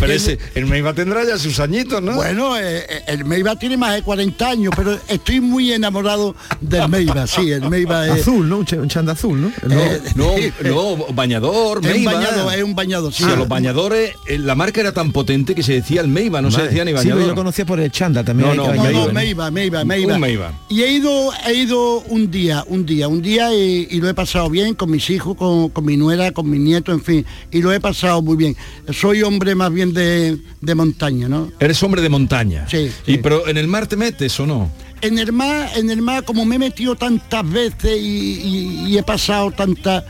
Pero 0.00 0.12
ese, 0.12 0.38
el 0.54 0.66
Meiba 0.66 0.94
tendrá 0.94 1.22
ya 1.24 1.38
sus 1.38 1.60
añitos, 1.60 2.02
¿no? 2.02 2.14
Bueno, 2.14 2.56
eh, 2.58 2.78
eh, 2.88 3.02
el 3.08 3.24
Meiba 3.24 3.56
tiene 3.56 3.76
más 3.76 3.94
de 3.94 4.02
40 4.02 4.48
años, 4.48 4.72
pero 4.76 4.98
estoy 5.08 5.40
muy 5.40 5.72
enamorado 5.72 6.34
del 6.60 6.88
Meiba, 6.88 7.26
sí, 7.26 7.50
el 7.52 7.68
Meiba 7.68 8.06
es... 8.08 8.22
Azul, 8.22 8.48
¿no? 8.48 8.58
Un, 8.58 8.66
ch- 8.66 8.80
un 8.80 8.88
chanda 8.88 9.12
azul, 9.12 9.40
¿no? 9.40 9.48
Eh, 9.70 10.00
No, 10.14 10.32
no, 10.64 10.96
bañador, 11.12 11.78
Es 11.82 11.84
un 11.86 11.92
Meiba. 11.92 12.12
bañador, 12.14 12.54
es 12.54 12.62
un 12.64 12.74
bañador, 12.74 13.12
sí. 13.12 13.24
Sí, 13.24 13.30
a 13.30 13.36
los 13.36 13.48
bañadores, 13.48 14.14
la 14.28 14.54
marca 14.54 14.80
era 14.80 14.92
tan 14.92 15.12
potente 15.12 15.54
que 15.54 15.62
se 15.62 15.74
decía 15.74 16.00
el 16.00 16.08
Meiba, 16.08 16.40
no 16.42 16.50
se 16.50 16.62
decía 16.62 16.84
ni 16.84 16.90
Sí, 16.92 16.96
bañador. 16.96 17.14
pero 17.18 17.20
yo 17.26 17.28
lo 17.32 17.34
conocía 17.36 17.66
por 17.66 17.80
el 17.80 17.90
chanda 17.90 18.24
también. 18.24 18.48
No, 18.48 18.54
no, 18.54 18.74
No, 18.74 18.90
no, 19.06 19.12
Meiba, 19.12 19.50
Meiba, 19.50 19.84
Meiba. 19.84 20.14
Un 20.14 20.20
Meiba. 20.20 20.52
Y 20.70 20.82
he 20.82 20.92
ido, 20.92 21.30
he 21.46 21.54
ido 21.54 22.00
un 22.00 22.30
día, 22.30 22.64
un 22.66 22.86
día, 22.86 23.08
un 23.08 23.20
día 23.22 23.54
y, 23.54 23.88
y 23.90 24.00
lo 24.00 24.08
he 24.08 24.14
pasado 24.14 24.48
bien 24.54 24.74
con 24.74 24.90
mis 24.90 25.10
hijos, 25.10 25.36
con, 25.36 25.68
con 25.68 25.84
mi 25.84 25.96
nuera, 25.96 26.32
con 26.32 26.48
mi 26.48 26.58
nieto, 26.58 26.92
en 26.92 27.02
fin, 27.02 27.26
y 27.50 27.60
lo 27.60 27.72
he 27.72 27.80
pasado 27.80 28.22
muy 28.22 28.36
bien. 28.36 28.56
Soy 28.92 29.22
hombre 29.22 29.54
más 29.54 29.70
bien 29.72 29.92
de, 29.92 30.38
de 30.60 30.74
montaña, 30.74 31.28
¿no? 31.28 31.50
Eres 31.60 31.82
hombre 31.82 32.00
de 32.00 32.08
montaña. 32.08 32.66
Sí, 32.70 32.90
Y 33.06 33.18
pero 33.18 33.46
en 33.48 33.56
el 33.58 33.68
mar 33.68 33.86
te 33.86 33.96
metes 33.96 34.38
o 34.40 34.46
no? 34.46 34.70
En 35.02 35.18
el 35.18 35.32
mar, 35.32 35.68
en 35.76 35.90
el 35.90 36.00
mar, 36.00 36.24
como 36.24 36.44
me 36.46 36.54
he 36.56 36.58
metido 36.58 36.94
tantas 36.94 37.44
veces 37.50 37.98
y, 38.00 38.40
y- 38.42 38.86
y 38.88 38.96
he 38.98 39.02
pasado 39.02 39.50
tanta 39.50 40.04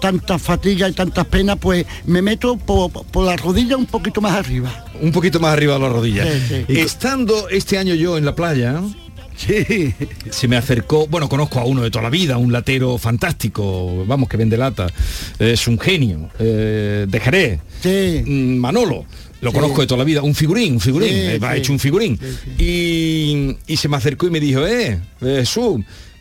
tanta 0.00 0.38
fatiga 0.38 0.86
y 0.86 0.92
tantas 0.92 1.24
penas, 1.28 1.56
pues 1.58 1.86
me 2.04 2.20
meto 2.20 2.58
por, 2.58 2.90
por 2.90 3.24
la 3.24 3.36
rodilla 3.38 3.74
un 3.78 3.86
poquito 3.86 4.20
más 4.20 4.34
arriba. 4.34 4.84
Un 5.00 5.12
poquito 5.12 5.40
más 5.40 5.54
arriba 5.54 5.74
de 5.74 5.80
la 5.80 5.88
rodilla. 5.88 6.24
Sí, 6.30 6.64
sí. 6.68 6.78
Estando 6.78 7.48
este 7.48 7.78
año 7.78 7.94
yo 7.94 8.18
en 8.18 8.26
la 8.26 8.34
playa, 8.34 8.82
se 10.30 10.48
me 10.48 10.56
acercó, 10.56 11.06
bueno, 11.06 11.28
conozco 11.28 11.60
a 11.60 11.64
uno 11.64 11.82
de 11.82 11.90
toda 11.90 12.02
la 12.04 12.10
vida, 12.10 12.38
un 12.38 12.52
latero 12.52 12.98
fantástico, 12.98 14.04
vamos, 14.06 14.28
que 14.28 14.36
vende 14.36 14.56
lata, 14.56 14.86
es 15.38 15.66
un 15.68 15.78
genio, 15.78 16.30
eh, 16.38 17.06
de 17.08 17.20
Jerez, 17.20 17.60
Mm, 18.26 18.56
Manolo. 18.56 19.04
Lo 19.42 19.50
Sí. 19.50 19.56
conozco 19.56 19.82
de 19.82 19.86
toda 19.86 19.98
la 19.98 20.04
vida, 20.04 20.22
un 20.22 20.34
figurín, 20.34 20.74
un 20.74 20.80
figurín, 20.80 21.10
Sí, 21.10 21.14
eh, 21.16 21.38
ha 21.42 21.52
sí. 21.52 21.58
hecho 21.58 21.72
un 21.72 21.78
figurín. 21.78 22.18
Y, 22.58 23.56
y 23.66 23.76
se 23.76 23.88
me 23.88 23.96
acercó 23.98 24.26
y 24.26 24.30
me 24.30 24.40
dijo, 24.40 24.66
eh, 24.66 24.98
Jesús, 25.20 25.80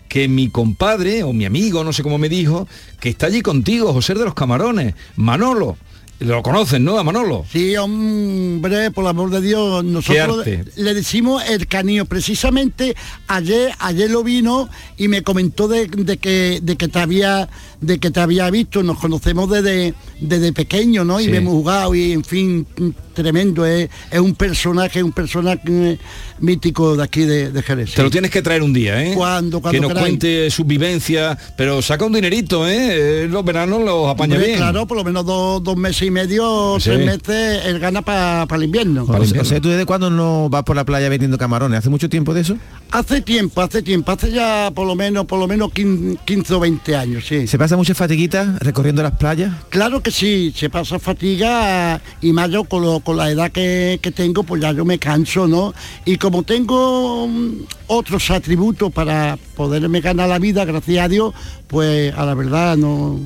que 0.09 0.27
mi 0.27 0.49
compadre 0.49 1.23
o 1.23 1.31
mi 1.31 1.45
amigo, 1.45 1.83
no 1.85 1.93
sé 1.93 2.03
cómo 2.03 2.17
me 2.17 2.27
dijo, 2.27 2.67
que 2.99 3.07
está 3.09 3.27
allí 3.27 3.41
contigo, 3.41 3.93
José 3.93 4.13
de 4.13 4.25
los 4.25 4.33
Camarones, 4.33 4.93
Manolo. 5.15 5.77
Lo 6.23 6.41
conocen, 6.41 6.83
¿no? 6.85 6.97
A 6.97 7.03
Manolo. 7.03 7.45
Sí, 7.51 7.75
hombre, 7.75 8.91
por 8.91 9.03
el 9.03 9.09
amor 9.09 9.29
de 9.29 9.41
Dios, 9.41 9.83
nosotros 9.83 10.45
le 10.75 10.93
decimos 10.93 11.43
el 11.49 11.67
canillo. 11.67 12.05
Precisamente 12.05 12.95
ayer, 13.27 13.71
ayer 13.79 14.09
lo 14.09 14.23
vino 14.23 14.69
y 14.97 15.07
me 15.09 15.21
comentó 15.21 15.67
de, 15.67 15.87
de 15.87 16.17
que 16.17 16.59
de 16.63 16.75
que 16.77 16.87
te 16.87 16.99
había 16.99 17.49
de 17.81 17.99
que 17.99 18.09
te 18.11 18.19
había 18.21 18.49
visto. 18.49 18.83
Nos 18.83 18.99
conocemos 18.99 19.49
desde, 19.49 19.93
desde 20.21 20.53
pequeño, 20.53 21.03
¿no? 21.03 21.19
Y 21.19 21.25
Sí. 21.25 21.29
me 21.31 21.37
hemos 21.37 21.53
jugado 21.53 21.93
y 21.93 22.13
en 22.13 22.23
fin, 22.23 22.65
tremendo. 23.13 23.65
Es, 23.65 23.89
es 24.11 24.19
un 24.19 24.35
personaje, 24.35 25.01
un 25.03 25.11
personaje 25.11 25.61
eh, 25.67 25.97
mítico 26.39 26.95
de 26.97 27.03
aquí 27.03 27.21
de, 27.21 27.51
de 27.51 27.61
Jerez. 27.63 27.93
Te 27.93 28.03
lo 28.03 28.09
tienes 28.09 28.31
que 28.31 28.41
traer 28.41 28.61
un 28.63 28.73
día, 28.73 29.01
¿eh? 29.03 29.13
Cuando- 29.15 29.61
cuando 29.61 29.71
que 29.71 29.81
nos 29.81 29.89
queráis. 29.89 30.07
cuente 30.07 30.49
sus 30.51 30.65
vivencias, 30.67 31.37
pero 31.57 31.81
saca 31.81 32.05
un 32.05 32.13
dinerito, 32.13 32.67
¿eh? 32.67 33.23
Eh, 33.23 33.27
Los 33.29 33.43
veranos 33.45 33.81
los 33.83 34.09
apaña 34.09 34.33
Hombre, 34.35 34.47
bien. 34.47 34.57
Claro, 34.59 34.85
por 34.87 34.97
lo 34.97 35.03
menos 35.03 35.25
dos, 35.25 35.63
dos 35.63 35.77
meses 35.77 36.07
y 36.07 36.11
medio, 36.11 36.77
Sí. 36.79 36.89
tres 36.89 37.05
meses, 37.05 37.65
él 37.65 37.79
gana 37.79 38.01
para 38.01 38.45
el 38.55 38.63
invierno. 38.63 39.05
O 39.07 39.43
sea, 39.45 39.61
¿tú 39.61 39.69
desde 39.69 39.85
cuándo 39.85 40.09
no 40.09 40.49
vas 40.49 40.63
por 40.63 40.75
la 40.75 40.83
playa 40.85 41.09
vendiendo 41.09 41.37
camarones? 41.37 41.79
¿Hace 41.79 41.89
mucho 41.89 42.09
tiempo 42.09 42.33
de 42.33 42.41
eso? 42.41 42.57
Hace 42.91 43.21
tiempo, 43.21 43.61
hace 43.61 43.81
tiempo, 43.81 44.11
hace 44.11 44.31
ya 44.31 44.69
por 44.73 44.85
lo 44.85 44.95
menos, 44.95 45.25
por 45.25 45.39
lo 45.39 45.47
menos 45.47 45.71
15, 45.73 46.19
15 46.25 46.53
o 46.53 46.59
20 46.59 46.95
años, 46.95 47.25
sí. 47.27 47.47
¿Se 47.47 47.57
pasa 47.57 47.75
mucha 47.75 47.95
fatiguita 47.95 48.57
recorriendo 48.59 49.01
las 49.01 49.13
playas? 49.13 49.51
Claro 49.69 50.01
que 50.03 50.11
sí, 50.11 50.53
se 50.55 50.69
pasa 50.69 50.99
fatiga 50.99 52.01
y 52.21 52.31
más 52.33 52.49
yo 52.51 52.63
con, 52.65 52.83
lo- 52.83 52.99
con 53.03 53.17
la 53.17 53.29
edad 53.29 53.51
que, 53.51 53.99
que 54.01 54.11
tengo, 54.11 54.43
pues 54.43 54.61
ya 54.61 54.71
yo 54.71 54.85
me 54.85 54.97
canso, 54.99 55.47
¿no? 55.47 55.73
Y 56.05 56.17
como 56.17 56.43
tengo 56.43 57.27
mm, 57.27 57.51
otros 57.87 58.29
atributos 58.31 58.91
para 58.91 59.37
poderme 59.55 60.01
ganar 60.01 60.29
la 60.29 60.39
vida, 60.39 60.65
gracias 60.65 61.05
a 61.05 61.09
Dios, 61.09 61.33
pues 61.67 62.13
a 62.15 62.25
la 62.25 62.33
verdad 62.33 62.77
no... 62.77 63.19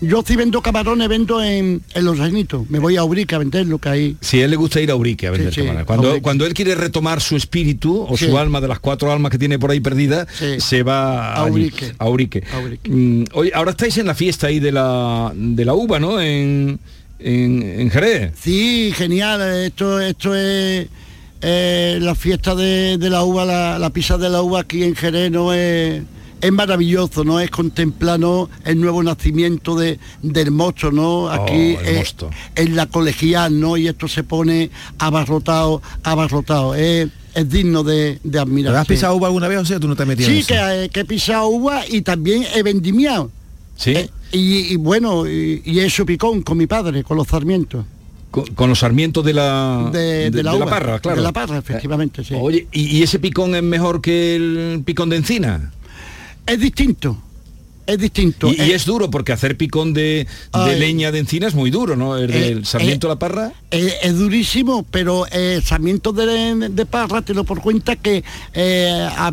Yo 0.00 0.22
si 0.26 0.36
vendo 0.36 0.60
camarones, 0.60 1.08
vendo 1.08 1.42
en, 1.42 1.80
en 1.94 2.04
los 2.04 2.20
añitos. 2.20 2.68
Me 2.68 2.78
voy 2.78 2.96
a 2.96 3.04
Ubrique 3.04 3.36
a 3.36 3.38
vender 3.38 3.64
lo 3.66 3.78
que 3.78 3.88
hay. 3.88 4.16
Si 4.20 4.38
a 4.40 4.44
él 4.44 4.50
le 4.50 4.56
gusta 4.56 4.78
ir 4.80 4.90
a 4.90 4.96
Urique 4.96 5.28
a 5.28 5.30
vender 5.30 5.48
Sí, 5.54 5.60
sí, 5.60 5.66
camarones. 5.66 5.86
Cuando, 5.86 6.08
Urique. 6.10 6.22
cuando 6.22 6.46
él 6.46 6.52
quiere 6.52 6.74
retomar 6.74 7.22
su 7.22 7.36
espíritu 7.36 8.02
o 8.06 8.14
Sí. 8.16 8.26
su 8.26 8.36
alma 8.36 8.60
de 8.60 8.68
las 8.68 8.80
cuatro 8.80 9.10
almas 9.10 9.30
que 9.30 9.38
tiene 9.38 9.58
por 9.58 9.70
ahí 9.70 9.80
perdidas, 9.80 10.26
Sí. 10.38 10.56
se 10.60 10.82
va 10.82 11.32
A 11.34 11.44
Urique. 11.46 11.94
a 11.96 12.08
Urique. 12.08 12.42
A 12.52 12.58
Urique. 12.58 12.90
Mm, 12.90 13.24
oye, 13.32 13.52
ahora 13.54 13.70
estáis 13.70 13.96
en 13.96 14.06
la 14.06 14.14
fiesta 14.14 14.48
ahí 14.48 14.58
de 14.60 14.72
la 14.72 15.32
de 15.34 15.64
la 15.64 15.72
uva, 15.72 15.98
¿no? 15.98 16.20
En, 16.20 16.78
en, 17.18 17.62
en 17.80 17.90
Jerez. 17.90 18.32
Sí, 18.40 18.92
genial. 18.94 19.40
Esto, 19.64 20.00
esto 20.00 20.34
es 20.34 20.88
eh, 21.40 21.98
la 22.00 22.14
fiesta 22.14 22.54
de, 22.54 22.98
de 22.98 23.10
la 23.10 23.24
uva, 23.24 23.44
la, 23.44 23.78
la 23.78 23.90
pizza 23.90 24.18
de 24.18 24.30
la 24.30 24.42
uva 24.42 24.60
aquí 24.60 24.82
en 24.82 24.94
Jerez, 24.94 25.30
¿no? 25.30 25.52
Es, 25.52 26.02
es 26.40 26.52
maravilloso, 26.52 27.24
¿no? 27.24 27.40
Es 27.40 27.50
contemplar 27.50 28.20
¿no? 28.20 28.50
el 28.64 28.78
nuevo 28.80 29.02
nacimiento 29.02 29.76
de, 29.76 29.98
del 30.22 30.50
mosto, 30.50 30.90
¿no? 30.90 31.30
Aquí 31.30 31.76
Oh, 31.76 31.80
eh, 31.82 32.04
en 32.56 32.76
la 32.76 32.86
colegial, 32.86 33.58
¿no? 33.58 33.76
Y 33.78 33.88
esto 33.88 34.08
se 34.08 34.24
pone 34.24 34.70
abarrotado, 34.98 35.80
abarrotado. 36.02 36.74
Es, 36.74 37.08
es 37.34 37.48
digno 37.50 37.82
de, 37.82 38.18
de 38.22 38.38
admirar. 38.38 38.72
¿Pero 38.72 38.80
has 38.80 38.86
pisado 38.86 39.16
uva 39.16 39.26
alguna 39.28 39.48
vez 39.48 39.58
o 39.58 39.64
sea 39.64 39.80
tú 39.80 39.88
no 39.88 39.96
te 39.96 40.02
has 40.02 40.08
metido 40.08 40.28
en 40.28 40.34
Sí, 40.34 40.40
eso? 40.40 40.48
que, 40.48 40.84
eh, 40.84 40.88
que 40.90 41.00
he 41.00 41.04
pisado 41.04 41.48
uva 41.48 41.82
y 41.88 42.02
también 42.02 42.44
he 42.54 42.62
vendimiado. 42.62 43.30
Sí. 43.76 44.08
Y, 44.34 44.72
y 44.72 44.76
bueno, 44.76 45.26
y, 45.28 45.62
y 45.64 45.80
hecho 45.80 46.04
picón 46.04 46.42
con 46.42 46.58
mi 46.58 46.66
padre, 46.66 47.04
con 47.04 47.16
los 47.16 47.28
sarmientos. 47.28 47.84
Con, 48.30 48.44
con 48.54 48.68
los 48.68 48.80
sarmientos 48.80 49.24
de 49.24 49.32
la 49.32 49.90
De, 49.92 50.30
de 50.30 50.42
la, 50.42 50.54
uva, 50.56 50.66
parra, 50.66 50.98
claro. 50.98 51.18
De 51.18 51.22
la 51.22 51.32
parra, 51.32 51.56
efectivamente, 51.58 52.24
sí. 52.24 52.34
Oye, 52.36 52.66
¿y, 52.72 52.98
y 52.98 53.02
ese 53.04 53.18
picón 53.20 53.54
es 53.54 53.62
mejor 53.62 54.00
que 54.00 54.34
el 54.34 54.82
picón 54.84 55.08
de 55.08 55.16
encina? 55.18 55.72
Es 56.46 56.58
distinto. 56.58 57.16
Es 57.86 57.98
distinto. 57.98 58.48
Y, 58.50 58.56
y 58.60 58.70
Eh, 58.72 58.74
es 58.74 58.86
duro 58.86 59.10
porque 59.10 59.30
hacer 59.32 59.56
picón 59.56 59.92
de, 59.92 60.26
leña 60.78 61.12
de 61.12 61.18
encina 61.20 61.46
es 61.46 61.54
muy 61.54 61.70
duro, 61.70 61.94
¿no? 61.96 62.16
El 62.16 62.26
del 62.32 62.58
Eh, 62.58 62.64
sarmiento 62.64 63.06
eh, 63.06 63.08
de 63.10 63.14
la 63.14 63.18
parra. 63.18 63.52
eh, 63.70 63.92
es 64.02 64.18
durísimo, 64.18 64.84
pero 64.90 65.26
eh, 65.30 65.60
sarmiento 65.62 66.12
de, 66.12 66.70
de 66.70 66.86
parra, 66.86 67.22
te 67.22 67.34
lo 67.34 67.44
por 67.44 67.60
cuenta 67.60 67.94
que 67.96 68.24
eh, 68.54 69.08
a- 69.16 69.30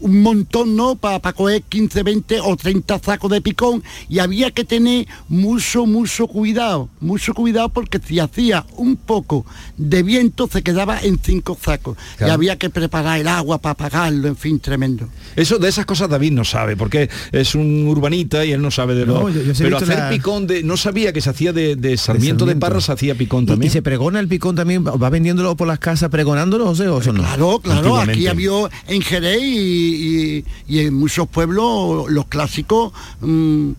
un 0.00 0.22
montón, 0.22 0.76
¿no? 0.76 0.96
Para 0.96 1.20
coger 1.32 1.62
15, 1.62 2.02
20 2.02 2.40
o 2.40 2.56
30 2.56 2.98
sacos 2.98 3.30
de 3.30 3.40
picón 3.40 3.82
y 4.08 4.18
había 4.18 4.50
que 4.50 4.64
tener 4.64 5.06
mucho, 5.28 5.86
mucho 5.86 6.26
cuidado, 6.26 6.88
mucho 7.00 7.34
cuidado 7.34 7.68
porque 7.68 7.98
si 8.04 8.18
hacía 8.18 8.64
un 8.76 8.96
poco 8.96 9.44
de 9.76 10.02
viento 10.02 10.48
se 10.50 10.62
quedaba 10.62 10.98
en 11.00 11.18
cinco 11.22 11.56
sacos 11.62 11.96
Claro. 12.16 12.32
y 12.32 12.34
había 12.34 12.56
que 12.56 12.70
preparar 12.70 13.20
el 13.20 13.28
agua 13.28 13.58
para 13.58 13.72
apagarlo, 13.72 14.28
en 14.28 14.36
fin, 14.36 14.58
tremendo. 14.60 15.08
Eso 15.36 15.58
de 15.58 15.68
esas 15.68 15.86
cosas 15.86 16.08
David 16.08 16.32
no 16.32 16.44
sabe, 16.44 16.76
porque 16.76 17.08
es 17.32 17.54
un 17.54 17.86
urbanita 17.86 18.44
y 18.44 18.52
él 18.52 18.60
no 18.62 18.70
sabe 18.70 18.94
de 18.94 19.06
lo. 19.06 19.20
No, 19.20 19.28
yo- 19.28 19.42
yo 19.42 19.54
sí 19.54 19.62
he 19.62 19.66
pero 19.66 19.76
hacer 19.78 19.98
la- 19.98 20.10
picón 20.10 20.46
de. 20.46 20.62
No 20.62 20.76
sabía 20.76 21.12
que 21.12 21.20
se 21.20 21.30
hacía 21.30 21.52
de, 21.52 21.76
de 21.76 21.96
sarmiento 21.96 22.44
de, 22.44 22.52
sarmiento. 22.52 22.60
parra, 22.66 22.80
se 22.80 22.92
hacía 22.92 23.14
picón 23.14 23.44
¿Y, 23.44 23.46
también. 23.46 23.70
y 23.70 23.72
se 23.72 23.82
pregona 23.82 24.20
el 24.20 24.28
picón 24.28 24.56
también? 24.56 24.84
¿Va 24.84 25.10
vendiéndolo 25.10 25.56
por 25.56 25.68
las 25.68 25.78
casas 25.78 26.08
pregonándolo 26.10 26.68
o 26.70 26.74
sea, 26.74 26.92
o 26.92 27.00
eso 27.00 27.12
no? 27.12 27.22
Claro, 27.22 27.60
claro, 27.60 27.96
aquí 28.00 28.26
había 28.26 28.50
en 28.88 29.02
Jerez 29.02 29.40
y, 29.42 29.89
y- 29.90 30.78
en 30.78 30.94
muchos 30.94 31.28
pueblos 31.28 32.10
los 32.10 32.26
clásicos 32.26 32.92
mm, 33.20 33.70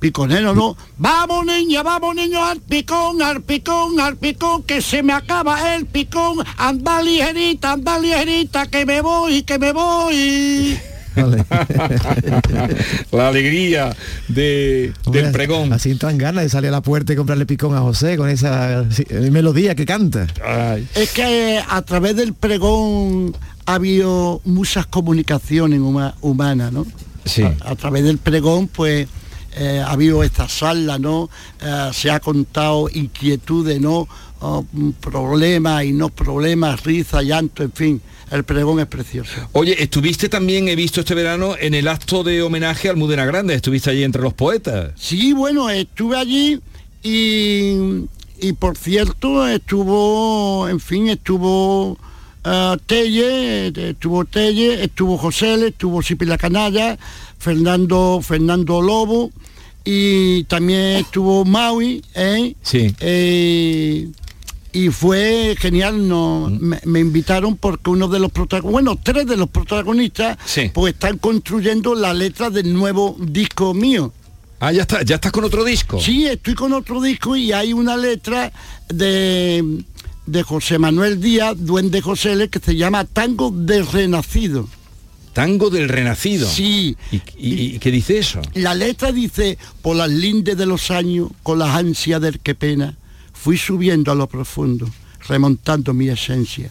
piconeros, 0.00 0.54
¿no? 0.54 0.76
Vamos 0.98 1.46
niña, 1.46 1.82
vamos 1.82 2.14
niños 2.14 2.42
al 2.42 2.60
picón, 2.60 3.22
al 3.22 3.42
picón, 3.42 3.98
al 4.00 4.16
picón, 4.16 4.62
que 4.62 4.82
se 4.82 5.02
me 5.02 5.12
acaba 5.14 5.74
el 5.74 5.86
picón, 5.86 6.38
anda 6.58 7.00
ligerita, 7.02 7.72
anda 7.72 7.98
ligerita, 7.98 8.66
que 8.66 8.84
me 8.84 9.00
voy, 9.00 9.42
que 9.42 9.58
me 9.58 9.72
voy. 9.72 10.78
la 13.12 13.28
alegría 13.28 13.94
de, 14.28 14.92
Hombre, 15.04 15.22
del 15.22 15.32
pregón. 15.32 15.72
Así 15.72 15.94
tan 15.96 16.18
ganas 16.18 16.44
de 16.44 16.50
salir 16.50 16.68
a 16.68 16.72
la 16.72 16.80
puerta 16.82 17.12
y 17.12 17.16
comprarle 17.16 17.46
picón 17.46 17.76
a 17.76 17.80
José 17.80 18.16
con 18.16 18.28
esa 18.28 18.84
sí, 18.90 19.04
melodía 19.30 19.74
que 19.74 19.86
canta. 19.86 20.26
Es 20.94 21.12
que 21.12 21.60
a 21.66 21.82
través 21.82 22.16
del 22.16 22.34
pregón 22.34 23.34
ha 23.66 23.74
habido 23.74 24.40
muchas 24.44 24.86
comunicaciones 24.86 25.80
huma- 25.80 26.14
humanas, 26.20 26.72
¿no? 26.72 26.86
Sí. 27.24 27.42
A, 27.42 27.54
a 27.70 27.74
través 27.76 28.04
del 28.04 28.18
pregón, 28.18 28.68
pues, 28.68 29.08
eh, 29.56 29.82
ha 29.84 29.92
habido 29.92 30.22
esta 30.22 30.48
sala, 30.48 30.98
¿no? 30.98 31.30
Eh, 31.62 31.90
se 31.92 32.10
ha 32.10 32.20
contado 32.20 32.88
inquietudes, 32.92 33.80
¿no? 33.80 34.06
Oh, 34.46 34.62
mm, 34.72 34.90
problemas 35.00 35.84
y 35.84 35.92
no 35.92 36.10
problemas, 36.10 36.84
risa, 36.84 37.22
llanto, 37.22 37.62
en 37.62 37.72
fin. 37.72 38.02
El 38.30 38.44
pregón 38.44 38.78
es 38.78 38.86
precioso. 38.86 39.32
Oye, 39.52 39.82
estuviste 39.82 40.28
también, 40.28 40.68
he 40.68 40.76
visto 40.76 41.00
este 41.00 41.14
verano, 41.14 41.54
en 41.58 41.72
el 41.72 41.88
acto 41.88 42.22
de 42.22 42.42
homenaje 42.42 42.90
al 42.90 42.96
Mudena 42.98 43.24
Grande, 43.24 43.54
estuviste 43.54 43.88
allí 43.88 44.02
entre 44.02 44.20
los 44.20 44.34
poetas. 44.34 44.90
Sí, 44.96 45.32
bueno, 45.32 45.70
estuve 45.70 46.18
allí 46.18 46.60
y, 47.02 48.04
y 48.38 48.52
por 48.58 48.76
cierto 48.76 49.48
estuvo, 49.48 50.68
en 50.68 50.78
fin, 50.78 51.08
estuvo 51.08 51.96
ah, 52.44 52.76
Telle, 52.84 53.68
estuvo 53.68 54.26
Telle, 54.26 54.84
estuvo 54.84 55.16
José, 55.16 55.68
estuvo 55.68 56.02
Sipi 56.02 56.26
la 56.26 56.36
Canalla, 56.36 56.98
Fernando, 57.38 58.20
Fernando 58.22 58.82
Lobo 58.82 59.30
y 59.86 60.44
también 60.44 60.96
estuvo 60.98 61.46
Maui, 61.46 62.02
¿eh? 62.14 62.54
Sí. 62.60 62.94
Eh, 63.00 64.10
y 64.74 64.90
fue 64.90 65.56
genial, 65.58 66.06
no, 66.08 66.50
me, 66.60 66.80
me 66.84 67.00
invitaron 67.00 67.56
porque 67.56 67.90
uno 67.90 68.08
de 68.08 68.18
los 68.18 68.30
protagonistas, 68.32 68.72
bueno, 68.72 68.98
tres 69.02 69.26
de 69.26 69.36
los 69.36 69.48
protagonistas, 69.48 70.36
Sí. 70.44 70.70
pues 70.74 70.92
están 70.94 71.16
construyendo 71.18 71.94
la 71.94 72.12
letra 72.12 72.50
del 72.50 72.72
nuevo 72.74 73.16
disco 73.18 73.72
mío. 73.72 74.12
Ah, 74.60 74.72
ya 74.72 74.82
está, 74.82 75.02
ya 75.02 75.16
estás 75.16 75.32
con 75.32 75.44
otro 75.44 75.64
disco. 75.64 76.00
Sí, 76.00 76.26
estoy 76.26 76.54
con 76.54 76.72
otro 76.72 77.00
disco 77.00 77.36
y 77.36 77.52
hay 77.52 77.72
una 77.72 77.96
letra 77.96 78.52
de, 78.88 79.82
de 80.26 80.42
José 80.42 80.78
Manuel 80.78 81.20
Díaz, 81.20 81.54
Duende 81.58 82.00
José 82.00 82.32
L, 82.32 82.48
que 82.48 82.58
se 82.58 82.76
llama 82.76 83.04
Tango 83.04 83.50
del 83.54 83.86
Renacido. 83.86 84.68
Tango 85.32 85.68
del 85.70 85.88
Renacido. 85.88 86.48
Sí. 86.48 86.96
¿Y, 87.10 87.16
y- 87.36 87.74
y 87.74 87.78
qué 87.78 87.90
dice 87.90 88.18
eso? 88.18 88.40
La 88.54 88.74
letra 88.74 89.10
dice, 89.12 89.58
por 89.82 89.96
las 89.96 90.08
lindes 90.08 90.56
de 90.56 90.64
los 90.66 90.90
años, 90.90 91.28
con 91.42 91.58
las 91.58 91.74
ansias 91.76 92.20
del 92.20 92.38
que 92.38 92.54
pena, 92.54 92.96
fui 93.44 93.58
subiendo 93.58 94.10
a 94.10 94.14
lo 94.14 94.26
profundo, 94.26 94.88
remontando 95.28 95.92
mi 95.92 96.08
esencia. 96.08 96.70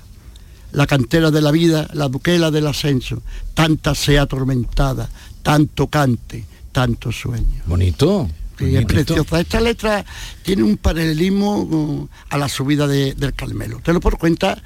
La 0.72 0.88
cantera 0.88 1.30
de 1.30 1.40
la 1.40 1.52
vida, 1.52 1.88
la 1.94 2.08
duquela 2.08 2.50
del 2.50 2.66
ascenso, 2.66 3.22
tanta 3.54 3.94
sea 3.94 4.24
atormentada, 4.24 5.08
tanto 5.44 5.86
cante, 5.88 6.44
tanto 6.72 7.12
sueño. 7.12 7.62
Bonito. 7.68 8.28
Sí, 8.58 8.76
es 8.76 8.86
preciosa. 8.86 9.40
Esta 9.40 9.62
letra 9.62 10.04
tiene 10.42 10.64
un 10.64 10.78
paralelismo 10.78 11.60
uh, 11.62 12.10
a 12.30 12.38
la 12.40 12.50
subida 12.50 12.88
de- 12.88 13.14
del 13.14 13.34
Carmelo. 13.36 13.80
Te 13.84 13.94
lo 13.94 14.00
por 14.00 14.18
cuenta 14.18 14.64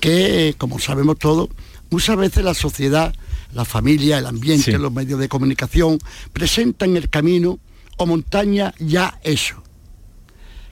que, 0.00 0.54
como 0.56 0.78
sabemos 0.78 1.18
todos, 1.18 1.50
muchas 1.90 2.16
veces 2.16 2.42
la 2.42 2.54
sociedad, 2.54 3.14
la 3.52 3.66
familia, 3.66 4.16
el 4.16 4.24
ambiente, 4.26 4.72
Sí. 4.72 4.78
los 4.78 4.92
medios 4.92 5.20
de 5.20 5.28
comunicación 5.28 5.98
presentan 6.32 6.96
el 6.96 7.10
camino 7.10 7.58
o 7.98 8.06
montaña 8.06 8.72
ya 8.78 9.18
eso. 9.24 9.62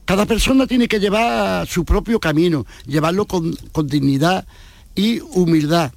Cada 0.08 0.24
persona 0.24 0.66
tiene 0.66 0.88
que 0.88 1.00
llevar 1.00 1.66
su 1.66 1.84
propio 1.84 2.18
camino, 2.18 2.64
llevarlo 2.86 3.26
con, 3.26 3.54
con 3.72 3.86
dignidad 3.86 4.46
y 4.94 5.20
humildad, 5.20 5.92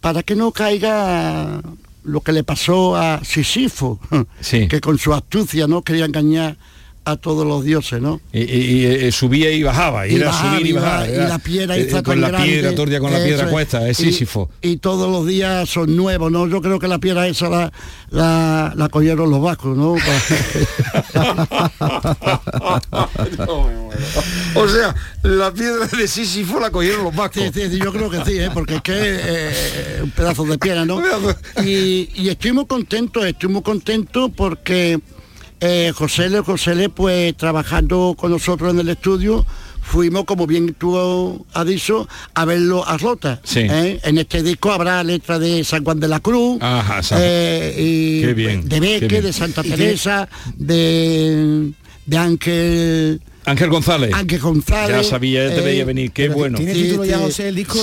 para 0.00 0.22
que 0.22 0.34
no 0.34 0.50
caiga 0.50 1.60
lo 2.02 2.22
que 2.22 2.32
le 2.32 2.42
pasó 2.42 2.96
a 2.96 3.22
Sisifo, 3.22 4.00
que 4.48 4.80
con 4.80 4.96
su 4.96 5.12
astucia 5.12 5.66
no 5.66 5.82
quería 5.82 6.06
engañar 6.06 6.56
a 7.10 7.16
todos 7.16 7.46
los 7.46 7.64
dioses, 7.64 8.00
¿no? 8.00 8.20
Y, 8.32 8.40
y- 8.40 8.44
y, 8.80 8.84
eh, 8.86 9.12
subía 9.12 9.50
y 9.50 9.62
bajaba, 9.62 10.06
y, 10.06 10.12
Y 10.12 10.16
era 10.16 10.26
bajaba, 10.28 10.52
subir 10.54 10.66
y 10.66 10.72
bajar. 10.72 11.00
bajaba, 11.08 11.24
y 11.24 11.28
la 11.28 11.38
piedra 11.38 11.76
eh, 11.76 11.88
con 11.90 12.02
tan 12.02 12.20
la 12.20 12.28
grande, 12.28 12.48
piedra, 12.48 12.74
tordia 12.74 13.00
con 13.00 13.12
la 13.12 13.22
piedra 13.24 13.44
es. 13.46 13.50
cuesta, 13.50 13.88
es 13.88 14.00
Y- 14.00 14.04
Sísifo. 14.04 14.50
Y, 14.62 14.76
todos 14.78 15.10
los 15.10 15.26
días 15.26 15.68
son 15.68 15.94
nuevos, 15.96 16.30
¿no? 16.32 16.46
Yo 16.48 16.60
creo 16.62 16.78
que 16.78 16.88
la 16.88 16.98
piedra 16.98 17.26
esa 17.28 17.48
la, 17.48 17.72
la, 18.10 18.72
la 18.76 18.88
cogieron 18.88 19.30
los 19.30 19.40
vascos, 19.42 19.76
¿no? 19.76 19.96
o 24.54 24.68
sea, 24.68 24.94
la 25.22 25.52
piedra 25.52 25.86
de 25.86 26.08
Sísifo 26.08 26.60
la 26.60 26.70
cogieron 26.70 27.04
los 27.04 27.14
vascos. 27.14 27.42
Sí, 27.42 27.50
sí, 27.54 27.68
sí, 27.70 27.78
yo 27.82 27.92
creo 27.92 28.10
que 28.10 28.24
sí, 28.24 28.38
¿eh? 28.38 28.50
porque 28.52 28.76
es 28.76 28.82
que 28.82 28.92
eh, 28.96 30.00
un 30.02 30.10
pedazo 30.10 30.44
de 30.44 30.58
piedra, 30.58 30.84
¿no? 30.84 31.00
Y, 31.64 32.08
y 32.14 32.28
estoy 32.28 32.52
muy 32.52 32.66
contento, 32.66 33.24
estoy 33.24 33.48
muy 33.50 33.62
contento 33.62 34.28
porque 34.30 34.98
eh, 35.60 35.92
José 35.94 36.28
Le, 36.28 36.40
José 36.40 36.74
Le, 36.74 36.88
pues 36.88 37.36
trabajando 37.36 38.14
con 38.18 38.30
nosotros 38.30 38.72
en 38.72 38.80
el 38.80 38.88
estudio, 38.88 39.44
fuimos, 39.82 40.24
como 40.24 40.46
bien 40.46 40.74
tú 40.74 41.44
has 41.52 41.66
dicho, 41.66 42.08
a 42.34 42.44
verlo 42.44 42.86
a 42.86 42.96
Rota. 42.98 43.40
Sí. 43.44 43.60
¿eh? 43.60 44.00
En 44.04 44.18
este 44.18 44.42
disco 44.42 44.72
habrá 44.72 45.02
letra 45.04 45.38
de 45.38 45.62
San 45.64 45.84
Juan 45.84 46.00
de 46.00 46.08
la 46.08 46.20
Cruz, 46.20 46.58
Ajá, 46.60 47.02
San- 47.02 47.18
eh, 47.22 47.74
y 47.78 48.20
Qué 48.22 48.34
bien, 48.34 48.62
de 48.62 48.68
qué 48.68 48.80
Beque, 48.80 49.06
bien. 49.08 49.22
de 49.24 49.32
Santa 49.32 49.60
¿Y 49.64 49.70
qué- 49.70 49.76
Teresa, 49.76 50.28
de, 50.56 51.70
de 52.06 52.16
Ángel... 52.16 53.20
Ángel 53.46 53.70
González. 53.70 54.12
Ángel 54.14 54.38
González. 54.40 54.96
Ya 54.96 55.02
sabía, 55.02 55.48
ya 55.48 55.54
te 55.54 55.60
eh, 55.60 55.64
veía 55.64 55.84
venir. 55.84 56.12
Qué 56.12 56.28
bueno. 56.28 56.58
Sí, 56.58 56.66
sí. 56.66 56.98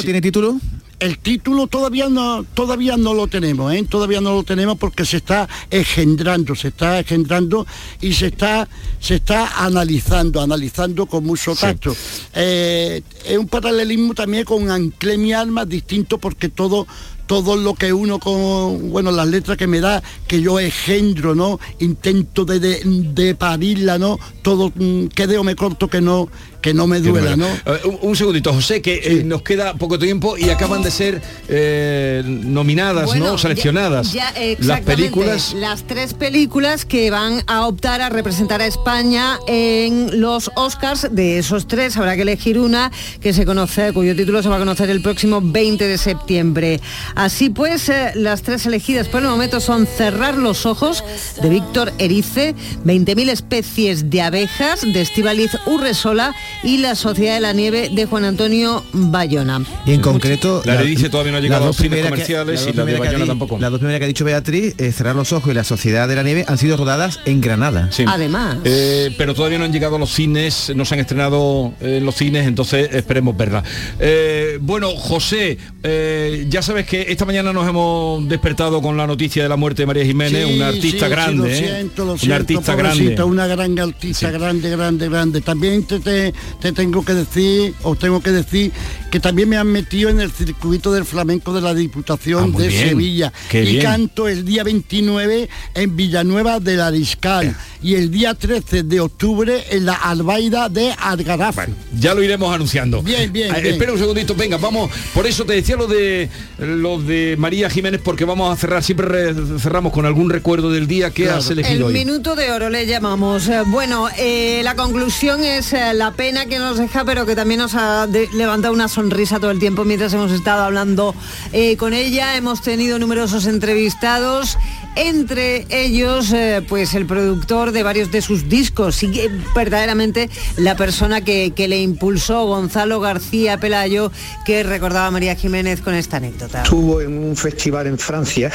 ¿Tiene 0.03 0.21
título? 0.21 0.59
El 0.99 1.19
título 1.19 1.67
todavía 1.67 2.09
no, 2.09 2.43
todavía 2.43 2.97
no 2.97 3.13
lo 3.13 3.27
tenemos, 3.27 3.71
¿eh? 3.71 3.85
todavía 3.87 4.19
no 4.19 4.33
lo 4.33 4.43
tenemos 4.43 4.79
porque 4.79 5.05
se 5.05 5.17
está 5.17 5.47
engendrando, 5.69 6.55
se 6.55 6.69
está 6.69 6.97
engendrando 6.97 7.67
y 8.01 8.13
se 8.13 8.27
está, 8.27 8.67
se 8.99 9.15
está 9.15 9.63
analizando, 9.63 10.41
analizando 10.41 11.05
con 11.05 11.23
mucho 11.23 11.55
tacto. 11.55 11.95
Eh, 12.33 13.03
es 13.25 13.37
un 13.37 13.47
paralelismo 13.47 14.15
también 14.15 14.43
con 14.43 14.71
Anclé 14.71 15.19
mi 15.19 15.33
alma, 15.33 15.65
distinto 15.65 16.17
porque 16.17 16.49
todo 16.49 16.87
todo 17.27 17.55
lo 17.55 17.75
que 17.75 17.93
uno 17.93 18.19
con 18.19 18.89
bueno 18.91 19.11
las 19.11 19.27
letras 19.27 19.57
que 19.57 19.67
me 19.67 19.79
da 19.79 20.01
que 20.27 20.41
yo 20.41 20.59
engendro 20.59 21.35
no 21.35 21.59
intento 21.79 22.45
de, 22.45 22.59
de, 22.59 22.81
de 22.83 23.35
parirla 23.35 23.97
no 23.99 24.19
todo 24.41 24.71
mm, 24.73 25.07
quede 25.07 25.37
o 25.37 25.43
me 25.43 25.55
corto 25.55 25.87
que 25.87 26.01
no 26.01 26.29
que 26.61 26.73
no 26.73 26.87
me 26.87 26.99
duela 26.99 27.35
no 27.35 27.47
Eh, 27.47 27.81
un, 27.85 27.99
un 28.01 28.15
segundito, 28.15 28.53
José, 28.53 28.81
que 28.81 29.01
eh, 29.03 29.23
nos 29.23 29.41
queda 29.41 29.73
poco 29.75 29.99
tiempo 29.99 30.37
y 30.37 30.49
acaban 30.49 30.81
de 30.81 30.91
ser 30.91 31.21
eh, 31.49 32.23
nominadas, 32.25 33.05
Bueno, 33.05 33.25
¿no? 33.27 33.37
Seleccionadas. 33.37 34.13
ya, 34.13 34.33
las 34.59 34.81
películas. 34.81 35.53
Las 35.53 35.83
tres 35.83 36.13
películas 36.13 36.85
que 36.85 37.11
van 37.11 37.43
a 37.47 37.67
optar 37.67 38.01
a 38.01 38.09
representar 38.09 38.61
a 38.61 38.65
España 38.65 39.39
en 39.47 40.19
los 40.19 40.49
Oscars. 40.55 41.07
De 41.11 41.37
esos 41.37 41.67
tres 41.67 41.97
habrá 41.97 42.15
que 42.15 42.21
elegir 42.23 42.59
una 42.59 42.91
que 43.21 43.33
se 43.33 43.45
conoce, 43.45 43.93
cuyo 43.93 44.15
título 44.15 44.41
se 44.41 44.49
va 44.49 44.55
a 44.55 44.59
conocer 44.59 44.89
el 44.89 45.01
próximo 45.01 45.41
20 45.41 45.87
de 45.87 45.97
septiembre. 45.97 46.79
Así 47.17 47.49
pues, 47.49 47.89
eh, 47.89 48.11
las 48.13 48.43
tres 48.43 48.65
elegidas 48.67 49.07
por 49.07 49.23
el 49.23 49.27
momento 49.27 49.59
son 49.59 49.87
Cerrar 49.87 50.37
los 50.37 50.67
ojos 50.67 51.03
de 51.41 51.49
Víctor 51.49 51.91
Erice, 51.97 52.53
20.000 52.85 53.29
especies 53.29 54.11
de 54.11 54.21
abejas 54.21 54.81
de 54.81 55.01
Estivaliz 55.01 55.57
Urresola 55.65 56.35
y 56.63 56.77
La 56.77 56.93
Sociedad 56.93 57.33
de 57.33 57.41
la 57.41 57.53
Nieve 57.53 57.89
de 57.91 58.05
Juan 58.05 58.23
Antonio 58.23 58.83
Bayona. 58.93 59.63
Y 59.87 59.93
en 59.93 60.01
concreto... 60.01 60.61
La 60.63 60.75
de 60.77 60.85
Dice 60.85 61.09
todavía 61.09 61.31
no 61.31 61.39
ha 61.39 61.41
llegado 61.41 61.65
las 61.65 61.65
a 61.65 61.67
los 61.69 61.75
dos 61.77 61.83
cines 61.83 61.99
primeras 61.99 62.19
que- 62.27 62.33
comerciales 62.35 62.67
y 62.71 62.77
la 62.77 62.85
de 62.85 62.97
Bayona 62.99 63.23
di- 63.23 63.27
tampoco. 63.29 63.57
Las 63.59 63.71
dos 63.71 63.79
primeras 63.79 63.99
que 63.99 64.05
ha 64.05 64.07
dicho 64.07 64.23
Beatriz, 64.23 64.75
eh, 64.77 64.91
Cerrar 64.91 65.15
los 65.15 65.33
ojos 65.33 65.49
y 65.51 65.55
La 65.55 65.63
Sociedad 65.63 66.07
de 66.07 66.15
la 66.15 66.21
Nieve, 66.21 66.45
han 66.47 66.59
sido 66.59 66.77
rodadas 66.77 67.19
en 67.25 67.41
Granada. 67.41 67.89
Sí. 67.91 68.05
Además. 68.07 68.57
Eh, 68.63 69.11
pero 69.17 69.33
todavía 69.33 69.57
no 69.57 69.65
han 69.65 69.73
llegado 69.73 69.95
a 69.95 69.99
los 69.99 70.11
cines, 70.13 70.71
no 70.75 70.85
se 70.85 70.93
han 70.93 70.99
estrenado 70.99 71.73
en 71.81 72.05
los 72.05 72.13
cines, 72.15 72.45
entonces 72.47 72.89
esperemos 72.93 73.35
verla. 73.35 73.63
Eh, 73.99 74.59
bueno, 74.61 74.91
José, 74.95 75.57
eh, 75.81 76.45
ya 76.47 76.61
sabes 76.61 76.85
que 76.85 77.06
esta 77.07 77.25
mañana 77.25 77.53
nos 77.53 77.67
hemos 77.67 78.27
despertado 78.27 78.81
con 78.81 78.97
la 78.97 79.07
noticia 79.07 79.43
de 79.43 79.49
la 79.49 79.55
muerte 79.55 79.83
de 79.83 79.85
María 79.87 80.05
Jiménez, 80.05 80.45
Sí, 80.47 80.55
una 80.55 80.67
artista 80.67 80.89
sí, 80.99 81.03
sí, 81.05 81.09
grande, 81.09 81.37
lo 81.37 81.45
¿eh? 81.47 81.55
siento, 81.57 82.05
lo 82.05 82.11
una 82.11 82.19
siento, 82.19 82.35
artista 82.35 82.75
grande. 82.75 83.23
una 83.23 83.47
gran 83.47 83.79
artista, 83.79 84.31
grande, 84.31 84.69
grande, 84.69 85.09
grande. 85.09 85.41
También 85.41 85.83
te, 85.83 85.99
te, 85.99 86.33
te 86.59 86.71
tengo 86.73 87.03
que 87.03 87.13
decir, 87.13 87.73
os 87.83 87.97
tengo 87.97 88.21
que 88.21 88.31
decir, 88.31 88.71
que 89.11 89.19
también 89.19 89.47
me 89.49 89.57
han 89.57 89.67
metido 89.67 90.09
en 90.09 90.19
el 90.19 90.31
circuito 90.31 90.91
del 90.91 91.05
flamenco 91.05 91.53
de 91.53 91.61
la 91.61 91.73
Diputación 91.73 92.53
Ah, 92.55 92.59
de 92.59 92.67
bien, 92.67 92.89
Sevilla. 92.89 93.33
qué 93.49 93.63
y 93.63 93.71
bien. 93.73 93.81
canto 93.83 94.27
el 94.27 94.43
día 94.45 94.63
29 94.63 95.49
en 95.75 95.95
Villanueva 95.95 96.59
del 96.59 96.81
Ariscal 96.81 97.55
y 97.81 97.95
el 97.95 98.11
día 98.11 98.33
13 98.33 98.83
de 98.83 98.99
octubre 98.99 99.63
en 99.71 99.85
la 99.85 99.93
Albaida 99.93 100.67
de 100.69 100.91
Algarafe. 100.97 101.67
Ya 101.99 102.13
lo 102.13 102.21
iremos 102.23 102.53
anunciando. 102.53 103.01
Bien, 103.01 103.31
bien, 103.31 103.55
Eh, 103.55 103.61
bien. 103.61 103.73
Espera 103.73 103.93
un 103.93 103.99
segundito, 103.99 104.35
venga, 104.35 104.57
vamos. 104.57 104.91
Por 105.13 105.25
eso 105.25 105.45
te 105.45 105.53
decía 105.53 105.75
lo 105.77 105.87
de 105.87 106.29
lo 106.59 106.96
de 107.05 107.35
María 107.37 107.69
Jiménez, 107.69 108.01
porque 108.03 108.25
vamos 108.25 108.51
a 108.51 108.55
cerrar, 108.59 108.83
siempre 108.83 109.07
re- 109.07 109.59
cerramos 109.59 109.91
con 109.93 110.05
algún 110.05 110.29
recuerdo 110.29 110.69
del 110.71 110.87
día 110.87 111.11
que 111.11 111.29
has 111.29 111.49
El 111.49 111.59
elegido 111.59 111.87
hoy. 111.87 111.93
minuto 111.93 112.35
de 112.35 112.51
oro 112.51 112.69
le 112.69 112.85
llamamos. 112.87 113.47
Eh, 113.49 113.61
Bueno, 113.67 114.07
eh, 114.17 114.61
la 114.63 114.75
conclusión 114.75 115.43
es 115.43 115.73
eh, 115.73 115.93
la 115.93 116.11
pena 116.11 116.45
que 116.45 116.59
nos 116.59 116.77
deja, 116.77 117.03
pero 117.05 117.25
que 117.25 117.35
también 117.35 117.59
nos 117.59 117.75
ha 117.75 118.07
levantado 118.33 118.73
una 118.73 118.87
sonrisa 118.87 119.39
todo 119.39 119.51
el 119.51 119.59
tiempo 119.59 119.83
mientras 119.85 120.13
hemos 120.13 120.31
estado 120.31 120.63
hablando 120.63 121.13
eh, 121.53 121.75
con 121.77 121.93
ella. 121.93 122.35
Hemos 122.37 122.61
tenido 122.61 122.97
numerosos 122.99 123.45
entrevistados, 123.45 124.57
entre 124.97 125.65
ellos, 125.69 126.31
eh, 126.33 126.63
pues 126.67 126.93
el 126.93 127.05
productor 127.05 127.71
de 127.71 127.83
varios 127.83 128.11
de 128.11 128.21
sus 128.21 128.49
discos 128.49 129.03
y 129.03 129.11
que, 129.11 129.29
verdaderamente 129.55 130.29
la 130.57 130.75
persona 130.75 131.21
que, 131.21 131.51
que 131.55 131.67
le 131.67 131.79
impulsó, 131.81 132.45
Gonzalo 132.45 132.99
García 132.99 133.57
Pelayo, 133.59 134.11
que 134.45 134.63
recordaba 134.63 135.07
a 135.07 135.11
María 135.11 135.35
Jiménez 135.35 135.81
con 135.81 135.93
esta 135.93 136.17
anécdota. 136.17 136.63
Estuvo 136.63 137.01
en 137.01 137.17
un 137.17 137.35
festival 137.35 137.87
en 137.87 137.97
Francia, 137.97 138.51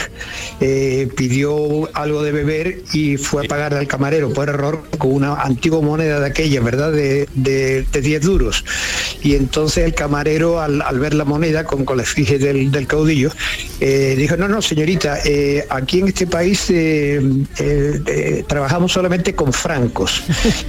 eh, 0.60 1.08
pidió 1.16 1.88
algo 1.94 2.22
de 2.22 2.32
beber 2.32 2.82
y 2.92 3.16
fue 3.16 3.44
a 3.46 3.48
pagar 3.48 3.74
al 3.74 3.86
camarero 3.86 4.32
por 4.32 4.48
error 4.48 4.82
con 4.98 5.12
una 5.12 5.34
antigua 5.34 5.80
moneda 5.80 6.20
de 6.20 6.26
aquella, 6.26 6.60
¿verdad? 6.60 6.92
De, 6.92 7.28
de, 7.34 7.82
de 7.90 8.00
10 8.00 8.22
duros. 8.22 8.64
Y 9.22 9.34
entonces 9.34 9.84
el 9.84 9.94
camarero, 9.94 10.60
al, 10.60 10.82
al 10.82 10.98
ver 10.98 11.14
la 11.14 11.24
moneda 11.24 11.64
con, 11.64 11.84
con 11.84 11.96
la 11.98 12.04
del, 12.38 12.70
del 12.70 12.86
caudillo, 12.86 13.30
eh, 13.84 14.14
dijo, 14.16 14.36
no, 14.36 14.46
no, 14.46 14.62
señorita, 14.62 15.18
eh, 15.24 15.66
aquí 15.68 15.98
en 15.98 16.06
este 16.06 16.28
país 16.28 16.66
eh, 16.70 18.44
trabajamos 18.46 18.92
solamente 18.92 19.34
con 19.34 19.52
francos. 19.52 20.22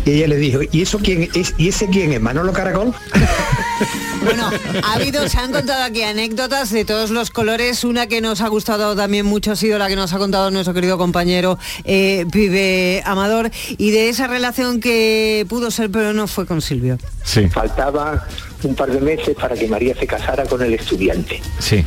Y 0.03 0.13
ella 0.13 0.29
le 0.29 0.37
dijo, 0.37 0.61
¿y 0.71 0.81
eso 0.81 0.97
quién 0.97 1.29
es? 1.35 1.53
¿Y 1.59 1.69
ese 1.69 1.87
quién 1.89 2.11
es? 2.11 2.19
¿Manolo 2.19 2.51
Caracol? 2.51 2.91
Bueno, 4.23 4.49
ha 4.83 4.93
habido, 4.93 5.27
se 5.27 5.37
han 5.37 5.51
contado 5.51 5.83
aquí 5.83 6.01
anécdotas 6.03 6.71
de 6.71 6.85
todos 6.85 7.09
los 7.09 7.29
colores. 7.29 7.83
Una 7.83 8.07
que 8.07 8.21
nos 8.21 8.41
ha 8.41 8.47
gustado 8.47 8.95
también 8.95 9.25
mucho 9.25 9.51
ha 9.51 9.55
sido 9.55 9.77
la 9.77 9.87
que 9.87 9.95
nos 9.95 10.13
ha 10.13 10.17
contado 10.17 10.49
nuestro 10.51 10.73
querido 10.73 10.97
compañero 10.97 11.57
eh, 11.83 12.25
Pibe 12.31 13.01
Amador. 13.05 13.51
Y 13.77 13.91
de 13.91 14.09
esa 14.09 14.27
relación 14.27 14.79
que 14.79 15.45
pudo 15.49 15.71
ser, 15.71 15.89
pero 15.91 16.13
no 16.13 16.27
fue 16.27 16.45
con 16.45 16.61
Silvio. 16.61 16.97
Sí. 17.23 17.47
Faltaba 17.49 18.25
un 18.63 18.75
par 18.75 18.91
de 18.91 19.01
meses 19.01 19.35
para 19.35 19.55
que 19.55 19.67
María 19.67 19.95
se 19.95 20.07
casara 20.07 20.45
con 20.45 20.61
el 20.61 20.73
estudiante. 20.73 21.41
Sí. 21.59 21.83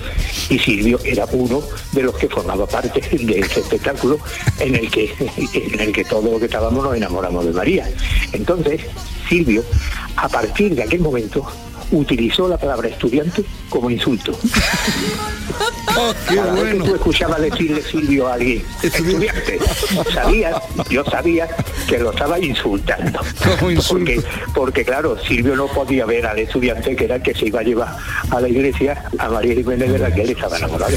Y 0.50 0.58
Silvio 0.58 1.00
era 1.04 1.26
uno 1.32 1.62
de 1.92 2.02
los 2.02 2.14
que 2.16 2.28
formaba 2.28 2.66
parte 2.66 3.00
de 3.00 3.40
ese 3.40 3.60
espectáculo 3.60 4.18
en 4.60 4.74
el 4.74 4.90
que 4.90 5.12
en 5.54 5.80
el 5.80 5.92
que 5.92 6.04
todo 6.04 6.32
lo 6.32 6.38
que 6.38 6.46
estábamos 6.46 6.84
nos 6.84 6.96
enamoramos 6.96 7.46
de 7.46 7.52
María. 7.52 7.88
Entonces, 8.32 8.82
Silvio, 9.28 9.64
a 10.16 10.28
partir 10.28 10.74
de 10.74 10.82
aquel 10.82 11.00
momento, 11.00 11.46
utilizó 11.90 12.48
la 12.48 12.56
palabra 12.56 12.88
estudiante 12.88 13.44
como 13.68 13.90
insulto. 13.90 14.32
Cada 16.26 16.52
vez 16.52 16.74
que 16.74 16.80
tú 16.80 16.94
escuchabas 16.94 17.40
decirle 17.40 17.82
Silvio 17.82 18.28
a 18.28 18.34
alguien, 18.34 18.62
estudiante, 18.82 19.58
sabías, 20.12 20.54
yo 20.90 21.04
sabía 21.04 21.48
que 21.88 21.98
lo 21.98 22.10
estaba 22.10 22.38
insultando. 22.38 23.20
Porque, 23.88 24.20
porque 24.54 24.84
claro, 24.84 25.16
Silvio 25.26 25.56
no 25.56 25.68
podía 25.68 26.04
ver 26.04 26.26
al 26.26 26.38
estudiante 26.38 26.94
que 26.94 27.04
era 27.04 27.16
el 27.16 27.22
que 27.22 27.34
se 27.34 27.46
iba 27.46 27.60
a 27.60 27.62
llevar 27.62 27.96
a 28.30 28.40
la 28.40 28.48
iglesia 28.48 29.04
a 29.18 29.28
María 29.28 29.54
Jiménez 29.54 29.90
de 29.90 29.98
la 29.98 30.12
que 30.12 30.22
él 30.22 30.30
estaba 30.30 30.58
enamorado. 30.58 30.96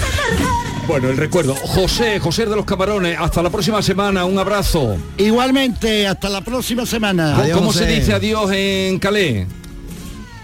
Bueno, 0.88 1.10
el 1.10 1.18
recuerdo. 1.18 1.56
José, 1.56 2.20
José 2.20 2.46
de 2.48 2.56
los 2.56 2.66
Camarones, 2.66 3.18
hasta 3.20 3.42
la 3.44 3.52
próxima 3.52 3.82
semana, 3.82 4.26
un 4.26 4.38
abrazo. 4.40 4.98
Igualmente, 5.18 6.08
hasta 6.08 6.30
la 6.30 6.42
próxima 6.42 6.86
semana. 6.86 7.36
¿Cómo, 7.38 7.54
cómo 7.54 7.74
se 7.74 7.86
dice 7.86 8.14
adiós 8.14 8.52
en 8.52 9.00
Calais? 9.00 9.48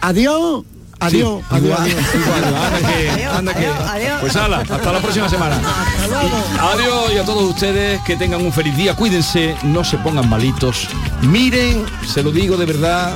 Adiós. 0.09 0.63
Adiós, 0.97 1.41
Sí, 1.41 1.45
adiós, 1.49 1.65
igual, 1.65 1.81
adiós. 1.81 2.15
igual, 2.15 2.43
anda 2.55 2.79
que- 2.89 3.25
anda 3.25 3.53
que- 3.53 4.11
Pues 4.21 4.35
ala, 4.37 4.57
hasta 4.59 4.91
la 4.93 4.99
próxima 5.01 5.27
semana. 5.27 5.59
Adiós 6.73 7.11
y 7.13 7.17
a 7.17 7.25
todos 7.25 7.43
ustedes 7.43 7.99
que 8.03 8.15
tengan 8.15 8.41
un 8.41 8.51
feliz 8.53 8.75
día. 8.77 8.95
Cuídense, 8.95 9.55
no 9.63 9.83
se 9.83 9.97
pongan 9.97 10.29
malitos. 10.29 10.87
Miren, 11.21 11.85
se 12.07 12.23
lo 12.23 12.31
digo 12.31 12.55
de 12.55 12.65
verdad, 12.65 13.13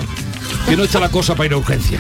que 0.68 0.76
no 0.76 0.84
está 0.84 1.00
la 1.00 1.10
cosa 1.10 1.36
para 1.36 1.46
ir 1.48 1.54
a 1.54 1.58
urgencia. 1.58 2.00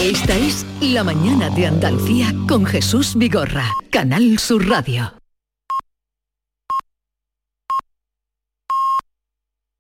Esta 0.00 0.34
es 0.36 0.64
La 0.80 1.02
mañana 1.04 1.50
de 1.50 1.66
Andalucía 1.66 2.32
con 2.48 2.64
Jesús 2.64 3.14
Vigorra, 3.16 3.68
Canal 3.90 4.38
Sur 4.38 4.66
Radio. 4.68 5.19